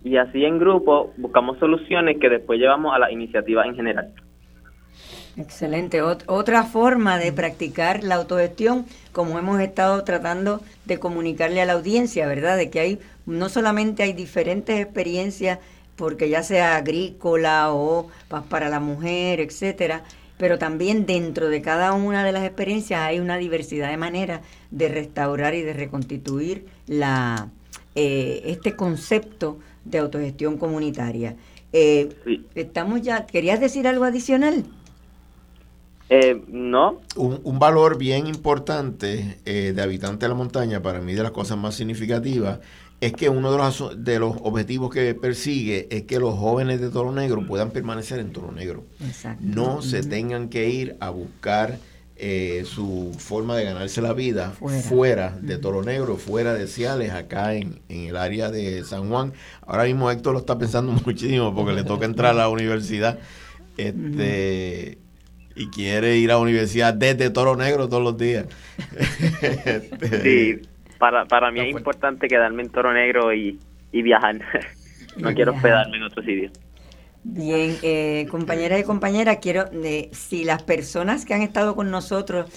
[0.04, 4.12] Y así en grupo buscamos soluciones que después llevamos a la iniciativa en general.
[5.36, 6.02] Excelente.
[6.02, 11.72] Ot otra forma de practicar la autogestión, como hemos estado tratando de comunicarle a la
[11.72, 12.56] audiencia, ¿verdad?
[12.56, 15.58] De que hay, no solamente hay diferentes experiencias,
[15.96, 18.10] porque ya sea agrícola o
[18.50, 20.02] para la mujer, etcétera,
[20.42, 24.40] pero también dentro de cada una de las experiencias hay una diversidad de maneras
[24.72, 27.52] de restaurar y de reconstituir la,
[27.94, 31.36] eh, este concepto de autogestión comunitaria.
[31.72, 32.44] Eh, sí.
[32.56, 34.64] Estamos ya, ¿querías decir algo adicional?
[36.08, 37.00] Eh, no.
[37.14, 41.30] Un, un, valor bien importante eh, de habitante de la montaña, para mí de las
[41.30, 42.58] cosas más significativas,
[43.02, 46.88] es que uno de los, de los objetivos que persigue es que los jóvenes de
[46.88, 48.84] Toro Negro puedan permanecer en Toro Negro.
[49.04, 49.42] Exacto.
[49.44, 51.78] No se tengan que ir a buscar
[52.14, 57.10] eh, su forma de ganarse la vida fuera, fuera de Toro Negro, fuera de Ciales,
[57.10, 59.32] acá en, en, el área de San Juan.
[59.66, 63.18] Ahora mismo Héctor lo está pensando muchísimo porque le toca entrar a la universidad.
[63.76, 64.98] Este,
[65.56, 68.46] y quiere ir a la universidad desde Toro Negro todos los días.
[70.22, 70.60] sí,
[71.02, 73.58] para, para mí no, es importante quedarme en Toro Negro y,
[73.90, 74.38] y viajar.
[75.16, 76.52] no y quiero hospedarme en otro sitio.
[77.24, 82.48] Bien, eh, compañeras y compañeras, quiero, eh, si las personas que han estado con nosotros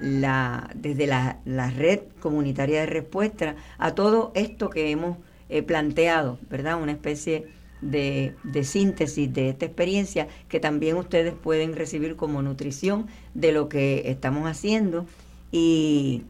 [0.00, 5.18] la, desde la, red comunitaria de respuesta a todo esto que hemos
[5.50, 6.80] eh, planteado, ¿verdad?
[6.80, 7.48] Una especie
[7.82, 13.68] de, de, síntesis de esta experiencia que también ustedes pueden recibir como nutrición de lo
[13.68, 15.04] que estamos haciendo
[15.50, 16.22] y,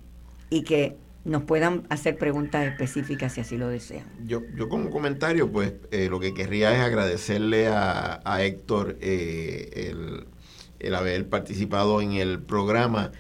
[0.51, 4.05] y que nos puedan hacer preguntas específicas si así lo desean.
[4.27, 10.27] Yo, yo como comentario, pues eh, lo que querría es agradecerle a, Héctor eh, el,
[10.81, 13.13] el, haber participado en el programa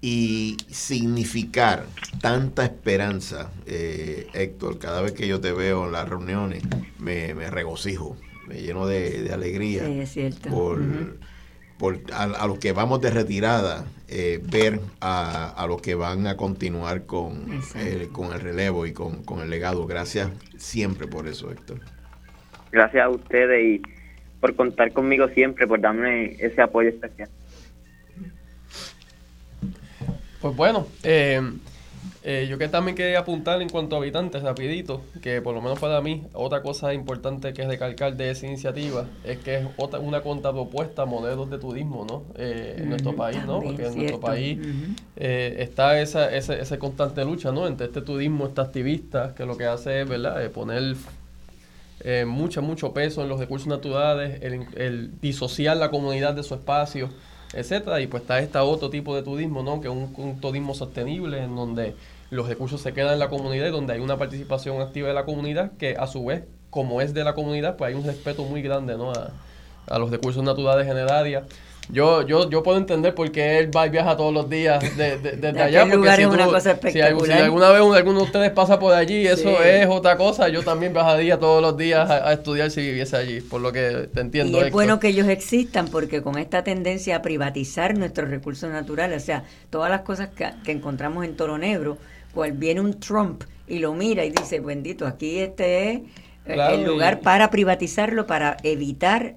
[0.00, 1.86] y significar
[2.22, 6.62] tanta esperanza, eh, Héctor, cada vez que yo te veo en las reuniones,
[6.98, 8.16] me, regocijo,
[8.48, 9.84] me lleno de, alegría.
[9.84, 10.48] Sí, es cierto.
[10.48, 11.18] Por,
[12.12, 17.60] a, los que vamos de retirada, eh, ver a, los que van a continuar con,
[17.76, 19.86] el, con el relevo y con, con, el legado.
[19.86, 21.80] Gracias siempre por eso, Héctor.
[22.72, 23.82] Gracias a ustedes y
[24.40, 27.28] por contar conmigo siempre, por darme ese apoyo especial.
[30.40, 31.42] Pues bueno, eh,
[32.22, 35.78] eh, yo que también quería apuntar en cuanto a habitantes, rapidito, que por lo menos
[35.78, 40.00] para mí, otra cosa importante que es recalcar de esa iniciativa es que es otra,
[40.00, 42.24] una contrapropuesta a modelos de turismo ¿no?
[42.36, 43.62] Eh, en nuestro país, ¿no?
[43.62, 44.58] Porque en nuestro país
[45.16, 47.66] eh, está esa, esa, esa, constante lucha ¿no?
[47.66, 50.50] entre este turismo, este activista, que lo que hace es ¿verdad?
[50.50, 50.96] poner
[52.26, 57.08] mucho, mucho peso en los recursos naturales, el, el disociar la comunidad de su espacio
[57.52, 58.00] etcétera.
[58.00, 59.80] Y pues está este otro tipo de turismo, ¿no?
[59.80, 61.94] Que es un, turismo sostenible en donde
[62.30, 65.24] los recursos se quedan en la comunidad y donde hay una participación activa de la
[65.24, 68.62] comunidad que a su vez, como es de la comunidad, pues hay un respeto muy
[68.62, 69.12] grande, ¿no?
[69.12, 69.32] A,
[69.88, 71.44] a los recursos naturales en el área.
[71.92, 75.18] Yo, yo, yo puedo entender por qué él va y viaja todos los días de,
[75.18, 75.80] de, desde allá.
[75.82, 77.38] Porque lugar es una cosa espectacular.
[77.38, 80.48] Si, alguna vez alguno de ustedes pasa por allí, eso es otra cosa.
[80.48, 84.20] Yo también viajaría todos los días a, estudiar si viviese allí, por lo que te
[84.20, 84.58] entiendo.
[84.58, 89.22] Y es bueno que ellos existan porque con esta tendencia a privatizar nuestros recursos naturales,
[89.22, 91.98] o sea, todas las cosas que, que encontramos en Toro Negro,
[92.34, 96.00] pues viene un Trump y lo mira y dice, bendito, aquí este es
[96.46, 99.36] el lugar para privatizarlo, para evitar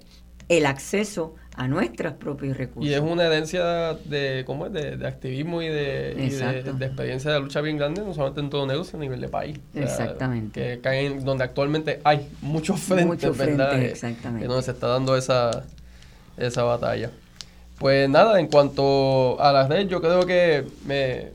[0.50, 2.90] el acceso a nuestros propios recursos.
[2.90, 4.74] Y es una herencia de, ¿cómo es?
[4.74, 8.98] de, activismo y, de, de, experiencia de lucha bien grande, no solamente en todo negocio,
[8.98, 9.60] a nivel de país.
[9.76, 10.60] Exactamente.
[10.60, 13.80] que caen donde actualmente hay muchos frentes, ¿verdad?
[13.82, 14.48] exactamente.
[14.48, 15.64] donde se está dando esa,
[16.38, 17.12] esa batalla.
[17.78, 21.32] Pues nada, en cuanto a las redes, yo creo que me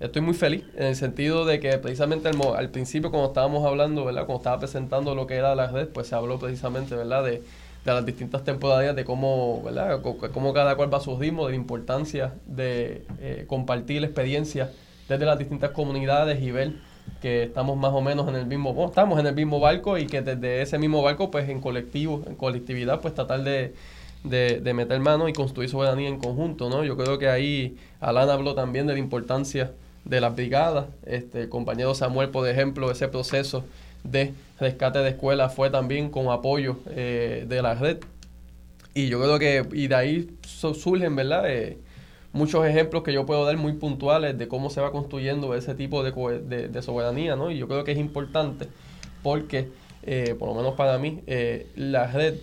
[0.00, 4.04] estoy muy feliz en el sentido de que precisamente al, al principio cuando estábamos hablando,
[4.04, 4.26] ¿verdad?
[4.26, 7.24] Cuando estaba presentando lo que era las redes, pues se habló precisamente, ¿verdad?
[7.24, 7.42] De
[7.84, 10.00] de las distintas temporadas, de cómo, ¿verdad?
[10.32, 14.70] cómo cada cual va a su ritmo, de la importancia de eh, compartir la experiencia
[15.08, 16.72] desde las distintas comunidades y ver
[17.20, 20.22] que estamos más o menos en el mismo, estamos en el mismo barco y que
[20.22, 23.74] desde ese mismo barco, pues en colectivo, en colectividad, pues tratar de,
[24.24, 26.84] de, meter mano y construir soberanía en conjunto, ¿no?
[26.84, 29.72] Yo creo que ahí Alan habló también de la importancia
[30.04, 33.64] de las brigadas, este, el compañero Samuel, por ejemplo, ese proceso
[34.04, 37.98] de rescate de escuelas fue también con apoyo eh, de la red.
[38.94, 41.50] Y yo creo que y de ahí surgen, ¿verdad?
[41.50, 41.78] Eh,
[42.32, 46.04] muchos ejemplos que yo puedo dar muy puntuales de cómo se va construyendo ese tipo
[46.04, 47.50] de, de, soberanía, ¿no?
[47.50, 48.68] Y yo creo que es importante
[49.22, 49.70] porque,
[50.04, 51.22] eh, por lo menos para mí,
[51.74, 52.34] la red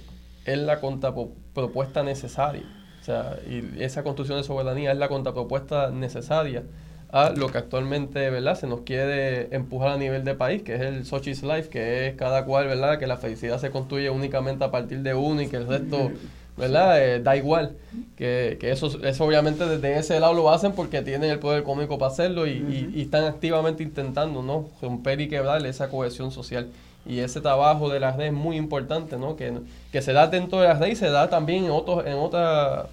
[0.46, 2.64] es la contrapropuesta necesaria.
[3.00, 6.64] O sea, y esa construcción de soberanía es la contrapropuesta necesaria
[7.12, 8.56] a lo que actualmente ¿verdad?
[8.56, 12.16] se nos quiere empujar a nivel de país, que es el Sochi's Life, que es
[12.16, 13.00] cada cual, ¿verdad?
[13.00, 16.12] que la felicidad se construye únicamente a partir de uno y que el resto
[16.58, 17.02] ¿verdad?
[17.02, 17.76] Eh, da igual.
[18.16, 21.98] Que, que, eso, eso obviamente desde ese lado lo hacen porque tienen el poder económico
[21.98, 24.70] para hacerlo y, y, están activamente intentando ¿no?
[24.82, 26.68] romper y quebrar esa cohesión social.
[27.06, 29.36] Y ese trabajo de las redes es muy importante, ¿no?
[29.36, 29.54] que,
[29.92, 32.86] que se da dentro de las redes y se da también en, otros, en otras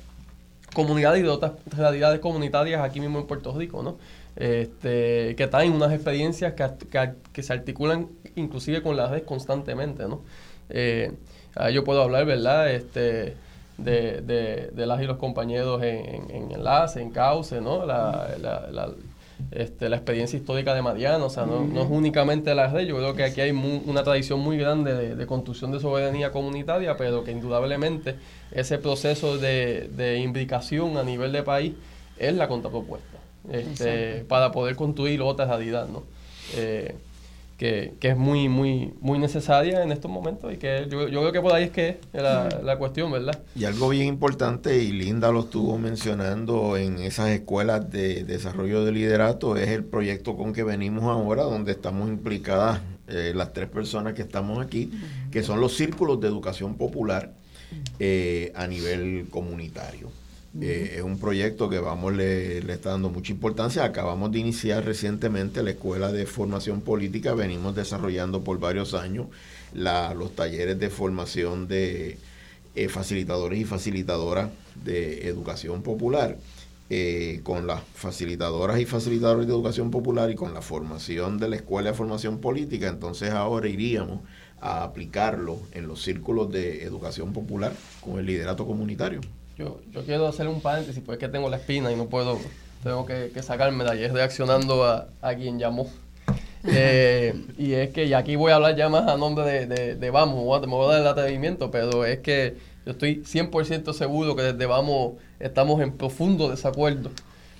[0.78, 3.96] comunidades y de otras realidades comunitarias aquí mismo en Puerto Rico, ¿no?
[4.36, 8.06] Este, que traen unas experiencias que, que, se articulan
[8.36, 10.20] inclusive con las redes constantemente, ¿no?
[10.70, 11.10] Eh,
[11.74, 12.70] yo puedo hablar, ¿verdad?
[12.70, 13.34] Este,
[13.76, 17.84] de, de, las y los compañeros en, en, Enlace, en Cauce, ¿no?
[17.84, 18.88] La,
[19.50, 22.96] este, la experiencia histórica de Mariana, o sea, no, no es únicamente la red, yo
[22.96, 27.24] creo que aquí hay una tradición muy grande de, de, construcción de soberanía comunitaria, pero
[27.24, 28.16] que indudablemente
[28.52, 31.72] ese proceso de, de imbricación a nivel de país
[32.18, 33.18] es la contrapropuesta,
[33.50, 36.02] este, para poder construir otra realidad, ¿no?
[36.56, 36.94] Eh,
[37.58, 41.32] que, que, es muy, muy, muy necesaria en estos momentos y que yo, yo creo
[41.32, 43.38] que por ahí es que es la, la, cuestión, ¿verdad?
[43.56, 48.92] Y algo bien importante, y Linda lo estuvo mencionando en esas escuelas de desarrollo de
[48.92, 54.14] liderato, es el proyecto con que venimos ahora, donde estamos implicadas eh, las tres personas
[54.14, 54.92] que estamos aquí,
[55.32, 57.32] que son los círculos de educación popular
[57.98, 60.10] eh, a nivel comunitario.
[60.60, 63.84] Eh, es un proyecto que vamos le, le, está dando mucha importancia.
[63.84, 67.34] Acabamos de iniciar recientemente la Escuela de Formación Política.
[67.34, 69.26] Venimos desarrollando por varios años
[69.74, 72.18] la, los talleres de formación de
[72.74, 74.50] eh, facilitadores y facilitadoras
[74.84, 76.36] de educación popular.
[76.90, 81.56] Eh, con las facilitadoras y facilitadores de educación popular y con la formación de la
[81.56, 84.20] Escuela de Formación Política, entonces ahora iríamos
[84.62, 89.20] a aplicarlo en los círculos de educación popular con el liderato comunitario.
[89.58, 92.38] Yo, yo quiero hacer un paréntesis, pues es que tengo la espina y no puedo,
[92.84, 95.88] tengo que, que sacarme de ayer reaccionando a, a quien llamó.
[96.64, 99.94] Eh, y es que, y aquí voy a hablar ya más a nombre de, de,
[99.94, 104.34] de Vamos, me voy a dar el atrevimiento, pero es que yo estoy 100% seguro
[104.34, 107.10] que desde Vamos estamos en profundo desacuerdo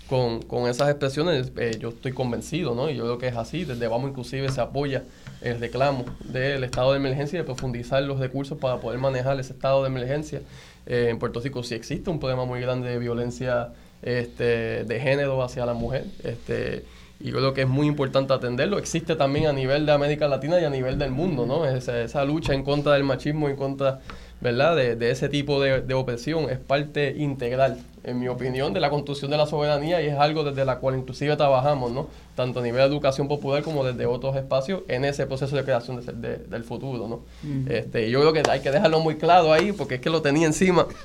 [0.08, 1.52] con, con esas expresiones.
[1.56, 2.90] Eh, yo estoy convencido, ¿no?
[2.90, 3.64] Y yo creo que es así.
[3.64, 5.04] Desde Vamos inclusive se apoya
[5.42, 9.52] el reclamo del estado de emergencia y de profundizar los recursos para poder manejar ese
[9.52, 10.40] estado de emergencia
[10.88, 13.68] eh, en Puerto Rico sí existe un problema muy grande de violencia
[14.00, 16.06] este, de género hacia la mujer.
[16.24, 16.84] Este,
[17.20, 18.78] y creo que es muy importante atenderlo.
[18.78, 21.66] Existe también a nivel de América Latina y a nivel del mundo, ¿no?
[21.66, 24.00] Esa, esa lucha en contra del machismo y contra
[24.40, 24.76] ¿verdad?
[24.76, 28.88] De, de ese tipo de, de, opresión es parte integral, en mi opinión, de la
[28.88, 32.06] construcción de la soberanía y es algo desde la cual inclusive trabajamos, ¿no?
[32.36, 36.00] Tanto a nivel de educación popular como desde otros espacios en ese proceso de creación
[36.20, 37.22] de, del futuro, ¿no?
[37.68, 40.46] este, yo creo que hay que dejarlo muy claro ahí porque es que lo tenía
[40.46, 40.86] encima.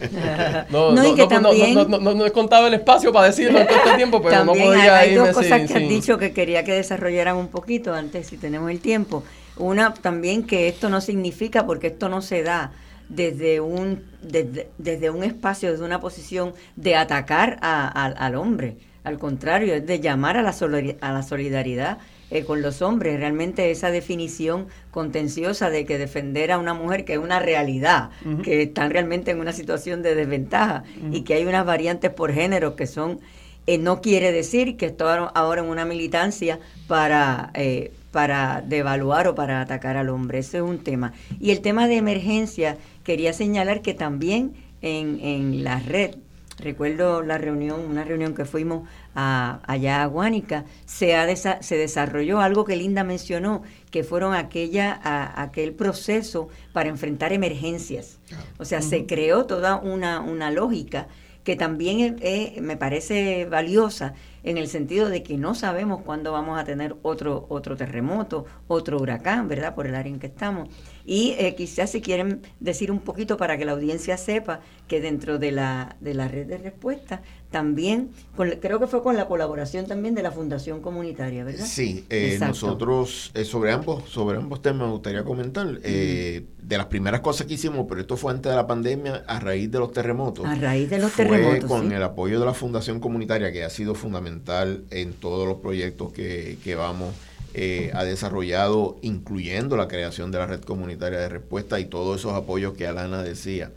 [0.69, 3.95] No, no, no, también, no, no, he contado el espacio para decirlo en todo este
[3.95, 7.35] tiempo, pero no podía hay, hay dos cosas que has dicho que quería que desarrollaran
[7.37, 9.23] un poquito antes, si tenemos el tiempo.
[9.57, 12.71] Una también que esto no significa porque esto no se da
[13.09, 18.77] desde un, desde, desde un espacio, desde una posición de atacar a, a, al hombre.
[19.03, 20.55] Al contrario, es de llamar a la,
[21.01, 21.97] a la solidaridad
[22.31, 23.19] eh, con los hombres.
[23.19, 28.29] Realmente esa definición contenciosa de que defender a una mujer que es una realidad, uh
[28.29, 28.41] -huh.
[28.41, 31.17] que están realmente en una situación de desventaja uh -huh.
[31.17, 33.19] y que hay unas variantes por género que son,
[33.67, 37.51] eh, no quiere decir que esto ahora en una militancia para...
[37.53, 40.37] Eh, para devaluar o para atacar al hombre.
[40.37, 41.13] Ese es un tema.
[41.39, 44.53] Y el tema de emergencia, quería señalar que también
[44.83, 46.17] en, en la red,
[46.59, 51.75] recuerdo la reunión, una reunión que fuimos a, allá a Guánica, se, ha desa, se
[51.75, 58.19] desarrolló algo que Linda mencionó, que fueron aquella, a, aquel proceso para enfrentar emergencias.
[58.59, 58.89] O sea, uh -huh.
[58.89, 61.07] se creó toda una, una lógica
[61.43, 62.19] que también
[62.61, 64.13] me parece valiosa
[64.43, 68.99] en el sentido de que no sabemos cuándo vamos a tener otro, otro terremoto, otro
[68.99, 69.75] huracán, ¿verdad?
[69.75, 70.69] Por el área en que estamos.
[71.05, 75.39] Y eh, quizás si quieren decir un poquito para que la audiencia sepa que dentro
[75.39, 77.21] de la, de la red de respuesta
[77.53, 81.65] también, con, creo que fue con la colaboración también de la Fundación Comunitaria, ¿verdad?
[81.65, 85.79] Sí, eh, nosotros eh, sobre, ambos, sobre ambos temas me gustaría comentar.
[85.83, 89.39] Eh, de las primeras cosas que hicimos, pero esto fue antes de la pandemia, a
[89.39, 90.45] raíz de los terremotos.
[90.45, 91.69] A raíz de los fue terremotos.
[91.69, 91.93] Con sí.
[91.93, 96.57] el apoyo de la Fundación Comunitaria, que ha sido fundamental en todos los proyectos que,
[96.63, 97.13] que vamos
[97.53, 102.33] eh, ha desarrollado, incluyendo la creación de la red comunitaria de respuesta y todos esos
[102.33, 103.71] apoyos que Alana decía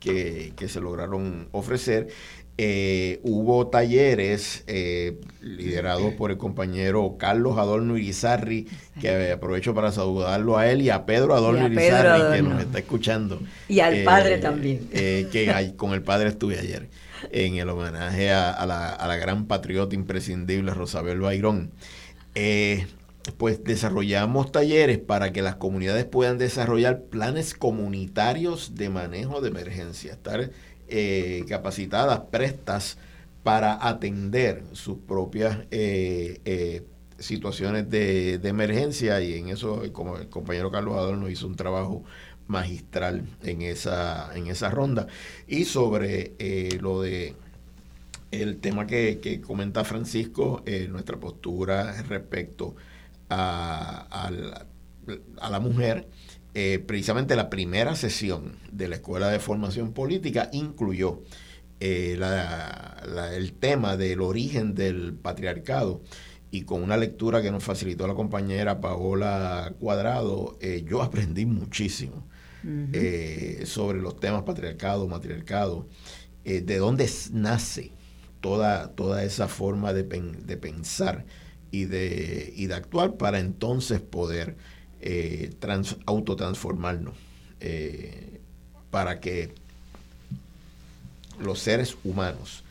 [0.00, 2.08] que, que se lograron ofrecer.
[2.62, 8.68] Eh, hubo talleres eh, liderados por el compañero Carlos Adorno Irizarri,
[9.00, 12.34] que aprovecho para saludarlo a él y a Pedro Adorno y a Irizarri, Pedro Adorno.
[12.34, 13.40] que nos está escuchando.
[13.68, 14.88] Y al padre también.
[14.90, 16.88] que con el padre estuve ayer
[17.30, 21.70] en el homenaje a, a, la, a la, gran patriota imprescindible Rosabel Bayrón.
[22.34, 22.86] Eh,
[23.36, 30.12] pues desarrollamos talleres para que las comunidades puedan desarrollar planes comunitarios de manejo de emergencia,
[30.12, 30.50] estar
[30.88, 32.98] eh, capacitadas, prestas
[33.42, 36.82] para atender sus propias eh, eh,
[37.18, 42.02] situaciones de, de, emergencia y en eso, como el compañero Carlos Adorno hizo un trabajo
[42.46, 45.06] magistral en esa, en esa ronda.
[45.46, 46.32] Y sobre
[46.80, 47.34] lo de
[48.30, 52.89] el tema que, que comenta Francisco, nuestra postura respecto a,
[53.30, 54.66] a, la,
[55.40, 56.08] a la mujer,
[56.54, 61.22] eh, precisamente la primera sesión de la Escuela de Formación Política incluyó
[61.78, 66.02] eh, la, la, el tema del origen del patriarcado.
[66.52, 72.26] Y con una lectura que nos facilitó la compañera Paola Cuadrado, eh, yo aprendí muchísimo
[73.64, 75.88] sobre los temas patriarcado, matriarcado,
[76.44, 77.92] de dónde nace
[78.42, 81.24] toda, toda esa forma de, de pensar
[81.70, 84.56] y de, y de, actuar para entonces poder
[85.58, 87.14] trans, autotransformarnos,
[88.90, 89.54] para que
[91.38, 92.64] los seres humanos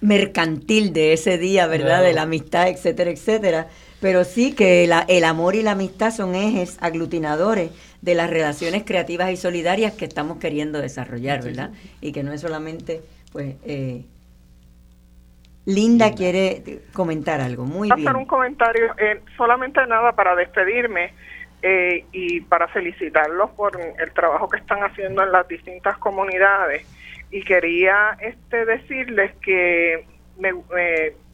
[0.00, 2.02] mercantil de ese día, ¿verdad?
[2.02, 3.66] De la amistad, etcétera, etcétera,
[4.00, 7.70] pero sí que el amor y la amistad son ejes aglutinadores
[8.00, 11.70] de las relaciones creativas y solidarias que estamos queriendo desarrollar, ¿verdad?
[12.00, 13.02] Y que no es solamente,
[13.32, 14.04] pues, eh,
[15.66, 18.08] Linda, quiere comentar algo, muy bien.
[18.08, 21.12] Hacer un comentario, eh, solamente nada para despedirme
[21.62, 26.86] eh, y para felicitarlos por el trabajo que están haciendo en las distintas comunidades.
[27.30, 30.04] Y quería este decirles que
[30.38, 30.52] me,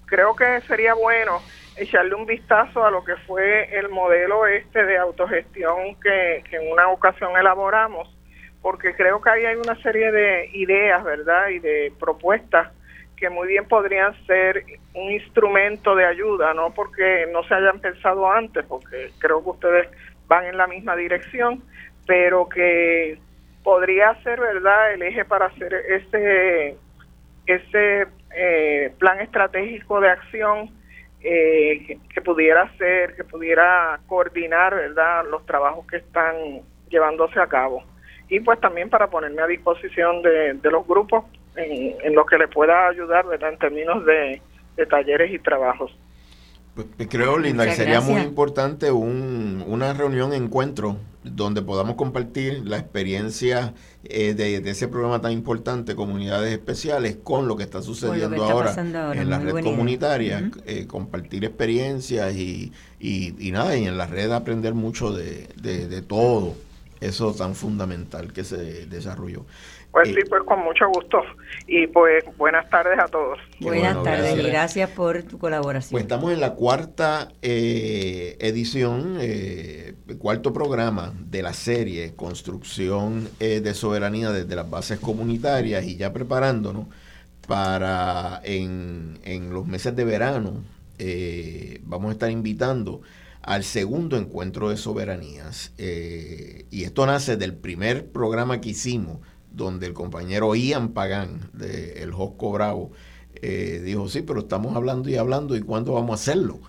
[0.06, 1.40] creo que sería bueno
[1.76, 6.88] echarle un vistazo a lo que fue el modelo este de autogestión que, en una
[6.88, 8.08] ocasión elaboramos,
[8.62, 11.48] porque creo que ahí hay una serie de ideas, ¿verdad?
[11.48, 12.72] Y de propuestas
[13.16, 18.30] que muy bien podrían ser un instrumento de ayuda, no porque no se hayan pensado
[18.30, 19.88] antes, porque creo que ustedes
[20.28, 21.62] van en la misma dirección,
[22.06, 23.18] pero que
[23.62, 26.76] podría ser, ¿verdad?, el eje para hacer ese,
[27.46, 30.70] ese eh, plan estratégico de acción
[31.20, 37.82] eh, que, pudiera ser, que pudiera coordinar, ¿verdad?, los trabajos que están llevándose a cabo.
[38.28, 41.24] Y pues también para ponerme a disposición de, los grupos
[41.56, 44.40] en, en, lo que le pueda ayudar, ¿verdad?, en términos de,
[44.76, 45.96] de talleres y trabajos.
[46.76, 52.66] Pues, pues, creo, Linda, que sería muy importante un, una reunión, encuentro, donde podamos compartir
[52.66, 53.72] la experiencia
[54.04, 58.74] eh, de, ese programa tan importante, Comunidades Especiales, con lo que está sucediendo ahora,
[59.14, 64.30] en la red comunitaria, eh, compartir experiencias y, y, y, nada, y en la red
[64.30, 66.56] aprender mucho de, de, de todo.
[67.00, 69.46] Eso tan fundamental que se desarrolló.
[69.96, 71.22] Pues sí, pues con mucho gusto.
[71.66, 73.38] Y pues buenas tardes a todos.
[73.60, 75.92] Buenas tardes y gracias por tu colaboración.
[75.92, 83.60] Pues estamos en la cuarta eh, edición, eh, cuarto programa de la serie Construcción eh,
[83.60, 86.88] de Soberanía desde las bases comunitarias y ya preparándonos
[87.48, 90.62] para en, en los meses de verano
[91.84, 93.00] vamos a estar invitando
[93.40, 95.72] al segundo encuentro de soberanías.
[95.78, 99.20] y esto nace del primer programa que hicimos
[99.56, 102.92] donde el compañero Ian Pagán, de El Josco Bravo,
[103.34, 106.60] eh, dijo, sí, pero estamos hablando y hablando, ¿y cuándo vamos a hacerlo?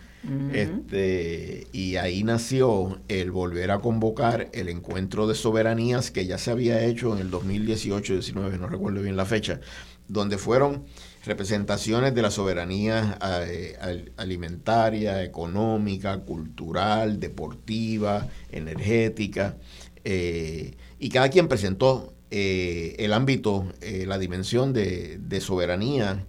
[0.52, 6.52] este, y ahí nació el volver a convocar el encuentro de soberanías que ya se
[6.52, 9.62] había hecho en el 2018-19, no recuerdo bien la fecha,
[10.10, 10.84] donde fueron
[11.24, 19.56] representaciones de la soberanía eh, alimentaria, económica, cultural, deportiva, energética,
[20.04, 26.26] eh, y cada quien presentó eh, el ámbito, la dimensión de, soberanía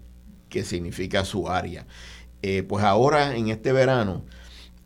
[0.48, 1.86] que significa su área.
[2.42, 4.24] Eh, pues ahora en este verano,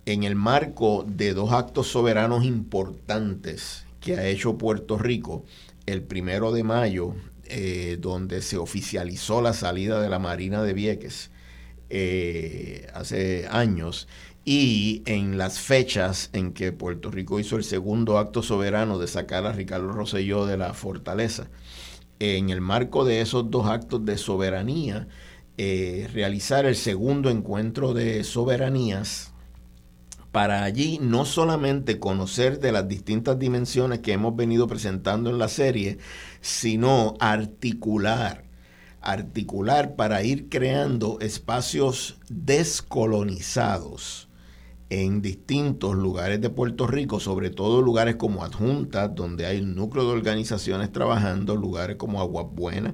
[0.07, 5.45] en el marco de dos actos soberanos importantes que ha hecho Puerto Rico,
[5.87, 7.15] el primero de mayo,
[7.45, 11.31] eh, donde se oficializó la salida de la Marina de Vieques
[11.91, 14.09] eh, hace años,
[14.45, 19.47] y en las fechas en que Puerto Rico hizo el segundo acto soberano de sacar
[19.47, 21.49] a Ricardo Rosselló de la fortaleza.
[22.19, 25.07] En el marco de esos dos actos de soberanía,
[25.59, 29.33] eh, realizar el segundo encuentro de soberanías
[30.33, 35.49] para allí no solamente conocer de las distintas dimensiones que hemos venido presentando en la
[35.49, 35.99] serie,
[36.41, 38.45] sino articular,
[39.03, 44.31] articular para ir creando espacios descolonizados
[44.93, 50.05] en distintos lugares de Puerto Rico, sobre todo lugares como Adjuntas, donde hay un núcleo
[50.05, 52.93] de organizaciones trabajando, lugares como Aguas Buenas,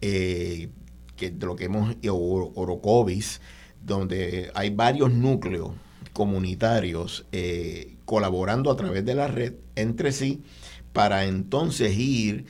[0.00, 0.70] eh,
[1.14, 3.40] que de lo que hemos, Orocovis,
[3.80, 5.70] donde hay varios núcleos
[6.12, 10.42] comunitarios eh, colaborando a través de la red entre sí
[10.92, 12.46] para entonces ir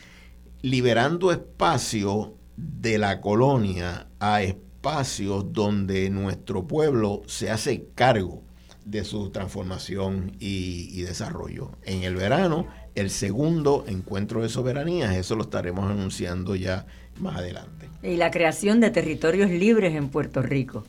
[0.62, 8.42] liberando espacio de la colonia a espacios donde nuestro pueblo se hace cargo
[8.90, 11.70] de su transformación y, y, desarrollo.
[11.84, 16.86] En el verano, el segundo encuentro de soberanías, eso lo estaremos anunciando ya
[17.20, 17.88] más adelante.
[18.02, 20.84] Y la creación de territorios libres en Puerto Rico.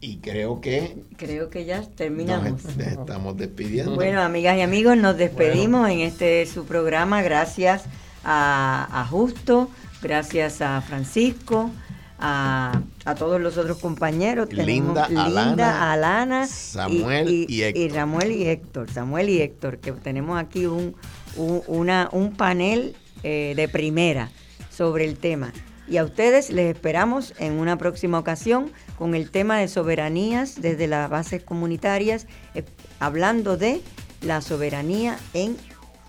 [0.00, 0.96] Y creo que...
[1.16, 2.64] Creo que ya terminamos.
[2.64, 3.94] Nos estamos despidiendo.
[3.94, 7.22] Bueno, amigas y amigos, nos despedimos en este su programa.
[7.22, 7.84] Gracias
[8.24, 9.70] a, Justo,
[10.02, 11.70] gracias a Francisco,
[12.18, 12.80] a,
[13.18, 14.52] todos los otros compañeros.
[14.52, 17.82] Linda, Linda Alana, Samuel y, Héctor.
[17.82, 18.90] Y Samuel y Héctor.
[18.90, 20.94] Samuel y Héctor, que tenemos aquí un,
[21.36, 24.30] un, una, un panel eh, de primera
[24.70, 25.52] sobre el tema.
[25.88, 30.86] Y a ustedes les esperamos en una próxima ocasión con el tema de soberanías desde
[30.88, 32.64] las bases comunitarias, eh,
[32.98, 33.80] hablando de
[34.20, 35.56] la soberanía en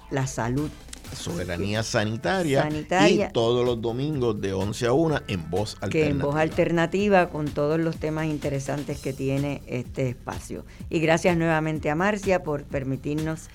[0.10, 0.72] la salud.
[1.16, 2.68] Soberanía sanitaria,
[3.10, 6.06] y todos los domingos de 11 a 1 en voz alternativa.
[6.06, 10.66] Que en voz alternativa con todos los temas interesantes que tiene este espacio.
[10.90, 13.50] Y gracias nuevamente a Marcia por permitirnos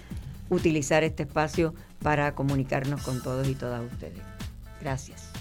[0.51, 4.23] utilizar este espacio para comunicarnos con todos y todas ustedes.
[4.81, 5.32] Gracias.